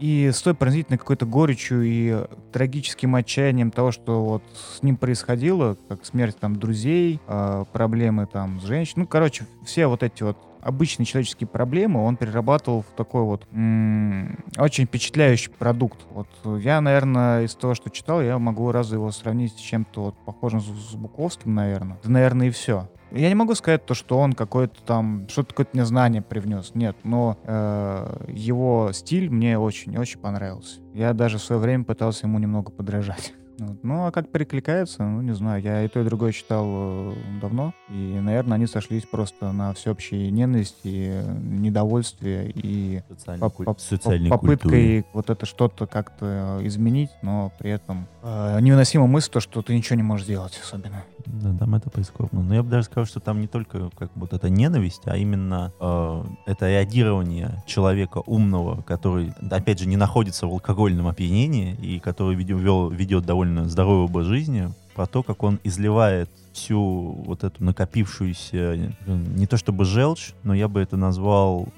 и 0.00 0.30
с 0.32 0.40
той 0.40 0.54
пронзительной 0.54 0.98
какой-то 0.98 1.26
горечью 1.26 1.82
и 1.82 2.26
трагическим 2.52 3.14
отчаянием 3.14 3.70
того, 3.70 3.92
что 3.92 4.24
вот 4.24 4.42
с 4.54 4.82
ним 4.82 4.96
происходило, 4.96 5.76
как 5.88 6.04
смерть 6.06 6.38
там 6.38 6.56
друзей, 6.56 7.20
э, 7.26 7.64
проблемы 7.72 8.26
там 8.26 8.60
с 8.60 8.64
женщиной, 8.64 9.02
ну, 9.02 9.06
короче, 9.06 9.46
все 9.64 9.86
вот 9.86 10.02
эти 10.02 10.22
вот 10.22 10.38
обычные 10.62 11.06
человеческие 11.06 11.48
проблемы 11.48 12.04
он 12.04 12.16
перерабатывал 12.16 12.82
в 12.82 12.96
такой 12.96 13.22
вот 13.22 13.46
м, 13.52 14.38
очень 14.58 14.86
впечатляющий 14.86 15.50
продукт. 15.50 16.00
Вот 16.10 16.28
я, 16.60 16.80
наверное, 16.80 17.44
из 17.44 17.54
того, 17.54 17.74
что 17.74 17.90
читал, 17.90 18.22
я 18.22 18.38
могу 18.38 18.72
разве 18.72 18.96
его 18.96 19.10
сравнить 19.10 19.52
с 19.52 19.60
чем-то 19.60 20.02
вот 20.02 20.14
похожим 20.24 20.60
с, 20.60 20.64
с 20.64 20.94
Буковским, 20.94 21.54
наверное. 21.54 21.98
Да, 22.02 22.10
наверное, 22.10 22.48
и 22.48 22.50
все. 22.50 22.88
Я 23.12 23.28
не 23.28 23.34
могу 23.34 23.54
сказать 23.54 23.84
то, 23.86 23.94
что 23.94 24.18
он 24.18 24.34
какой-то 24.34 24.80
там, 24.82 25.26
что-то 25.28 25.48
какое-то 25.48 25.70
мне 25.74 25.84
знание 25.84 26.22
привнес. 26.22 26.72
Нет, 26.74 26.96
но 27.02 27.36
э, 27.44 28.26
его 28.28 28.90
стиль 28.92 29.28
мне 29.30 29.58
очень-очень 29.58 30.20
понравился. 30.20 30.80
Я 30.94 31.12
даже 31.12 31.38
в 31.38 31.42
свое 31.42 31.60
время 31.60 31.84
пытался 31.84 32.26
ему 32.26 32.38
немного 32.38 32.70
подражать. 32.70 33.34
Ну, 33.82 34.06
а 34.06 34.10
как 34.10 34.28
перекликается, 34.30 35.02
ну, 35.04 35.20
не 35.22 35.34
знаю. 35.34 35.62
Я 35.62 35.82
и 35.84 35.88
то, 35.88 36.00
и 36.00 36.04
другое 36.04 36.32
читал 36.32 36.64
э, 36.68 37.14
давно. 37.40 37.72
И, 37.88 38.18
наверное, 38.20 38.54
они 38.56 38.66
сошлись 38.66 39.04
просто 39.04 39.52
на 39.52 39.72
всеобщей 39.74 40.30
ненависти, 40.30 41.22
недовольстве 41.40 42.50
и 42.54 43.02
Социальной, 43.08 43.40
поп- 43.40 43.54
куль- 43.56 43.64
поп- 43.66 43.80
социальной 43.80 44.30
попыткой 44.30 44.58
культуре. 44.70 45.04
вот 45.12 45.30
это 45.30 45.46
что-то 45.46 45.86
как-то 45.86 46.58
изменить, 46.62 47.10
но 47.22 47.52
при 47.58 47.70
этом 47.70 48.06
э, 48.22 48.58
невыносима 48.60 49.06
мысль, 49.06 49.30
то, 49.30 49.40
что 49.40 49.62
ты 49.62 49.74
ничего 49.74 49.96
не 49.96 50.02
можешь 50.02 50.24
сделать 50.24 50.58
особенно. 50.62 51.04
Да, 51.26 51.54
там 51.58 51.74
это 51.74 51.90
прискорбно. 51.90 52.42
Но 52.42 52.54
я 52.54 52.62
бы 52.62 52.70
даже 52.70 52.84
сказал, 52.84 53.04
что 53.04 53.20
там 53.20 53.40
не 53.40 53.46
только 53.46 53.90
как 53.98 54.10
вот 54.14 54.32
эта 54.32 54.48
ненависть, 54.48 55.02
а 55.04 55.16
именно 55.16 55.72
э, 55.78 56.24
это 56.46 56.68
реагирование 56.68 57.62
человека 57.66 58.22
умного, 58.26 58.82
который, 58.82 59.32
опять 59.50 59.78
же, 59.80 59.86
не 59.88 59.96
находится 59.96 60.46
в 60.46 60.50
алкогольном 60.50 61.06
опьянении 61.08 61.74
и 61.74 61.98
который 62.00 62.34
ведет 62.36 63.24
довольно 63.26 63.49
здоровый 63.66 64.04
образ 64.04 64.26
жизни, 64.26 64.72
про 64.94 65.06
то, 65.06 65.22
как 65.22 65.42
он 65.42 65.60
изливает 65.64 66.28
всю 66.52 66.80
вот 67.24 67.44
эту 67.44 67.62
накопившуюся, 67.64 68.56
э, 68.56 68.90
не 69.06 69.46
то 69.46 69.56
чтобы 69.56 69.84
желчь, 69.84 70.32
но 70.42 70.54
я 70.54 70.68
бы 70.68 70.80
это 70.80 70.96
назвал 70.96 71.68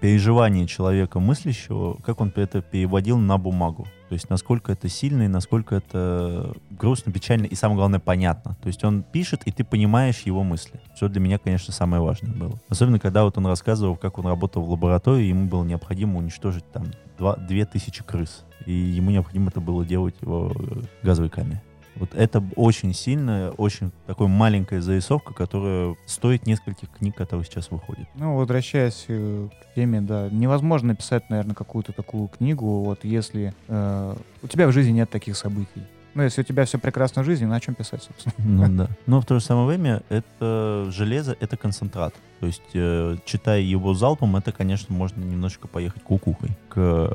переживание 0.00 0.66
человека 0.66 1.20
мыслящего, 1.20 1.94
как 2.02 2.20
он 2.20 2.32
это 2.34 2.62
переводил 2.62 3.18
на 3.18 3.36
бумагу. 3.36 3.86
То 4.08 4.14
есть 4.14 4.30
насколько 4.30 4.72
это 4.72 4.88
сильно 4.88 5.24
и 5.24 5.28
насколько 5.28 5.76
это 5.76 6.54
грустно, 6.70 7.12
печально 7.12 7.44
и 7.44 7.54
самое 7.54 7.76
главное 7.76 8.00
понятно. 8.00 8.56
То 8.62 8.68
есть 8.68 8.82
он 8.84 9.02
пишет, 9.02 9.42
и 9.44 9.52
ты 9.52 9.62
понимаешь 9.62 10.22
его 10.22 10.42
мысли. 10.42 10.80
Что 10.96 11.08
для 11.08 11.20
меня, 11.20 11.38
конечно, 11.38 11.72
самое 11.72 12.02
важное 12.02 12.32
было. 12.32 12.58
Особенно, 12.68 12.98
когда 12.98 13.24
вот 13.24 13.36
он 13.38 13.46
рассказывал, 13.46 13.96
как 13.96 14.18
он 14.18 14.26
работал 14.26 14.62
в 14.62 14.70
лаборатории, 14.70 15.26
ему 15.26 15.46
было 15.46 15.62
необходимо 15.62 16.18
уничтожить 16.18 16.64
там 16.72 16.86
два- 17.18 17.36
две 17.36 17.66
тысячи 17.66 18.02
крыс. 18.02 18.44
И 18.66 18.72
ему 18.72 19.10
необходимо 19.10 19.48
это 19.48 19.60
было 19.60 19.84
делать 19.84 20.14
в 20.20 20.52
э, 20.52 20.82
газовой 21.02 21.30
камере. 21.30 21.62
Вот 21.96 22.14
это 22.14 22.42
очень 22.56 22.94
сильная, 22.94 23.50
очень 23.50 23.90
такой 24.06 24.28
маленькая 24.28 24.80
зарисовка, 24.80 25.34
которая 25.34 25.96
стоит 26.06 26.46
нескольких 26.46 26.88
книг, 26.90 27.16
которые 27.16 27.44
сейчас 27.44 27.70
выходят. 27.70 28.08
Ну, 28.14 28.36
возвращаясь 28.36 29.04
э, 29.08 29.48
к 29.50 29.74
теме, 29.74 30.00
да, 30.00 30.28
невозможно 30.30 30.88
написать, 30.88 31.28
наверное, 31.28 31.54
какую-то 31.54 31.92
такую 31.92 32.28
книгу, 32.28 32.84
вот 32.84 33.04
если 33.04 33.52
э, 33.68 34.16
у 34.42 34.46
тебя 34.46 34.66
в 34.68 34.72
жизни 34.72 34.92
нет 34.92 35.10
таких 35.10 35.36
событий. 35.36 35.82
Ну, 36.14 36.22
если 36.22 36.40
у 36.40 36.44
тебя 36.44 36.64
все 36.64 36.78
прекрасно 36.78 37.22
в 37.22 37.26
жизни, 37.26 37.44
на 37.44 37.60
чем 37.60 37.74
писать, 37.74 38.02
собственно? 38.02 38.34
Ну 38.38 38.76
да. 38.76 38.88
Но 39.06 39.20
в 39.20 39.26
то 39.26 39.38
же 39.38 39.44
самое 39.44 39.66
время 39.66 40.02
это 40.08 40.86
железо, 40.90 41.36
это 41.38 41.56
концентрат. 41.56 42.14
То 42.40 42.46
есть, 42.46 42.62
э, 42.72 43.16
читая 43.26 43.60
его 43.60 43.92
залпом, 43.92 44.34
это, 44.36 44.50
конечно, 44.50 44.94
можно 44.94 45.22
немножечко 45.22 45.68
поехать 45.68 46.02
кукухой 46.02 46.50
к, 46.70 47.12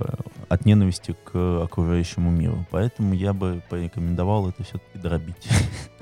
от 0.49 0.65
ненависти 0.65 1.15
к 1.23 1.63
окружающему 1.63 2.29
миру. 2.29 2.65
Поэтому 2.69 3.15
я 3.15 3.33
бы 3.33 3.63
порекомендовал 3.69 4.47
это 4.49 4.63
все-таки 4.63 4.99
дробить. 4.99 5.35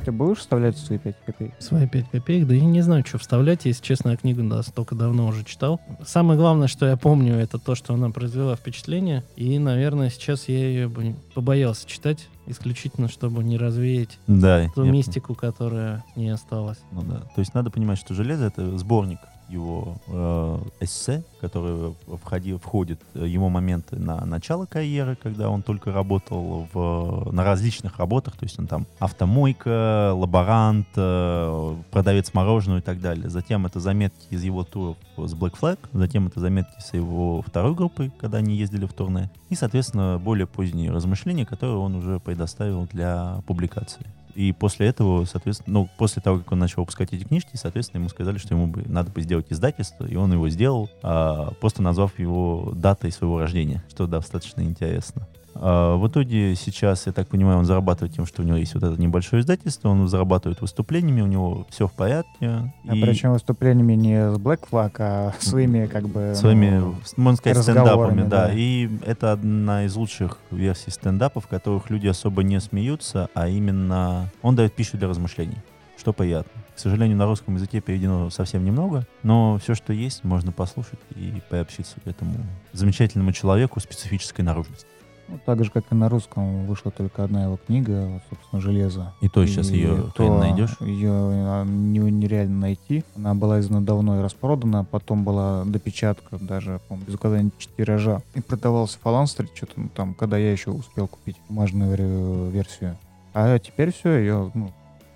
Ты 0.03 0.11
будешь 0.11 0.39
вставлять 0.39 0.77
свои 0.77 0.97
5 0.97 1.15
копеек? 1.25 1.53
Свои 1.59 1.87
5 1.87 2.09
копеек, 2.09 2.47
да 2.47 2.53
я 2.55 2.65
не 2.65 2.81
знаю, 2.81 3.05
что 3.05 3.17
вставлять, 3.17 3.63
если 3.63 3.81
честно, 3.81 4.09
я 4.09 4.17
книгу 4.17 4.43
да, 4.43 4.61
столько 4.61 4.95
давно 4.95 5.27
уже 5.27 5.45
читал. 5.45 5.79
Самое 6.05 6.37
главное, 6.37 6.67
что 6.67 6.85
я 6.85 6.97
помню, 6.97 7.35
это 7.35 7.57
то, 7.57 7.75
что 7.75 7.93
она 7.93 8.09
произвела 8.09 8.57
впечатление, 8.57 9.23
и, 9.37 9.57
наверное, 9.59 10.09
сейчас 10.09 10.49
я 10.49 10.57
ее 10.57 10.89
бы 10.89 11.15
побоялся 11.33 11.87
читать, 11.87 12.27
исключительно, 12.45 13.07
чтобы 13.07 13.41
не 13.41 13.57
развеять 13.57 14.19
Да. 14.27 14.67
ту 14.75 14.83
я- 14.83 14.91
мистику, 14.91 15.33
которая 15.35 16.03
не 16.17 16.29
осталась. 16.29 16.79
Ну 16.91 17.01
да. 17.03 17.19
То 17.35 17.39
есть 17.39 17.53
надо 17.53 17.71
понимать, 17.71 17.97
что 17.97 18.13
железо 18.13 18.47
это 18.47 18.77
сборник 18.77 19.12
его 19.53 19.97
э, 20.07 20.59
эссе, 20.81 21.23
который 21.39 21.95
входи, 22.21 22.53
входит 22.55 22.99
э, 23.13 23.25
его 23.27 23.49
моменты 23.49 23.97
на 23.97 24.25
начало 24.25 24.65
карьеры, 24.65 25.15
когда 25.21 25.49
он 25.49 25.61
только 25.61 25.91
работал 25.91 26.67
в, 26.73 27.31
на 27.31 27.43
различных 27.43 27.97
работах, 27.97 28.35
то 28.35 28.45
есть 28.45 28.59
он 28.59 28.67
там 28.67 28.85
автомойка, 28.99 30.13
лаборант, 30.13 30.87
э, 30.95 31.75
продавец 31.91 32.33
мороженого 32.33 32.79
и 32.79 32.81
так 32.81 32.99
далее. 32.99 33.29
Затем 33.29 33.65
это 33.65 33.79
заметки 33.79 34.25
из 34.29 34.43
его 34.43 34.63
туров 34.63 34.97
с 35.17 35.33
Black 35.33 35.55
Flag, 35.59 35.79
затем 35.93 36.27
это 36.27 36.39
заметки 36.39 36.79
с 36.79 36.93
его 36.93 37.41
второй 37.41 37.75
группой, 37.75 38.11
когда 38.19 38.39
они 38.39 38.55
ездили 38.55 38.85
в 38.85 38.93
турне, 38.93 39.29
и, 39.49 39.55
соответственно, 39.55 40.19
более 40.19 40.47
поздние 40.47 40.91
размышления, 40.91 41.45
которые 41.45 41.77
он 41.77 41.95
уже 41.95 42.19
предоставил 42.19 42.87
для 42.91 43.41
публикации. 43.45 44.05
И 44.35 44.51
после 44.51 44.87
этого, 44.87 45.25
соответственно, 45.25 45.79
ну, 45.79 45.89
после 45.97 46.21
того, 46.21 46.39
как 46.39 46.51
он 46.51 46.59
начал 46.59 46.81
выпускать 46.81 47.13
эти 47.13 47.23
книжки, 47.23 47.51
соответственно, 47.55 48.01
ему 48.01 48.09
сказали, 48.09 48.37
что 48.37 48.55
ему 48.55 48.67
бы 48.67 48.83
надо 48.85 49.11
бы 49.11 49.21
сделать 49.21 49.47
издательство, 49.49 50.05
и 50.05 50.15
он 50.15 50.33
его 50.33 50.49
сделал, 50.49 50.89
а, 51.01 51.51
просто 51.59 51.81
назвав 51.81 52.17
его 52.19 52.71
датой 52.75 53.11
своего 53.11 53.39
рождения, 53.39 53.83
что 53.89 54.07
достаточно 54.07 54.61
интересно. 54.61 55.27
А, 55.55 55.95
в 55.95 56.07
итоге 56.07 56.55
сейчас, 56.55 57.05
я 57.07 57.11
так 57.11 57.27
понимаю, 57.27 57.59
он 57.59 57.65
зарабатывает 57.65 58.15
тем, 58.15 58.25
что 58.25 58.41
у 58.41 58.45
него 58.45 58.57
есть 58.57 58.73
вот 58.73 58.83
это 58.83 58.99
небольшое 58.99 59.41
издательство, 59.41 59.89
он 59.89 60.07
зарабатывает 60.07 60.61
выступлениями, 60.61 61.21
у 61.21 61.27
него 61.27 61.65
все 61.69 61.87
в 61.87 61.93
порядке. 61.93 62.73
А 62.87 62.95
и 62.95 63.01
причем 63.01 63.33
выступлениями 63.33 63.93
не 63.93 64.31
с 64.31 64.37
Black 64.37 64.61
Flag, 64.69 64.95
а 64.99 65.33
своими 65.39 65.85
как 65.85 66.07
бы... 66.07 66.33
своими, 66.35 66.79
ну, 66.79 66.95
можно 67.17 67.37
сказать, 67.37 67.63
стендапами, 67.63 68.23
да. 68.23 68.47
да. 68.47 68.53
И 68.53 68.89
это 69.05 69.31
одна 69.31 69.85
из 69.85 69.95
лучших 69.95 70.39
версий 70.51 70.91
стендапов, 70.91 71.45
в 71.45 71.47
которых 71.47 71.89
люди 71.89 72.07
особо 72.07 72.43
не 72.43 72.59
смеются, 72.59 73.29
а 73.33 73.47
именно 73.47 74.29
он 74.41 74.55
дает 74.55 74.73
пищу 74.73 74.97
для 74.97 75.07
размышлений, 75.07 75.57
что 75.97 76.13
приятно. 76.13 76.51
К 76.75 76.79
сожалению, 76.79 77.17
на 77.17 77.25
русском 77.25 77.55
языке 77.55 77.81
переведено 77.81 78.31
совсем 78.31 78.65
немного, 78.65 79.05
но 79.21 79.59
все, 79.59 79.75
что 79.75 79.93
есть, 79.93 80.23
можно 80.23 80.51
послушать 80.51 80.99
и 81.15 81.41
приобщиться 81.49 81.99
к 82.03 82.07
этому 82.07 82.33
замечательному 82.71 83.31
человеку 83.31 83.79
специфической 83.79 84.41
наружности. 84.41 84.87
Ну, 85.33 85.39
так 85.45 85.63
же, 85.63 85.71
как 85.71 85.85
и 85.91 85.95
на 85.95 86.09
русском, 86.09 86.65
вышла 86.67 86.91
только 86.91 87.23
одна 87.23 87.43
его 87.45 87.57
книга, 87.57 88.07
вот, 88.07 88.21
собственно, 88.29 88.61
«Железо». 88.61 89.13
И 89.21 89.29
то 89.29 89.45
сейчас 89.45 89.69
ее 89.69 89.95
то 89.95 90.11
хрен 90.27 90.39
найдешь. 90.39 90.77
Ее 90.79 91.11
а, 91.11 91.63
не- 91.65 91.99
нереально 91.99 92.59
найти. 92.59 93.03
Она 93.15 93.33
была 93.33 93.59
издана 93.59 93.81
давно 93.81 94.19
и 94.19 94.23
распродана, 94.23 94.83
потом 94.83 95.23
была 95.23 95.63
допечатка, 95.65 96.37
даже, 96.39 96.79
по-моему, 96.87 97.07
без 97.07 97.15
указания 97.15 97.51
тиража. 97.77 98.21
И 98.35 98.41
продавался 98.41 98.99
фаланстрит, 98.99 99.49
что-то 99.55 99.73
ну, 99.77 99.89
там, 99.89 100.13
когда 100.13 100.37
я 100.37 100.51
еще 100.51 100.69
успел 100.69 101.07
купить 101.07 101.37
бумажную 101.49 101.91
вер- 101.95 102.51
версию. 102.51 102.97
А 103.33 103.57
теперь 103.57 103.91
все, 103.91 104.17
ее, 104.19 104.51
ну, 104.53 104.71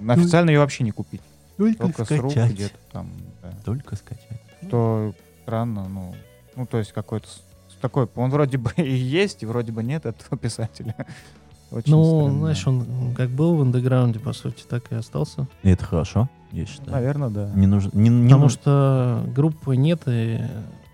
официально 0.07 0.49
ее 0.49 0.59
вообще 0.59 0.83
не 0.83 0.91
купить. 0.91 1.21
Только 1.77 2.05
с 2.05 2.11
рук 2.11 2.33
где-то 2.33 2.77
там, 2.91 3.09
да. 3.41 3.51
Только 3.65 3.95
скачать. 3.95 4.41
Что 4.67 5.13
странно, 5.43 5.87
ну, 5.87 6.15
ну, 6.55 6.65
то 6.65 6.77
есть 6.79 6.91
какой-то 6.91 7.27
такой, 7.81 8.07
он 8.15 8.29
вроде 8.29 8.57
бы 8.57 8.71
и 8.77 8.93
есть, 8.95 9.43
и 9.43 9.45
вроде 9.45 9.71
бы 9.71 9.83
нет 9.83 10.05
этого 10.05 10.37
писателя. 10.41 10.95
Очень 11.69 11.91
ну, 11.91 12.21
странно. 12.21 12.39
знаешь, 12.39 12.67
он 12.67 13.13
как 13.15 13.29
был 13.29 13.55
в 13.57 13.61
андеграунде, 13.61 14.19
по 14.19 14.31
сути, 14.33 14.63
так 14.69 14.89
и 14.91 14.95
остался. 14.95 15.47
И 15.63 15.69
это 15.69 15.83
хорошо, 15.83 16.29
я 16.53 16.65
считаю. 16.65 16.91
Наверное, 16.91 17.29
да. 17.29 17.51
Не 17.55 17.67
нужно, 17.67 17.91
не, 17.93 18.07
не 18.09 18.23
Потому 18.27 18.43
нужно- 18.43 18.61
что 18.61 19.23
группы 19.35 19.75
нет, 19.75 20.01
и 20.05 20.39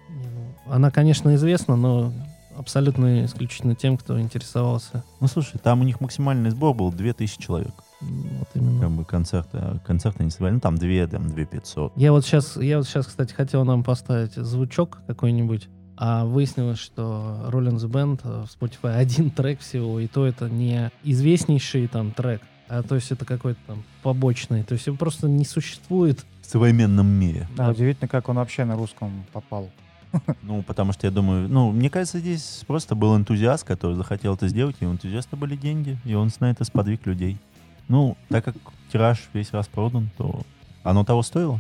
ну, 0.10 0.74
она, 0.74 0.90
конечно, 0.90 1.36
известна, 1.36 1.76
но 1.76 2.12
абсолютно 2.58 3.26
исключительно 3.26 3.76
тем, 3.76 3.98
кто 3.98 4.20
интересовался. 4.20 5.04
Ну, 5.20 5.28
слушай, 5.28 5.60
там 5.60 5.82
у 5.82 5.84
них 5.84 6.02
максимальный 6.02 6.50
сбор 6.50 6.74
был 6.76 6.92
2000 6.92 7.40
человек. 7.40 7.74
М, 8.02 8.24
Вот 8.40 8.48
именно. 8.56 8.82
Как 8.82 8.92
бы 8.92 9.06
концерты, 9.06 9.58
а 9.60 9.78
концерты 9.86 10.24
они 10.24 10.32
собирали, 10.32 10.56
ну, 10.56 10.60
там 10.60 10.76
2, 10.78 11.06
там 11.08 11.30
2 11.30 11.46
500. 11.46 11.94
Я 11.98 12.12
вот 12.12 12.26
сейчас, 12.26 12.58
я 12.58 12.78
вот 12.78 12.88
сейчас, 12.88 13.06
кстати, 13.08 13.32
хотел 13.34 13.64
нам 13.64 13.84
поставить 13.84 14.34
звучок 14.34 15.02
какой-нибудь, 15.06 15.70
а 15.98 16.26
выяснилось, 16.26 16.80
что 16.80 17.50
Rolling 17.50 17.78
the 17.78 17.90
Band 17.90 18.22
э, 18.24 18.46
в 18.46 18.62
Spotify 18.62 18.96
один 18.98 19.30
трек 19.30 19.60
всего, 19.60 20.00
и 20.00 20.08
то 20.08 20.26
это 20.26 20.50
не 20.50 20.92
известнейший 21.04 21.88
там 21.88 22.12
трек, 22.12 22.42
а 22.68 22.84
то 22.84 22.96
есть 22.96 23.12
это 23.12 23.26
какой-то 23.26 23.60
там 23.68 23.84
побочный, 24.02 24.64
то 24.64 24.74
есть 24.74 24.88
его 24.88 24.98
просто 24.98 25.28
не 25.28 25.46
существует. 25.46 26.26
В 26.42 26.46
современном 26.46 27.08
мире. 27.08 27.48
Да, 27.56 27.70
удивительно, 27.70 28.08
как 28.08 28.30
он 28.30 28.38
вообще 28.38 28.66
на 28.66 28.76
русском 28.76 29.26
попал. 29.32 29.70
Ну, 30.44 30.62
потому 30.62 30.94
что 30.94 31.08
я 31.08 31.12
думаю, 31.12 31.50
ну, 31.50 31.72
мне 31.72 31.90
кажется, 31.90 32.20
здесь 32.20 32.64
просто 32.68 32.94
был 32.94 33.18
энтузиаст, 33.18 33.64
который 33.64 33.96
захотел 33.96 34.36
это 34.36 34.48
сделать, 34.48 34.76
и 34.80 34.86
у 34.86 34.92
энтузиаста 34.92 35.36
были 35.36 35.56
деньги, 35.56 35.98
и 36.06 36.14
он 36.14 36.30
на 36.40 36.52
это 36.52 36.64
сподвиг 36.66 37.08
людей. 37.08 37.38
Ну, 37.88 38.16
так 38.30 38.46
как 38.46 38.56
тираж 38.92 39.30
весь 39.34 39.52
распродан, 39.52 40.12
то 40.18 40.42
оно 40.84 41.04
того 41.04 41.24
стоило. 41.24 41.60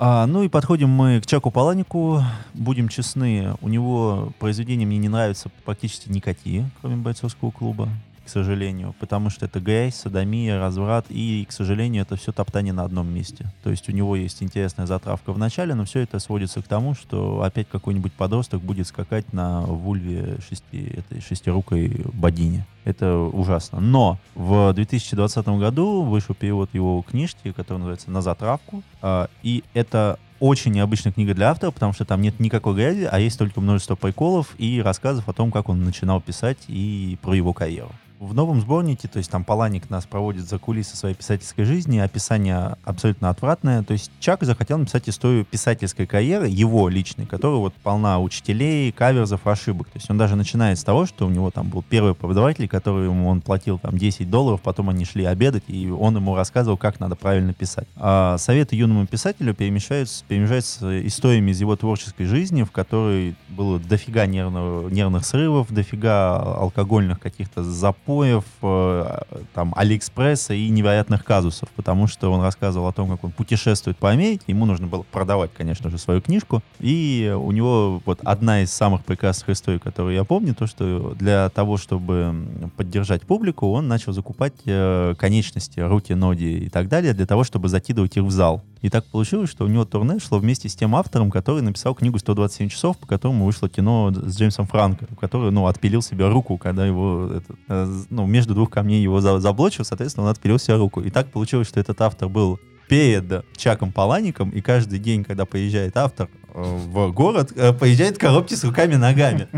А, 0.00 0.26
ну 0.26 0.44
и 0.44 0.48
подходим 0.48 0.88
мы 0.88 1.20
к 1.20 1.26
Чаку 1.26 1.50
Паланику. 1.50 2.22
Будем 2.54 2.88
честны, 2.88 3.54
у 3.60 3.68
него 3.68 4.32
произведения 4.38 4.86
мне 4.86 4.98
не 4.98 5.08
нравятся 5.08 5.50
практически 5.64 6.08
никакие, 6.08 6.70
кроме 6.80 6.96
бойцовского 6.96 7.50
клуба, 7.50 7.88
к 8.28 8.30
сожалению, 8.30 8.94
потому 9.00 9.30
что 9.30 9.46
это 9.46 9.58
грязь, 9.58 9.94
садомия, 9.94 10.60
разврат, 10.60 11.06
и, 11.08 11.46
к 11.48 11.52
сожалению, 11.52 12.02
это 12.02 12.16
все 12.16 12.30
топтание 12.30 12.74
на 12.74 12.84
одном 12.84 13.08
месте. 13.08 13.50
То 13.62 13.70
есть 13.70 13.88
у 13.88 13.92
него 13.92 14.16
есть 14.16 14.42
интересная 14.42 14.84
затравка 14.84 15.32
в 15.32 15.38
начале, 15.38 15.74
но 15.74 15.86
все 15.86 16.00
это 16.00 16.18
сводится 16.18 16.60
к 16.60 16.68
тому, 16.68 16.94
что 16.94 17.40
опять 17.42 17.68
какой-нибудь 17.70 18.12
подросток 18.12 18.60
будет 18.60 18.86
скакать 18.86 19.32
на 19.32 19.62
вульве 19.62 20.36
шести, 20.46 20.92
этой 20.98 21.22
шестирукой 21.22 22.04
богини. 22.12 22.66
Это 22.84 23.16
ужасно. 23.16 23.80
Но 23.80 24.18
в 24.34 24.74
2020 24.74 25.48
году 25.48 26.02
вышел 26.02 26.34
перевод 26.34 26.68
его 26.74 27.00
книжки, 27.00 27.52
который 27.52 27.78
называется 27.78 28.10
«На 28.10 28.20
затравку». 28.20 28.82
А, 29.00 29.30
И 29.42 29.64
это 29.72 30.18
очень 30.40 30.72
необычная 30.72 31.12
книга 31.12 31.34
для 31.34 31.50
автора, 31.50 31.70
потому 31.70 31.92
что 31.92 32.04
там 32.04 32.20
нет 32.20 32.38
никакой 32.40 32.74
грязи, 32.74 33.08
а 33.10 33.18
есть 33.18 33.38
только 33.38 33.60
множество 33.60 33.94
приколов 33.96 34.54
и 34.58 34.80
рассказов 34.82 35.28
о 35.28 35.32
том, 35.32 35.50
как 35.50 35.68
он 35.68 35.82
начинал 35.82 36.20
писать 36.20 36.58
и 36.68 37.18
про 37.22 37.34
его 37.34 37.52
карьеру. 37.52 37.90
В 38.20 38.34
новом 38.34 38.60
сборнике, 38.60 39.06
то 39.06 39.18
есть 39.18 39.30
там 39.30 39.44
Паланик 39.44 39.90
нас 39.90 40.04
проводит 40.04 40.48
за 40.48 40.58
кулисы 40.58 40.96
своей 40.96 41.14
писательской 41.14 41.64
жизни, 41.64 41.98
описание 41.98 42.74
абсолютно 42.82 43.30
отвратное. 43.30 43.84
То 43.84 43.92
есть 43.92 44.10
Чак 44.18 44.42
захотел 44.42 44.76
написать 44.76 45.08
историю 45.08 45.44
писательской 45.44 46.04
карьеры, 46.04 46.48
его 46.48 46.88
личной, 46.88 47.26
которая 47.26 47.58
вот 47.58 47.74
полна 47.74 48.18
учителей, 48.18 48.90
каверзов, 48.90 49.46
ошибок. 49.46 49.86
То 49.90 49.98
есть 49.98 50.10
он 50.10 50.18
даже 50.18 50.34
начинает 50.34 50.80
с 50.80 50.84
того, 50.84 51.06
что 51.06 51.28
у 51.28 51.30
него 51.30 51.52
там 51.52 51.68
был 51.68 51.84
первый 51.88 52.16
преподаватель, 52.16 52.64
ему 52.64 53.28
он 53.28 53.40
платил 53.40 53.78
там 53.78 53.96
10 53.96 54.28
долларов, 54.28 54.62
потом 54.62 54.90
они 54.90 55.04
шли 55.04 55.24
обедать, 55.24 55.62
и 55.68 55.88
он 55.88 56.16
ему 56.16 56.34
рассказывал, 56.34 56.76
как 56.76 56.98
надо 56.98 57.14
правильно 57.14 57.52
писать. 57.52 57.86
А 57.94 58.36
советы 58.38 58.74
юному 58.74 59.06
писателю 59.06 59.54
перемещаются, 59.54 60.24
перемещаются 60.26 61.06
историями 61.06 61.52
из 61.52 61.60
его 61.60 61.76
творческой 61.76 62.24
жизни, 62.24 62.64
в 62.64 62.72
которой 62.72 63.36
было 63.48 63.78
дофига 63.78 64.26
нервного, 64.26 64.88
нервных 64.88 65.24
срывов, 65.24 65.72
дофига 65.72 66.56
алкогольных 66.56 67.20
каких-то 67.20 67.62
запоев, 68.08 68.44
э, 68.62 69.20
там, 69.54 69.74
Алиэкспресса 69.76 70.54
и 70.54 70.68
невероятных 70.70 71.24
казусов, 71.24 71.68
потому 71.76 72.06
что 72.06 72.32
он 72.32 72.40
рассказывал 72.40 72.88
о 72.88 72.92
том, 72.92 73.10
как 73.10 73.22
он 73.22 73.32
путешествует 73.32 73.98
по 73.98 74.10
Америке, 74.10 74.44
ему 74.46 74.64
нужно 74.64 74.86
было 74.86 75.02
продавать, 75.02 75.50
конечно 75.56 75.90
же, 75.90 75.98
свою 75.98 76.22
книжку, 76.22 76.62
и 76.80 77.34
у 77.38 77.52
него 77.52 78.00
вот 78.06 78.20
одна 78.24 78.62
из 78.62 78.72
самых 78.72 79.04
прекрасных 79.04 79.50
историй, 79.50 79.78
которую 79.78 80.14
я 80.14 80.24
помню, 80.24 80.54
то, 80.54 80.66
что 80.66 81.14
для 81.18 81.50
того, 81.50 81.76
чтобы 81.76 82.34
поддержать 82.76 83.22
публику, 83.22 83.70
он 83.70 83.88
начал 83.88 84.12
закупать 84.12 84.54
э, 84.64 85.14
конечности, 85.18 85.80
руки, 85.80 86.14
ноги 86.14 86.64
и 86.64 86.68
так 86.70 86.88
далее, 86.88 87.12
для 87.12 87.26
того, 87.26 87.44
чтобы 87.44 87.68
закидывать 87.68 88.16
их 88.16 88.22
в 88.22 88.30
зал. 88.30 88.62
И 88.82 88.90
так 88.90 89.04
получилось, 89.06 89.50
что 89.50 89.64
у 89.64 89.68
него 89.68 89.84
турне 89.84 90.18
шло 90.20 90.38
вместе 90.38 90.68
с 90.68 90.76
тем 90.76 90.94
автором, 90.94 91.30
который 91.30 91.62
написал 91.62 91.94
книгу 91.94 92.18
«127 92.18 92.68
часов», 92.68 92.96
по 92.98 93.06
которому 93.06 93.44
вышло 93.44 93.68
кино 93.68 94.12
с 94.14 94.36
Джеймсом 94.38 94.66
Франко, 94.66 95.06
который, 95.20 95.50
ну, 95.50 95.66
отпилил 95.66 96.00
себе 96.02 96.28
руку, 96.28 96.58
когда 96.58 96.86
его, 96.86 97.30
это, 97.34 97.54
э, 97.68 98.02
ну, 98.10 98.26
между 98.26 98.54
двух 98.54 98.70
камней 98.70 99.02
его 99.02 99.20
за- 99.20 99.40
заблочил, 99.40 99.84
соответственно, 99.84 100.26
он 100.26 100.32
отпилил 100.32 100.58
себе 100.58 100.76
руку. 100.76 101.00
И 101.00 101.10
так 101.10 101.28
получилось, 101.32 101.66
что 101.68 101.80
этот 101.80 102.00
автор 102.00 102.28
был 102.28 102.60
перед 102.88 103.44
Чаком 103.56 103.92
Палаником, 103.92 104.50
и 104.50 104.60
каждый 104.60 104.98
день, 104.98 105.24
когда 105.24 105.44
поезжает 105.44 105.96
автор 105.96 106.28
э, 106.54 106.60
в 106.62 107.12
город, 107.12 107.52
э, 107.54 107.72
поезжает 107.72 108.16
в 108.16 108.18
коробке 108.18 108.56
с 108.56 108.64
руками-ногами. 108.64 109.48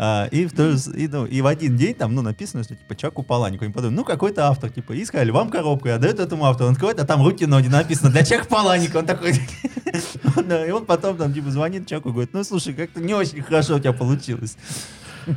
А, 0.00 0.28
и, 0.30 0.46
в 0.46 0.56
же- 0.56 0.96
и, 0.96 1.08
ну, 1.08 1.26
и 1.26 1.40
в 1.40 1.46
один 1.46 1.76
день 1.76 1.92
там, 1.92 2.14
ну, 2.14 2.22
написано, 2.22 2.62
что, 2.62 2.76
типа, 2.76 2.94
Чаку 2.94 3.24
Паланику. 3.24 3.64
Они 3.64 3.72
подумали, 3.72 3.96
ну, 3.96 4.04
какой-то 4.04 4.46
автор, 4.46 4.70
типа, 4.70 4.92
и 4.92 5.04
сказали, 5.04 5.32
вам 5.32 5.50
коробку, 5.50 5.88
и 5.88 5.90
отдают 5.90 6.20
этому 6.20 6.44
автору. 6.44 6.68
Он 6.68 6.74
открывает, 6.74 7.00
а 7.00 7.04
там 7.04 7.20
руки-ноги 7.24 7.66
написано, 7.66 8.10
для 8.10 8.24
Чака 8.24 8.44
Паланика. 8.44 8.98
Он 8.98 9.06
такой... 9.06 9.32
И 10.66 10.70
он 10.70 10.86
потом 10.86 11.16
там, 11.16 11.34
типа, 11.34 11.50
звонит 11.50 11.88
Чаку 11.88 12.10
и 12.10 12.12
говорит, 12.12 12.32
ну, 12.32 12.44
слушай, 12.44 12.74
как-то 12.74 13.00
не 13.00 13.12
очень 13.12 13.42
хорошо 13.42 13.74
у 13.76 13.78
тебя 13.80 13.92
получилось. 13.92 14.56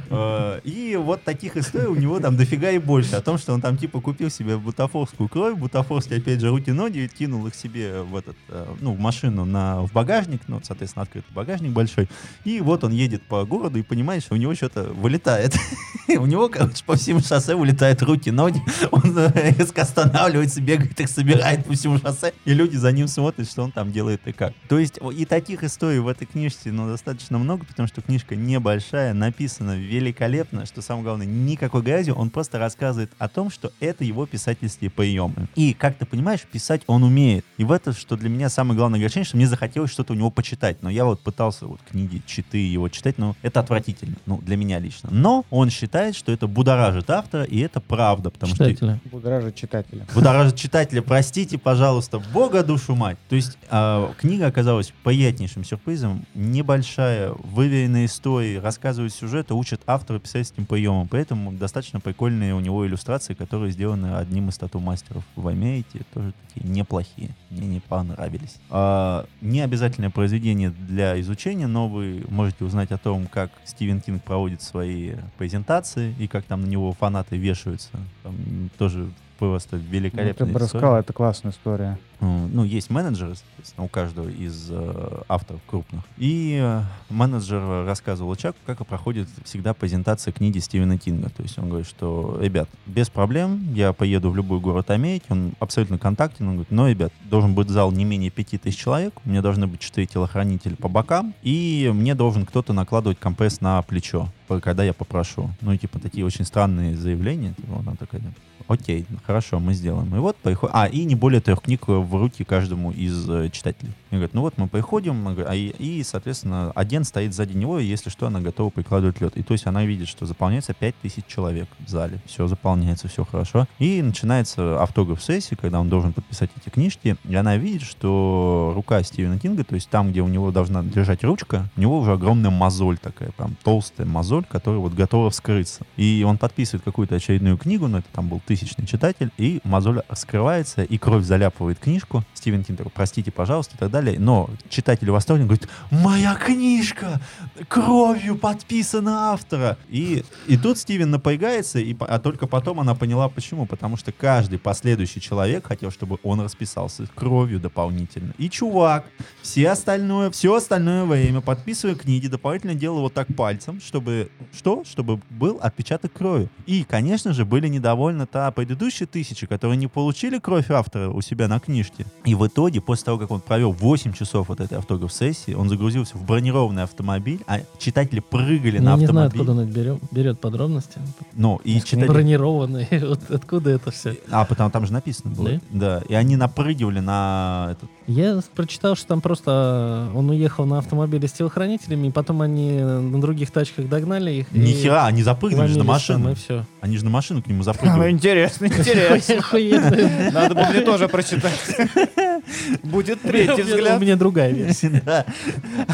Э, 0.09 0.59
И 0.63 0.95
вот 0.95 1.23
таких 1.23 1.57
историй 1.57 1.87
у 1.87 1.95
него 1.95 2.19
там 2.19 2.37
дофига 2.37 2.71
и 2.71 2.79
больше. 2.79 3.15
О 3.15 3.21
том, 3.21 3.37
что 3.37 3.53
он 3.53 3.61
там 3.61 3.77
типа 3.77 4.01
купил 4.01 4.29
себе 4.29 4.57
бутафорскую 4.57 5.29
кровь, 5.29 5.57
бутафорский 5.57 6.17
опять 6.17 6.39
же 6.39 6.49
руки-ноги, 6.49 7.09
кинул 7.17 7.47
их 7.47 7.55
себе 7.55 8.01
в 8.01 8.15
этот, 8.15 8.35
э, 8.49 8.65
ну, 8.79 8.93
в 8.93 8.99
машину 8.99 9.45
на, 9.45 9.81
в 9.81 9.91
багажник, 9.91 10.41
ну, 10.47 10.59
соответственно, 10.63 11.03
открытый 11.03 11.33
багажник 11.33 11.71
большой. 11.71 12.07
И 12.43 12.59
вот 12.61 12.83
он 12.83 12.91
едет 12.91 13.23
по 13.23 13.45
городу 13.45 13.79
и 13.79 13.83
понимает, 13.83 14.23
что 14.23 14.35
у 14.35 14.37
него 14.37 14.53
что-то 14.55 14.83
вылетает. 14.83 15.55
У 16.07 16.25
него, 16.25 16.49
короче, 16.49 16.83
по 16.85 16.97
всему 16.97 17.21
шоссе 17.21 17.55
вылетают 17.55 18.01
руки-ноги. 18.01 18.61
Он 18.91 19.17
э, 19.17 19.53
резко 19.57 19.83
останавливается, 19.83 20.61
бегает, 20.61 20.99
их 20.99 21.09
собирает 21.09 21.65
по 21.65 21.73
всему 21.73 21.99
шоссе. 21.99 22.33
И 22.43 22.53
люди 22.53 22.75
за 22.75 22.91
ним 22.91 23.07
смотрят, 23.07 23.49
что 23.49 23.63
он 23.63 23.71
там 23.71 23.91
делает 23.91 24.21
и 24.25 24.31
как. 24.33 24.53
То 24.67 24.77
есть 24.77 24.99
и 25.15 25.25
таких 25.25 25.63
историй 25.63 25.99
в 25.99 26.07
этой 26.07 26.25
книжке, 26.25 26.71
ну, 26.71 26.87
достаточно 26.87 27.37
много, 27.37 27.65
потому 27.65 27.87
что 27.87 28.01
книжка 28.01 28.35
небольшая, 28.35 29.13
написана 29.13 29.77
великолепно, 29.81 30.65
что 30.65 30.81
самое 30.81 31.03
главное, 31.05 31.25
никакой 31.25 31.81
грязи, 31.81 32.11
он 32.11 32.29
просто 32.29 32.59
рассказывает 32.59 33.11
о 33.17 33.27
том, 33.27 33.49
что 33.49 33.71
это 33.79 34.03
его 34.03 34.25
писательские 34.25 34.89
приемы. 34.89 35.47
И, 35.55 35.73
как 35.73 35.97
ты 35.97 36.05
понимаешь, 36.05 36.41
писать 36.41 36.81
он 36.87 37.03
умеет. 37.03 37.45
И 37.57 37.63
в 37.63 37.71
это, 37.71 37.93
что 37.93 38.15
для 38.15 38.29
меня 38.29 38.49
самое 38.49 38.77
главное 38.77 38.99
огорчение, 38.99 39.25
что 39.25 39.37
мне 39.37 39.47
захотелось 39.47 39.91
что-то 39.91 40.13
у 40.13 40.15
него 40.15 40.29
почитать. 40.29 40.81
Но 40.81 40.89
я 40.89 41.05
вот 41.05 41.21
пытался 41.21 41.65
вот 41.65 41.79
книги, 41.89 42.21
читы 42.25 42.57
его 42.57 42.89
читать, 42.89 43.17
но 43.17 43.35
это 43.41 43.59
отвратительно, 43.59 44.15
ну, 44.25 44.39
для 44.41 44.57
меня 44.57 44.79
лично. 44.79 45.09
Но 45.11 45.45
он 45.49 45.69
считает, 45.69 46.15
что 46.15 46.31
это 46.31 46.47
будоражит 46.47 47.09
автора, 47.09 47.43
и 47.43 47.59
это 47.59 47.79
правда, 47.79 48.29
потому 48.29 48.55
что 48.55 48.65
Читателя. 48.65 48.99
Будоражит 49.05 49.55
читателя. 49.55 50.07
Будоражит 50.13 50.55
читателя, 50.55 51.01
простите, 51.01 51.57
пожалуйста, 51.57 52.19
бога 52.19 52.63
душу 52.63 52.95
мать. 52.95 53.17
То 53.29 53.35
есть 53.35 53.57
а, 53.69 54.13
книга 54.17 54.47
оказалась 54.47 54.93
приятнейшим 55.03 55.63
сюрпризом, 55.63 56.25
небольшая, 56.33 57.31
выверенная 57.31 58.05
история, 58.05 58.59
рассказывает 58.59 59.13
сюжет, 59.13 59.51
и 59.61 59.71
учит 59.71 59.81
автора 59.87 60.19
писательским 60.19 60.65
приемам. 60.65 61.07
Поэтому 61.07 61.51
достаточно 61.51 61.99
прикольные 61.99 62.53
у 62.53 62.59
него 62.59 62.85
иллюстрации, 62.85 63.33
которые 63.33 63.71
сделаны 63.71 64.17
одним 64.17 64.49
из 64.49 64.57
тату-мастеров 64.57 65.23
в 65.35 65.47
Америке, 65.47 66.01
тоже 66.13 66.33
такие 66.47 66.69
неплохие, 66.69 67.29
мне 67.49 67.67
не 67.67 67.79
понравились. 67.79 68.57
А, 68.69 69.25
не 69.41 69.61
обязательное 69.61 70.09
произведение 70.09 70.69
для 70.69 71.19
изучения, 71.21 71.67
но 71.67 71.87
вы 71.87 72.23
можете 72.29 72.65
узнать 72.65 72.91
о 72.91 72.97
том, 72.97 73.27
как 73.27 73.51
Стивен 73.65 74.01
Кинг 74.01 74.23
проводит 74.23 74.61
свои 74.61 75.13
презентации 75.37 76.15
и 76.19 76.27
как 76.27 76.45
там 76.45 76.61
на 76.61 76.65
него 76.65 76.93
фанаты 76.93 77.37
вешаются. 77.37 77.91
Там 78.23 78.35
тоже 78.77 79.09
просто 79.37 79.77
Ну, 79.77 79.81
ты 79.81 79.87
великолепная 79.89 80.47
бы 80.47 80.51
история. 80.51 80.65
рассказал, 80.65 80.97
это 80.97 81.13
классная 81.13 81.51
история. 81.51 81.97
Э, 82.21 82.47
Ну, 82.53 82.63
есть 82.63 82.89
менеджеры, 82.89 83.35
соответственно, 83.35 83.85
у 83.85 83.87
каждого 83.87 84.29
из 84.29 84.67
э, 84.69 85.21
авторов 85.27 85.61
крупных. 85.67 86.03
И 86.17 86.59
э, 86.61 86.81
менеджер 87.09 87.85
рассказывал 87.85 88.35
Чаку, 88.35 88.57
как 88.65 88.85
проходит 88.85 89.27
всегда 89.43 89.73
презентация 89.73 90.31
книги 90.31 90.59
Стивена 90.59 90.97
Кинга. 90.97 91.29
То 91.29 91.43
есть 91.43 91.57
он 91.57 91.69
говорит, 91.69 91.87
что, 91.87 92.37
ребят, 92.41 92.69
без 92.85 93.09
проблем, 93.09 93.73
я 93.73 93.93
поеду 93.93 94.29
в 94.29 94.35
любой 94.35 94.59
город 94.59 94.91
Америки, 94.91 95.25
он 95.29 95.53
абсолютно 95.59 95.97
контактен, 95.97 96.47
он 96.47 96.53
говорит, 96.53 96.71
но, 96.71 96.87
ребят, 96.87 97.11
должен 97.29 97.53
быть 97.53 97.69
зал 97.69 97.91
не 97.91 98.05
менее 98.05 98.29
пяти 98.29 98.57
тысяч 98.57 98.77
человек, 98.77 99.13
у 99.25 99.29
меня 99.29 99.41
должны 99.41 99.67
быть 99.67 99.79
четыре 99.79 100.07
телохранителя 100.07 100.75
по 100.75 100.87
бокам, 100.87 101.33
и 101.41 101.91
мне 101.93 102.15
должен 102.15 102.45
кто-то 102.45 102.73
накладывать 102.73 103.19
компресс 103.19 103.61
на 103.61 103.81
плечо, 103.81 104.29
когда 104.61 104.83
я 104.83 104.93
попрошу. 104.93 105.49
Ну, 105.61 105.71
и 105.71 105.77
типа 105.77 105.99
такие 105.99 106.25
очень 106.25 106.45
странные 106.45 106.95
заявления. 106.95 107.53
Типа, 107.53 107.79
она 107.79 107.95
такая, 107.95 108.21
окей, 108.67 109.05
хорошо, 109.25 109.59
мы 109.59 109.73
сделаем. 109.73 110.13
И 110.15 110.19
вот 110.19 110.35
приходит... 110.37 110.75
А, 110.75 110.85
и 110.87 111.03
не 111.05 111.15
более 111.15 111.41
трех 111.41 111.61
книг 111.61 111.87
в 111.87 112.10
руки 112.17 112.43
каждому 112.43 112.91
из 112.91 113.29
э, 113.29 113.49
читателей. 113.49 113.91
И 114.09 114.15
говорят, 114.15 114.33
ну 114.33 114.41
вот 114.41 114.57
мы 114.57 114.67
приходим, 114.67 115.27
а 115.27 115.55
и, 115.55 116.03
соответственно, 116.03 116.71
один 116.75 117.03
стоит 117.03 117.33
сзади 117.33 117.53
него, 117.55 117.79
и 117.79 117.85
если 117.85 118.09
что, 118.09 118.27
она 118.27 118.41
готова 118.41 118.69
прикладывать 118.69 119.21
лед. 119.21 119.37
И 119.37 119.43
то 119.43 119.53
есть 119.53 119.65
она 119.67 119.85
видит, 119.85 120.07
что 120.07 120.25
заполняется 120.25 120.73
5000 120.73 121.25
человек 121.27 121.67
в 121.79 121.89
зале. 121.89 122.19
Все 122.25 122.47
заполняется, 122.47 123.07
все 123.07 123.23
хорошо. 123.23 123.67
И 123.79 124.01
начинается 124.01 124.81
автограф-сессия, 124.81 125.55
когда 125.55 125.79
он 125.79 125.89
должен 125.89 126.13
подписать 126.13 126.49
эти 126.59 126.69
книжки, 126.69 127.15
и 127.27 127.35
она 127.35 127.57
видит, 127.57 127.83
что 127.83 128.71
рука 128.75 129.01
Стивена 129.03 129.37
Кинга, 129.39 129.63
то 129.63 129.75
есть 129.75 129.89
там, 129.89 130.11
где 130.11 130.21
у 130.21 130.27
него 130.27 130.51
должна 130.51 130.81
лежать 130.81 131.23
ручка, 131.23 131.69
у 131.75 131.81
него 131.81 131.99
уже 131.99 132.13
огромная 132.13 132.51
мозоль 132.51 132.97
такая, 132.97 133.31
прям 133.31 133.55
толстая 133.63 134.07
мозоль, 134.07 134.45
которая 134.45 134.79
вот 134.79 134.93
готова 134.93 135.29
вскрыться. 135.29 135.85
И 135.97 136.25
он 136.27 136.37
подписывает 136.37 136.83
какую-то 136.83 137.15
очередную 137.15 137.57
книгу, 137.57 137.87
но 137.87 137.99
это 137.99 138.07
там 138.11 138.27
был 138.27 138.41
тысячный 138.45 138.85
читатель, 138.85 139.31
и 139.37 139.61
мозоль 139.63 140.01
раскрывается, 140.07 140.83
и 140.83 140.97
кровь 140.97 141.23
заляпывает 141.23 141.79
книжку. 141.79 142.00
Стивен 142.33 142.63
Кинг 142.63 142.77
такой, 142.77 142.91
простите, 142.93 143.31
пожалуйста, 143.31 143.75
и 143.75 143.79
так 143.79 143.91
далее. 143.91 144.19
Но 144.19 144.49
читатель 144.69 145.09
восторгнен, 145.09 145.47
говорит, 145.47 145.67
моя 145.89 146.35
книжка! 146.35 147.21
Кровью 147.67 148.37
подписана 148.37 149.31
автора! 149.31 149.77
И, 149.89 150.23
и 150.47 150.57
тут 150.57 150.77
Стивен 150.77 151.11
напрягается, 151.11 151.79
и, 151.79 151.95
а 151.99 152.19
только 152.19 152.47
потом 152.47 152.79
она 152.79 152.95
поняла, 152.95 153.29
почему. 153.29 153.65
Потому 153.65 153.97
что 153.97 154.11
каждый 154.11 154.59
последующий 154.59 155.21
человек 155.21 155.67
хотел, 155.67 155.91
чтобы 155.91 156.19
он 156.23 156.41
расписался 156.41 157.05
кровью 157.15 157.59
дополнительно. 157.59 158.33
И 158.37 158.49
чувак, 158.49 159.05
все 159.41 159.69
остальное, 159.69 160.31
все 160.31 160.55
остальное 160.55 161.05
время, 161.05 161.41
подписывая 161.41 161.95
книги, 161.95 162.27
дополнительно 162.27 162.75
делал 162.75 163.01
вот 163.01 163.13
так 163.13 163.27
пальцем, 163.35 163.79
чтобы 163.81 164.29
что? 164.55 164.83
Чтобы 164.83 165.19
был 165.29 165.59
отпечаток 165.61 166.13
крови. 166.13 166.49
И, 166.65 166.83
конечно 166.83 167.33
же, 167.33 167.45
были 167.45 167.67
недовольны 167.67 168.25
та 168.25 168.51
предыдущие 168.51 169.07
тысячи, 169.07 169.47
которые 169.47 169.77
не 169.77 169.87
получили 169.87 170.39
кровь 170.39 170.69
автора 170.71 171.09
у 171.09 171.21
себя 171.21 171.47
на 171.47 171.59
книжке. 171.59 171.90
И 172.25 172.35
в 172.35 172.45
итоге, 172.47 172.81
после 172.81 173.05
того, 173.05 173.17
как 173.17 173.31
он 173.31 173.41
провел 173.41 173.71
8 173.71 174.13
часов 174.13 174.49
вот 174.49 174.59
этой 174.59 174.77
автограф-сессии, 174.77 175.53
он 175.53 175.69
загрузился 175.69 176.17
в 176.17 176.23
бронированный 176.25 176.83
автомобиль, 176.83 177.41
а 177.47 177.61
читатели 177.79 178.19
прыгали 178.19 178.77
на 178.79 178.91
Я 178.91 178.95
не 178.97 179.05
знаю, 179.07 179.27
автомобиль. 179.27 179.27
откуда 179.27 179.51
он 179.51 179.59
это 179.59 179.71
берет, 179.71 179.99
берет 180.11 180.39
подробности. 180.39 180.99
Ну, 181.33 181.59
и 181.63 181.79
читатели... 181.81 182.07
Бронированные. 182.07 182.87
Вот 183.11 183.29
откуда 183.29 183.71
это 183.71 183.91
все? 183.91 184.15
А, 184.29 184.45
потому 184.45 184.69
там 184.69 184.85
же 184.85 184.93
написано 184.93 185.33
было. 185.33 185.49
Да? 185.49 185.59
Да. 185.71 186.01
И 186.07 186.13
они 186.13 186.35
напрыгивали 186.35 186.99
на 186.99 187.69
этот... 187.71 187.89
Я 188.07 188.41
прочитал, 188.55 188.95
что 188.95 189.07
там 189.07 189.21
просто 189.21 190.09
он 190.13 190.29
уехал 190.29 190.65
на 190.65 190.77
автомобиле 190.79 191.27
с 191.27 191.31
телохранителями, 191.31 192.07
и 192.07 192.11
потом 192.11 192.41
они 192.41 192.79
на 192.81 193.19
других 193.21 193.51
тачках 193.51 193.87
догнали 193.87 194.31
их. 194.31 194.51
Ни 194.51 194.73
хера, 194.73 195.05
они 195.05 195.23
запрыгнули 195.23 195.67
же 195.67 195.77
на 195.77 195.83
машину. 195.83 196.31
и 196.31 196.35
все. 196.35 196.65
Они 196.81 196.97
же 196.97 197.03
на 197.05 197.11
машину 197.11 197.41
к 197.41 197.47
нему 197.47 197.59
Ну, 197.61 197.63
запрыгивали. 197.63 198.11
интересно, 198.11 198.65
интересно. 198.65 200.31
Надо 200.31 200.55
бы 200.55 200.61
мне 200.65 200.81
тоже 200.81 201.07
прочитать. 201.07 201.53
Будет 202.83 203.21
третий 203.21 203.61
У 203.61 203.65
взгляд. 203.65 203.99
меня 204.01 204.15
другая 204.15 204.51
версия. 204.51 205.01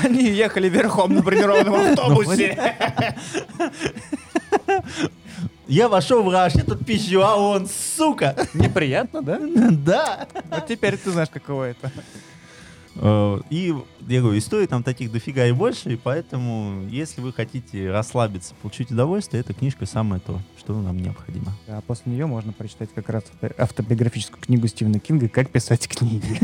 Они 0.03 0.29
ехали 0.29 0.69
верхом 0.69 1.13
на 1.13 1.21
бронированном 1.21 1.75
автобусе. 1.91 2.57
Я 5.67 5.89
вошел 5.89 6.23
в 6.23 6.29
раш, 6.31 6.55
я 6.55 6.63
тут 6.63 6.85
пищу, 6.85 7.21
а 7.21 7.35
он, 7.35 7.67
сука. 7.67 8.35
Неприятно, 8.53 9.21
да? 9.21 9.37
Да. 9.71 10.27
Вот 10.49 10.65
теперь 10.67 10.95
ты 10.97 11.11
знаешь, 11.11 11.29
каково 11.29 11.65
это. 11.65 11.91
Э, 12.99 13.39
И, 13.49 13.73
я 14.07 14.21
говорю, 14.21 14.37
историй 14.37 14.67
там 14.67 14.83
таких 14.83 15.11
дофига 15.11 15.45
и 15.45 15.51
больше, 15.51 15.93
и 15.93 15.95
поэтому, 15.95 16.87
если 16.89 17.21
вы 17.21 17.31
хотите 17.33 17.91
расслабиться, 17.91 18.53
получить 18.61 18.91
удовольствие, 18.91 19.41
эта 19.41 19.53
книжка 19.53 19.85
самое 19.85 20.21
то, 20.21 20.39
что 20.57 20.79
нам 20.79 20.97
необходимо. 20.97 21.53
А 21.67 21.81
после 21.81 22.11
нее 22.11 22.25
можно 22.25 22.53
прочитать 22.53 22.89
как 22.93 23.09
раз 23.09 23.23
авто- 23.41 23.53
автобиографическую 23.57 24.41
книгу 24.41 24.67
Стивена 24.67 24.99
Кинга 24.99 25.29
«Как 25.29 25.49
писать 25.49 25.87
книги». 25.87 26.39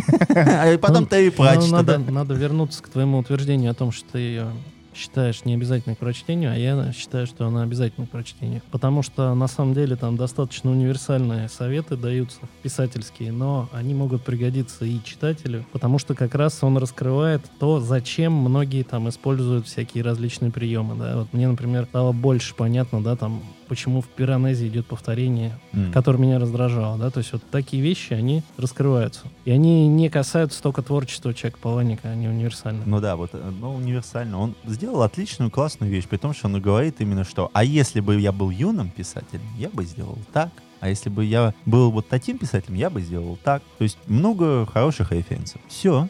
И 0.74 0.78
потом 0.78 1.06
ты 1.06 1.28
и 1.28 1.34
надо, 1.72 1.98
надо 2.00 2.34
вернуться 2.34 2.82
к 2.84 2.90
твоему 2.90 3.18
утверждению 3.18 3.72
о 3.72 3.74
том, 3.74 3.92
что 3.92 4.14
ты 4.14 4.20
ее 4.20 4.48
считаешь 4.96 5.46
необязательной 5.46 5.96
к 5.96 6.00
прочтению, 6.00 6.52
а 6.52 6.56
я 6.56 6.92
считаю, 6.94 7.28
что 7.28 7.46
она 7.46 7.64
обязательна 7.64 8.08
к 8.08 8.10
прочтению. 8.10 8.62
Потому 8.72 9.02
что 9.02 9.34
на 9.34 9.48
самом 9.48 9.74
деле 9.74 9.96
там 9.96 10.18
достаточно 10.18 10.72
универсальные 10.72 11.50
советы 11.50 11.96
даются, 11.96 12.40
писательские, 12.62 13.32
но 13.32 13.70
они 13.72 13.94
могут 13.94 14.24
пригодиться 14.24 14.86
и 14.86 15.04
читателю, 15.04 15.66
потому 15.72 16.00
что 16.00 16.16
как 16.16 16.36
раз 16.36 16.64
он 16.64 16.78
раскрывает 16.78 17.42
то, 17.60 17.80
зачем 17.80 18.34
многие 18.34 18.84
там 18.84 19.10
используют 19.10 19.68
всякие 19.68 20.04
различные 20.04 20.52
приемы. 20.52 20.96
Да? 20.96 21.18
Вот 21.18 21.34
мне, 21.34 21.48
например, 21.48 21.86
стало 21.86 22.12
больше 22.12 22.56
понятно, 22.56 23.04
да, 23.04 23.16
там, 23.16 23.42
почему 23.66 24.02
в 24.02 24.08
пиранезе 24.08 24.68
идет 24.68 24.86
повторение 24.86 25.58
М. 25.74 25.92
который 25.92 26.20
меня 26.20 26.40
раздражал, 26.40 26.98
да, 26.98 27.10
то 27.10 27.20
есть 27.20 27.34
вот 27.34 27.42
такие 27.52 27.82
вещи, 27.82 28.14
они 28.14 28.44
раскрываются. 28.58 29.22
И 29.46 29.52
они 29.52 29.88
не 29.88 30.10
касаются 30.10 30.62
только 30.62 30.82
творчества 30.82 31.34
человека 31.34 31.60
Паланика, 31.62 32.10
они 32.10 32.28
универсальны. 32.28 32.84
Ну 32.86 33.00
да, 33.00 33.16
вот, 33.16 33.32
э, 33.34 33.52
ну, 33.60 33.76
универсально. 33.76 34.40
Он 34.40 34.56
сделал 34.66 35.02
отличную, 35.02 35.52
классную 35.52 35.92
вещь, 35.92 36.08
при 36.08 36.18
том, 36.18 36.34
что 36.34 36.48
он 36.48 36.62
говорит 36.62 36.96
именно 37.00 37.24
что, 37.24 37.50
а 37.54 37.64
если 37.64 38.00
бы 38.00 38.20
я 38.20 38.32
был 38.32 38.50
юным 38.50 38.90
писателем, 38.90 39.44
я 39.58 39.70
бы 39.70 39.84
сделал 39.84 40.18
так. 40.32 40.50
А 40.80 40.90
если 40.90 41.10
бы 41.10 41.24
я 41.24 41.54
был 41.66 41.92
вот 41.92 42.10
таким 42.10 42.38
писателем, 42.38 42.76
я 42.76 42.90
бы 42.90 43.00
сделал 43.02 43.38
так. 43.42 43.64
То 43.78 43.84
есть 43.86 43.98
много 44.08 44.66
хороших 44.66 45.14
референсов. 45.14 45.62
Все. 45.70 46.10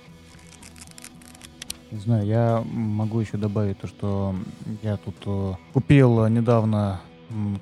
Не 1.92 2.00
знаю, 2.00 2.26
я 2.26 2.64
могу 2.72 3.20
еще 3.20 3.38
добавить 3.38 3.78
то, 3.80 3.88
что 3.88 4.36
я 4.82 4.98
тут 4.98 5.16
э, 5.28 5.54
купил 5.74 6.26
недавно 6.28 7.02
м, 7.04 7.13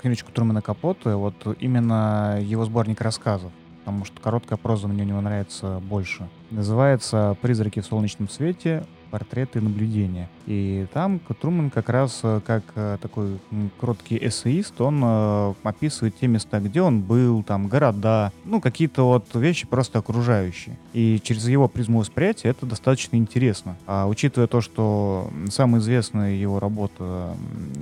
книжечку 0.01 0.31
Трумена 0.31 0.61
Капота, 0.61 1.17
вот 1.17 1.35
именно 1.59 2.39
его 2.41 2.65
сборник 2.65 3.01
рассказов, 3.01 3.51
потому 3.79 4.05
что 4.05 4.19
короткая 4.21 4.57
проза 4.57 4.87
мне 4.87 5.03
у 5.03 5.05
него 5.05 5.21
нравится 5.21 5.79
больше. 5.79 6.27
Называется 6.49 7.35
«Призраки 7.41 7.79
в 7.79 7.85
солнечном 7.85 8.29
свете». 8.29 8.85
Портреты 9.11 9.61
наблюдения. 9.61 10.29
И 10.47 10.87
там 10.93 11.19
Труман 11.39 11.69
как 11.69 11.89
раз 11.89 12.21
э, 12.23 12.39
как 12.45 12.63
э, 12.75 12.97
такой 13.01 13.39
кроткий 13.79 14.17
эссеист, 14.17 14.79
он 14.81 15.01
э, 15.03 15.53
описывает 15.63 16.17
те 16.17 16.27
места, 16.27 16.59
где 16.59 16.81
он 16.81 17.01
был, 17.01 17.43
там 17.43 17.67
города, 17.67 18.31
ну 18.45 18.61
какие-то 18.61 19.03
вот 19.03 19.35
вещи 19.35 19.67
просто 19.67 19.99
окружающие. 19.99 20.79
И 20.93 21.19
через 21.21 21.47
его 21.47 21.67
призму 21.67 21.99
восприятия 21.99 22.49
это 22.49 22.65
достаточно 22.65 23.17
интересно. 23.17 23.75
А 23.85 24.07
учитывая 24.07 24.47
то, 24.47 24.61
что 24.61 25.29
самая 25.49 25.81
известная 25.81 26.33
его 26.33 26.59
работа 26.59 27.35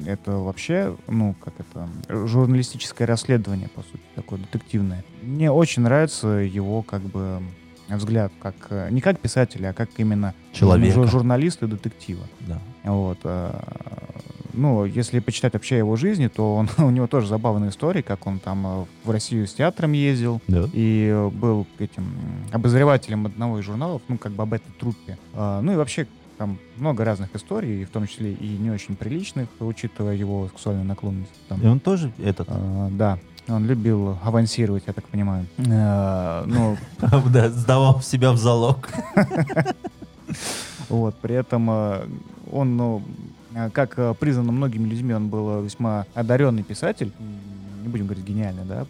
это 0.06 0.32
вообще, 0.32 0.96
ну 1.08 1.36
как 1.44 1.54
это, 1.60 1.88
журналистическое 2.28 3.08
расследование, 3.08 3.70
по 3.70 3.82
сути, 3.82 4.04
такое 4.16 4.40
детективное. 4.40 5.06
Мне 5.22 5.52
очень 5.52 5.84
нравится 5.84 6.28
его 6.28 6.82
как 6.82 7.02
бы 7.02 7.42
взгляд, 7.98 8.32
как 8.42 8.56
э, 8.70 8.90
не 8.92 9.02
как 9.02 9.20
писателя, 9.20 9.70
а 9.70 9.74
как 9.74 9.90
именно 9.98 10.34
Человека. 10.54 11.00
жу- 11.00 11.08
журналиста 11.08 11.66
и 11.66 11.70
детектива. 11.70 12.24
Да. 12.42 12.60
Вот. 12.84 13.20
э, 13.24 13.52
Ну, 14.54 14.84
если 14.86 15.20
почитать 15.20 15.54
вообще 15.54 15.78
его 15.78 15.96
жизни, 15.96 16.28
то 16.28 16.56
он, 16.56 16.70
у 16.78 16.90
него 16.90 17.08
тоже 17.08 17.28
забавная 17.28 17.70
история, 17.70 18.04
как 18.04 18.26
он 18.28 18.40
там 18.40 18.66
э, 18.66 18.86
в 19.06 19.12
Россию 19.12 19.48
с 19.48 19.54
театром 19.54 19.94
ездил 19.94 20.42
Да. 20.48 20.68
и 20.74 21.30
был 21.34 21.66
этим 21.80 22.12
обозревателем 22.52 23.26
одного 23.26 23.60
из 23.60 23.66
журналов, 23.66 24.02
ну, 24.08 24.18
как 24.18 24.32
бы 24.34 24.44
об 24.44 24.54
этой 24.54 24.72
труппе. 24.80 25.18
Ну 25.36 25.72
и 25.72 25.76
вообще 25.76 26.08
там 26.38 26.58
много 26.78 27.04
разных 27.04 27.36
историй, 27.36 27.84
в 27.84 27.90
том 27.90 28.08
числе 28.08 28.32
и 28.34 28.48
не 28.58 28.72
очень 28.72 28.96
приличных, 28.96 29.50
учитывая 29.60 30.16
его 30.16 30.48
сексуальную 30.48 30.88
наклонность. 30.88 31.32
Там. 31.50 31.62
И 31.62 31.68
он 31.68 31.80
тоже 31.82 32.12
этот, 32.18 32.48
А, 32.50 32.90
да, 32.92 33.20
он 33.50 33.66
любил 33.66 34.18
авансировать, 34.24 34.84
я 34.88 34.94
так 34.94 35.08
понимаю. 35.08 35.46
А, 35.72 36.44
Ну, 36.46 36.78
да, 37.30 37.50
сдавал 37.50 38.02
себя 38.02 38.32
в 38.32 38.38
залог. 38.38 38.90
Вот, 40.90 41.16
при 41.22 41.36
этом 41.36 41.70
э, 41.70 42.08
он, 42.52 42.76
ну, 42.76 43.04
э, 43.54 43.70
как 43.70 44.00
э, 44.00 44.16
признано 44.20 44.52
многими 44.52 44.88
людьми, 44.88 45.14
он 45.14 45.30
был 45.30 45.60
э, 45.60 45.64
весьма 45.64 46.08
одаренный 46.16 46.64
писатель. 46.64 47.12
Не 47.84 47.90
будем 47.90 48.06
говорить 48.08 48.26
гениальный, 48.26 48.66
да, 48.66 48.86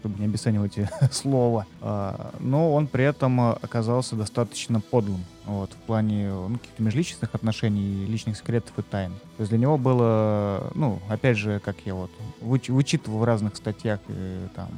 чтобы 0.00 0.18
не 0.18 0.24
обесценивать 0.26 0.76
слово. 1.12 1.66
А, 1.80 2.34
Но 2.40 2.74
он 2.74 2.86
при 2.86 3.04
этом 3.04 3.40
э, 3.40 3.52
оказался 3.62 4.16
достаточно 4.16 4.80
подлым. 4.80 5.24
Вот, 5.46 5.72
в 5.72 5.76
плане 5.76 6.30
ну, 6.30 6.58
каких-то 6.58 6.82
межличностных 6.82 7.34
отношений, 7.34 8.06
личных 8.06 8.36
секретов 8.36 8.72
и 8.78 8.82
тайн. 8.82 9.10
То 9.36 9.40
есть 9.42 9.50
для 9.50 9.58
него 9.58 9.78
было, 9.78 10.70
ну, 10.74 11.00
опять 11.08 11.36
же, 11.38 11.60
как 11.64 11.76
я 11.84 11.94
вот 11.94 12.10
выч- 12.40 12.70
вычитывал 12.72 13.18
в 13.18 13.24
разных 13.24 13.56
статьях 13.56 14.00
и 14.08 14.38
там 14.54 14.68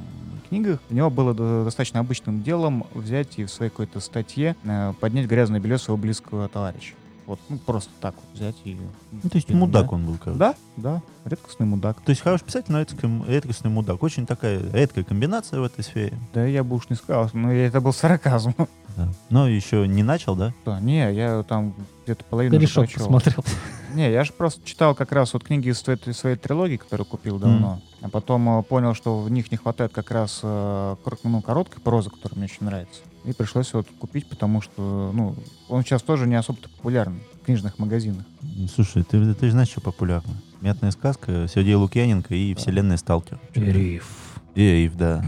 книгах, 0.49 0.79
для 0.89 0.97
него 0.97 1.09
было 1.09 1.33
до- 1.33 1.63
достаточно 1.65 1.99
обычным 1.99 2.43
делом 2.43 2.85
взять 2.93 3.37
и 3.37 3.45
в 3.45 3.51
своей 3.51 3.69
какой-то 3.69 3.99
статье 3.99 4.55
э, 4.63 4.93
поднять 4.99 5.27
грязное 5.27 5.59
белье 5.59 5.77
своего 5.77 5.97
близкого 6.01 6.47
товарища. 6.49 6.93
Вот, 7.25 7.39
ну, 7.49 7.57
просто 7.57 7.89
так 8.01 8.15
вот 8.15 8.25
взять 8.33 8.55
и... 8.65 8.77
Ну, 9.11 9.29
то 9.29 9.35
есть 9.35 9.47
Да. 9.47 9.55
мудак 9.55 9.91
он 9.93 10.05
был, 10.05 10.17
короче. 10.21 10.37
Да, 10.39 10.55
да, 10.75 11.01
редкостный 11.25 11.65
мудак. 11.65 12.01
То 12.01 12.09
есть 12.09 12.21
хороший 12.21 12.43
писатель, 12.43 12.71
но 12.71 12.79
редкостный, 12.79 13.25
редкостный 13.27 13.71
мудак. 13.71 14.03
Очень 14.03 14.25
такая 14.25 14.59
редкая 14.73 15.03
комбинация 15.03 15.59
в 15.59 15.63
этой 15.63 15.83
сфере. 15.83 16.17
Да 16.33 16.45
я 16.45 16.63
бы 16.63 16.75
уж 16.75 16.89
не 16.89 16.95
сказал, 16.95 17.29
но 17.33 17.51
это 17.51 17.79
был 17.79 17.93
сарказм. 17.93 18.53
Да. 18.97 19.09
Но 19.29 19.47
еще 19.47 19.87
не 19.87 20.03
начал, 20.03 20.35
да? 20.35 20.53
Да, 20.65 20.79
не, 20.79 21.11
я 21.13 21.43
там 21.43 21.73
где-то 22.03 22.23
половину 22.25 22.57
уже 22.57 22.65
Корешок 22.67 22.85
прочел. 22.85 23.05
посмотрел. 23.05 23.43
Не, 23.93 24.11
я 24.11 24.23
же 24.23 24.33
просто 24.33 24.65
читал 24.65 24.95
как 24.95 25.11
раз 25.11 25.33
вот 25.33 25.43
книги 25.43 25.69
из 25.69 25.79
своей, 25.79 25.99
своей 26.13 26.35
трилогии, 26.35 26.77
которую 26.77 27.05
купил 27.05 27.37
давно. 27.37 27.79
А 28.01 28.09
потом 28.09 28.59
э, 28.59 28.63
понял, 28.63 28.95
что 28.95 29.19
в 29.19 29.29
них 29.29 29.51
не 29.51 29.57
хватает 29.57 29.93
как 29.93 30.09
раз 30.09 30.39
э, 30.41 30.95
ну, 31.23 31.41
короткой 31.41 31.79
прозы, 31.81 32.09
которая 32.09 32.37
мне 32.37 32.45
очень 32.45 32.65
нравится. 32.65 33.01
И 33.25 33.33
пришлось 33.33 33.73
вот 33.73 33.87
купить, 33.99 34.27
потому 34.27 34.61
что, 34.61 35.11
ну, 35.13 35.35
он 35.69 35.83
сейчас 35.83 36.01
тоже 36.01 36.27
не 36.27 36.35
особо 36.35 36.59
популярный 36.59 37.21
в 37.41 37.45
книжных 37.45 37.79
магазинах. 37.79 38.25
Ну, 38.41 38.67
Слушай, 38.67 39.03
ты, 39.03 39.33
ты 39.33 39.45
же 39.45 39.51
знаешь, 39.53 39.69
что 39.69 39.81
популярно? 39.81 40.33
Мятная 40.61 40.91
сказка, 40.91 41.47
Сергей 41.53 41.75
Лукьяненко 41.75 42.33
и 42.35 42.53
вселенная 42.55 42.97
Сталкер. 42.97 43.39
Риф. 43.53 44.32
И 44.55 44.61
Эйв, 44.61 44.95
да. 44.95 45.23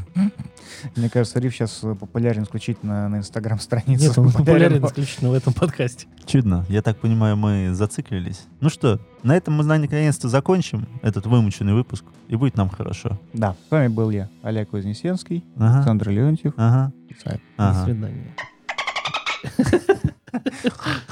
Мне 0.95 1.09
кажется, 1.09 1.39
Риф 1.39 1.53
сейчас 1.55 1.71
популярен 1.99 2.43
исключительно 2.43 3.09
на 3.09 3.17
инстаграм-странице. 3.17 4.03
Нет, 4.07 4.17
он 4.19 4.31
популярен 4.31 4.81
Популярен- 4.81 4.85
исключительно 4.87 5.29
в 5.31 5.33
этом 5.33 5.51
подкасте. 5.53 6.05
Чудно. 6.25 6.63
Я 6.69 6.81
так 6.83 6.97
понимаю, 6.97 7.35
мы 7.35 7.73
зациклились. 7.73 8.43
Ну 8.61 8.69
что, 8.69 8.99
на 9.23 9.35
этом 9.35 9.55
мы, 9.55 9.63
на- 9.63 9.79
наконец-то 9.79 10.29
закончим 10.29 10.87
этот 11.01 11.25
вымученный 11.25 11.73
выпуск, 11.73 12.05
и 12.27 12.35
будет 12.35 12.55
нам 12.55 12.69
хорошо. 12.69 13.19
Да, 13.33 13.55
с 13.67 13.71
вами 13.71 13.87
был 13.87 14.11
я, 14.11 14.29
Олег 14.43 14.73
Вознесенский, 14.73 15.43
Ага. 15.57 15.77
Александр 15.77 16.09
Леонтьев. 16.09 16.53
Ага. 16.57 16.91
Писатель. 17.09 17.41
До 17.57 17.69
Ага. 17.69 17.85
свидания. 17.85 18.35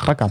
Пока. 0.06 0.30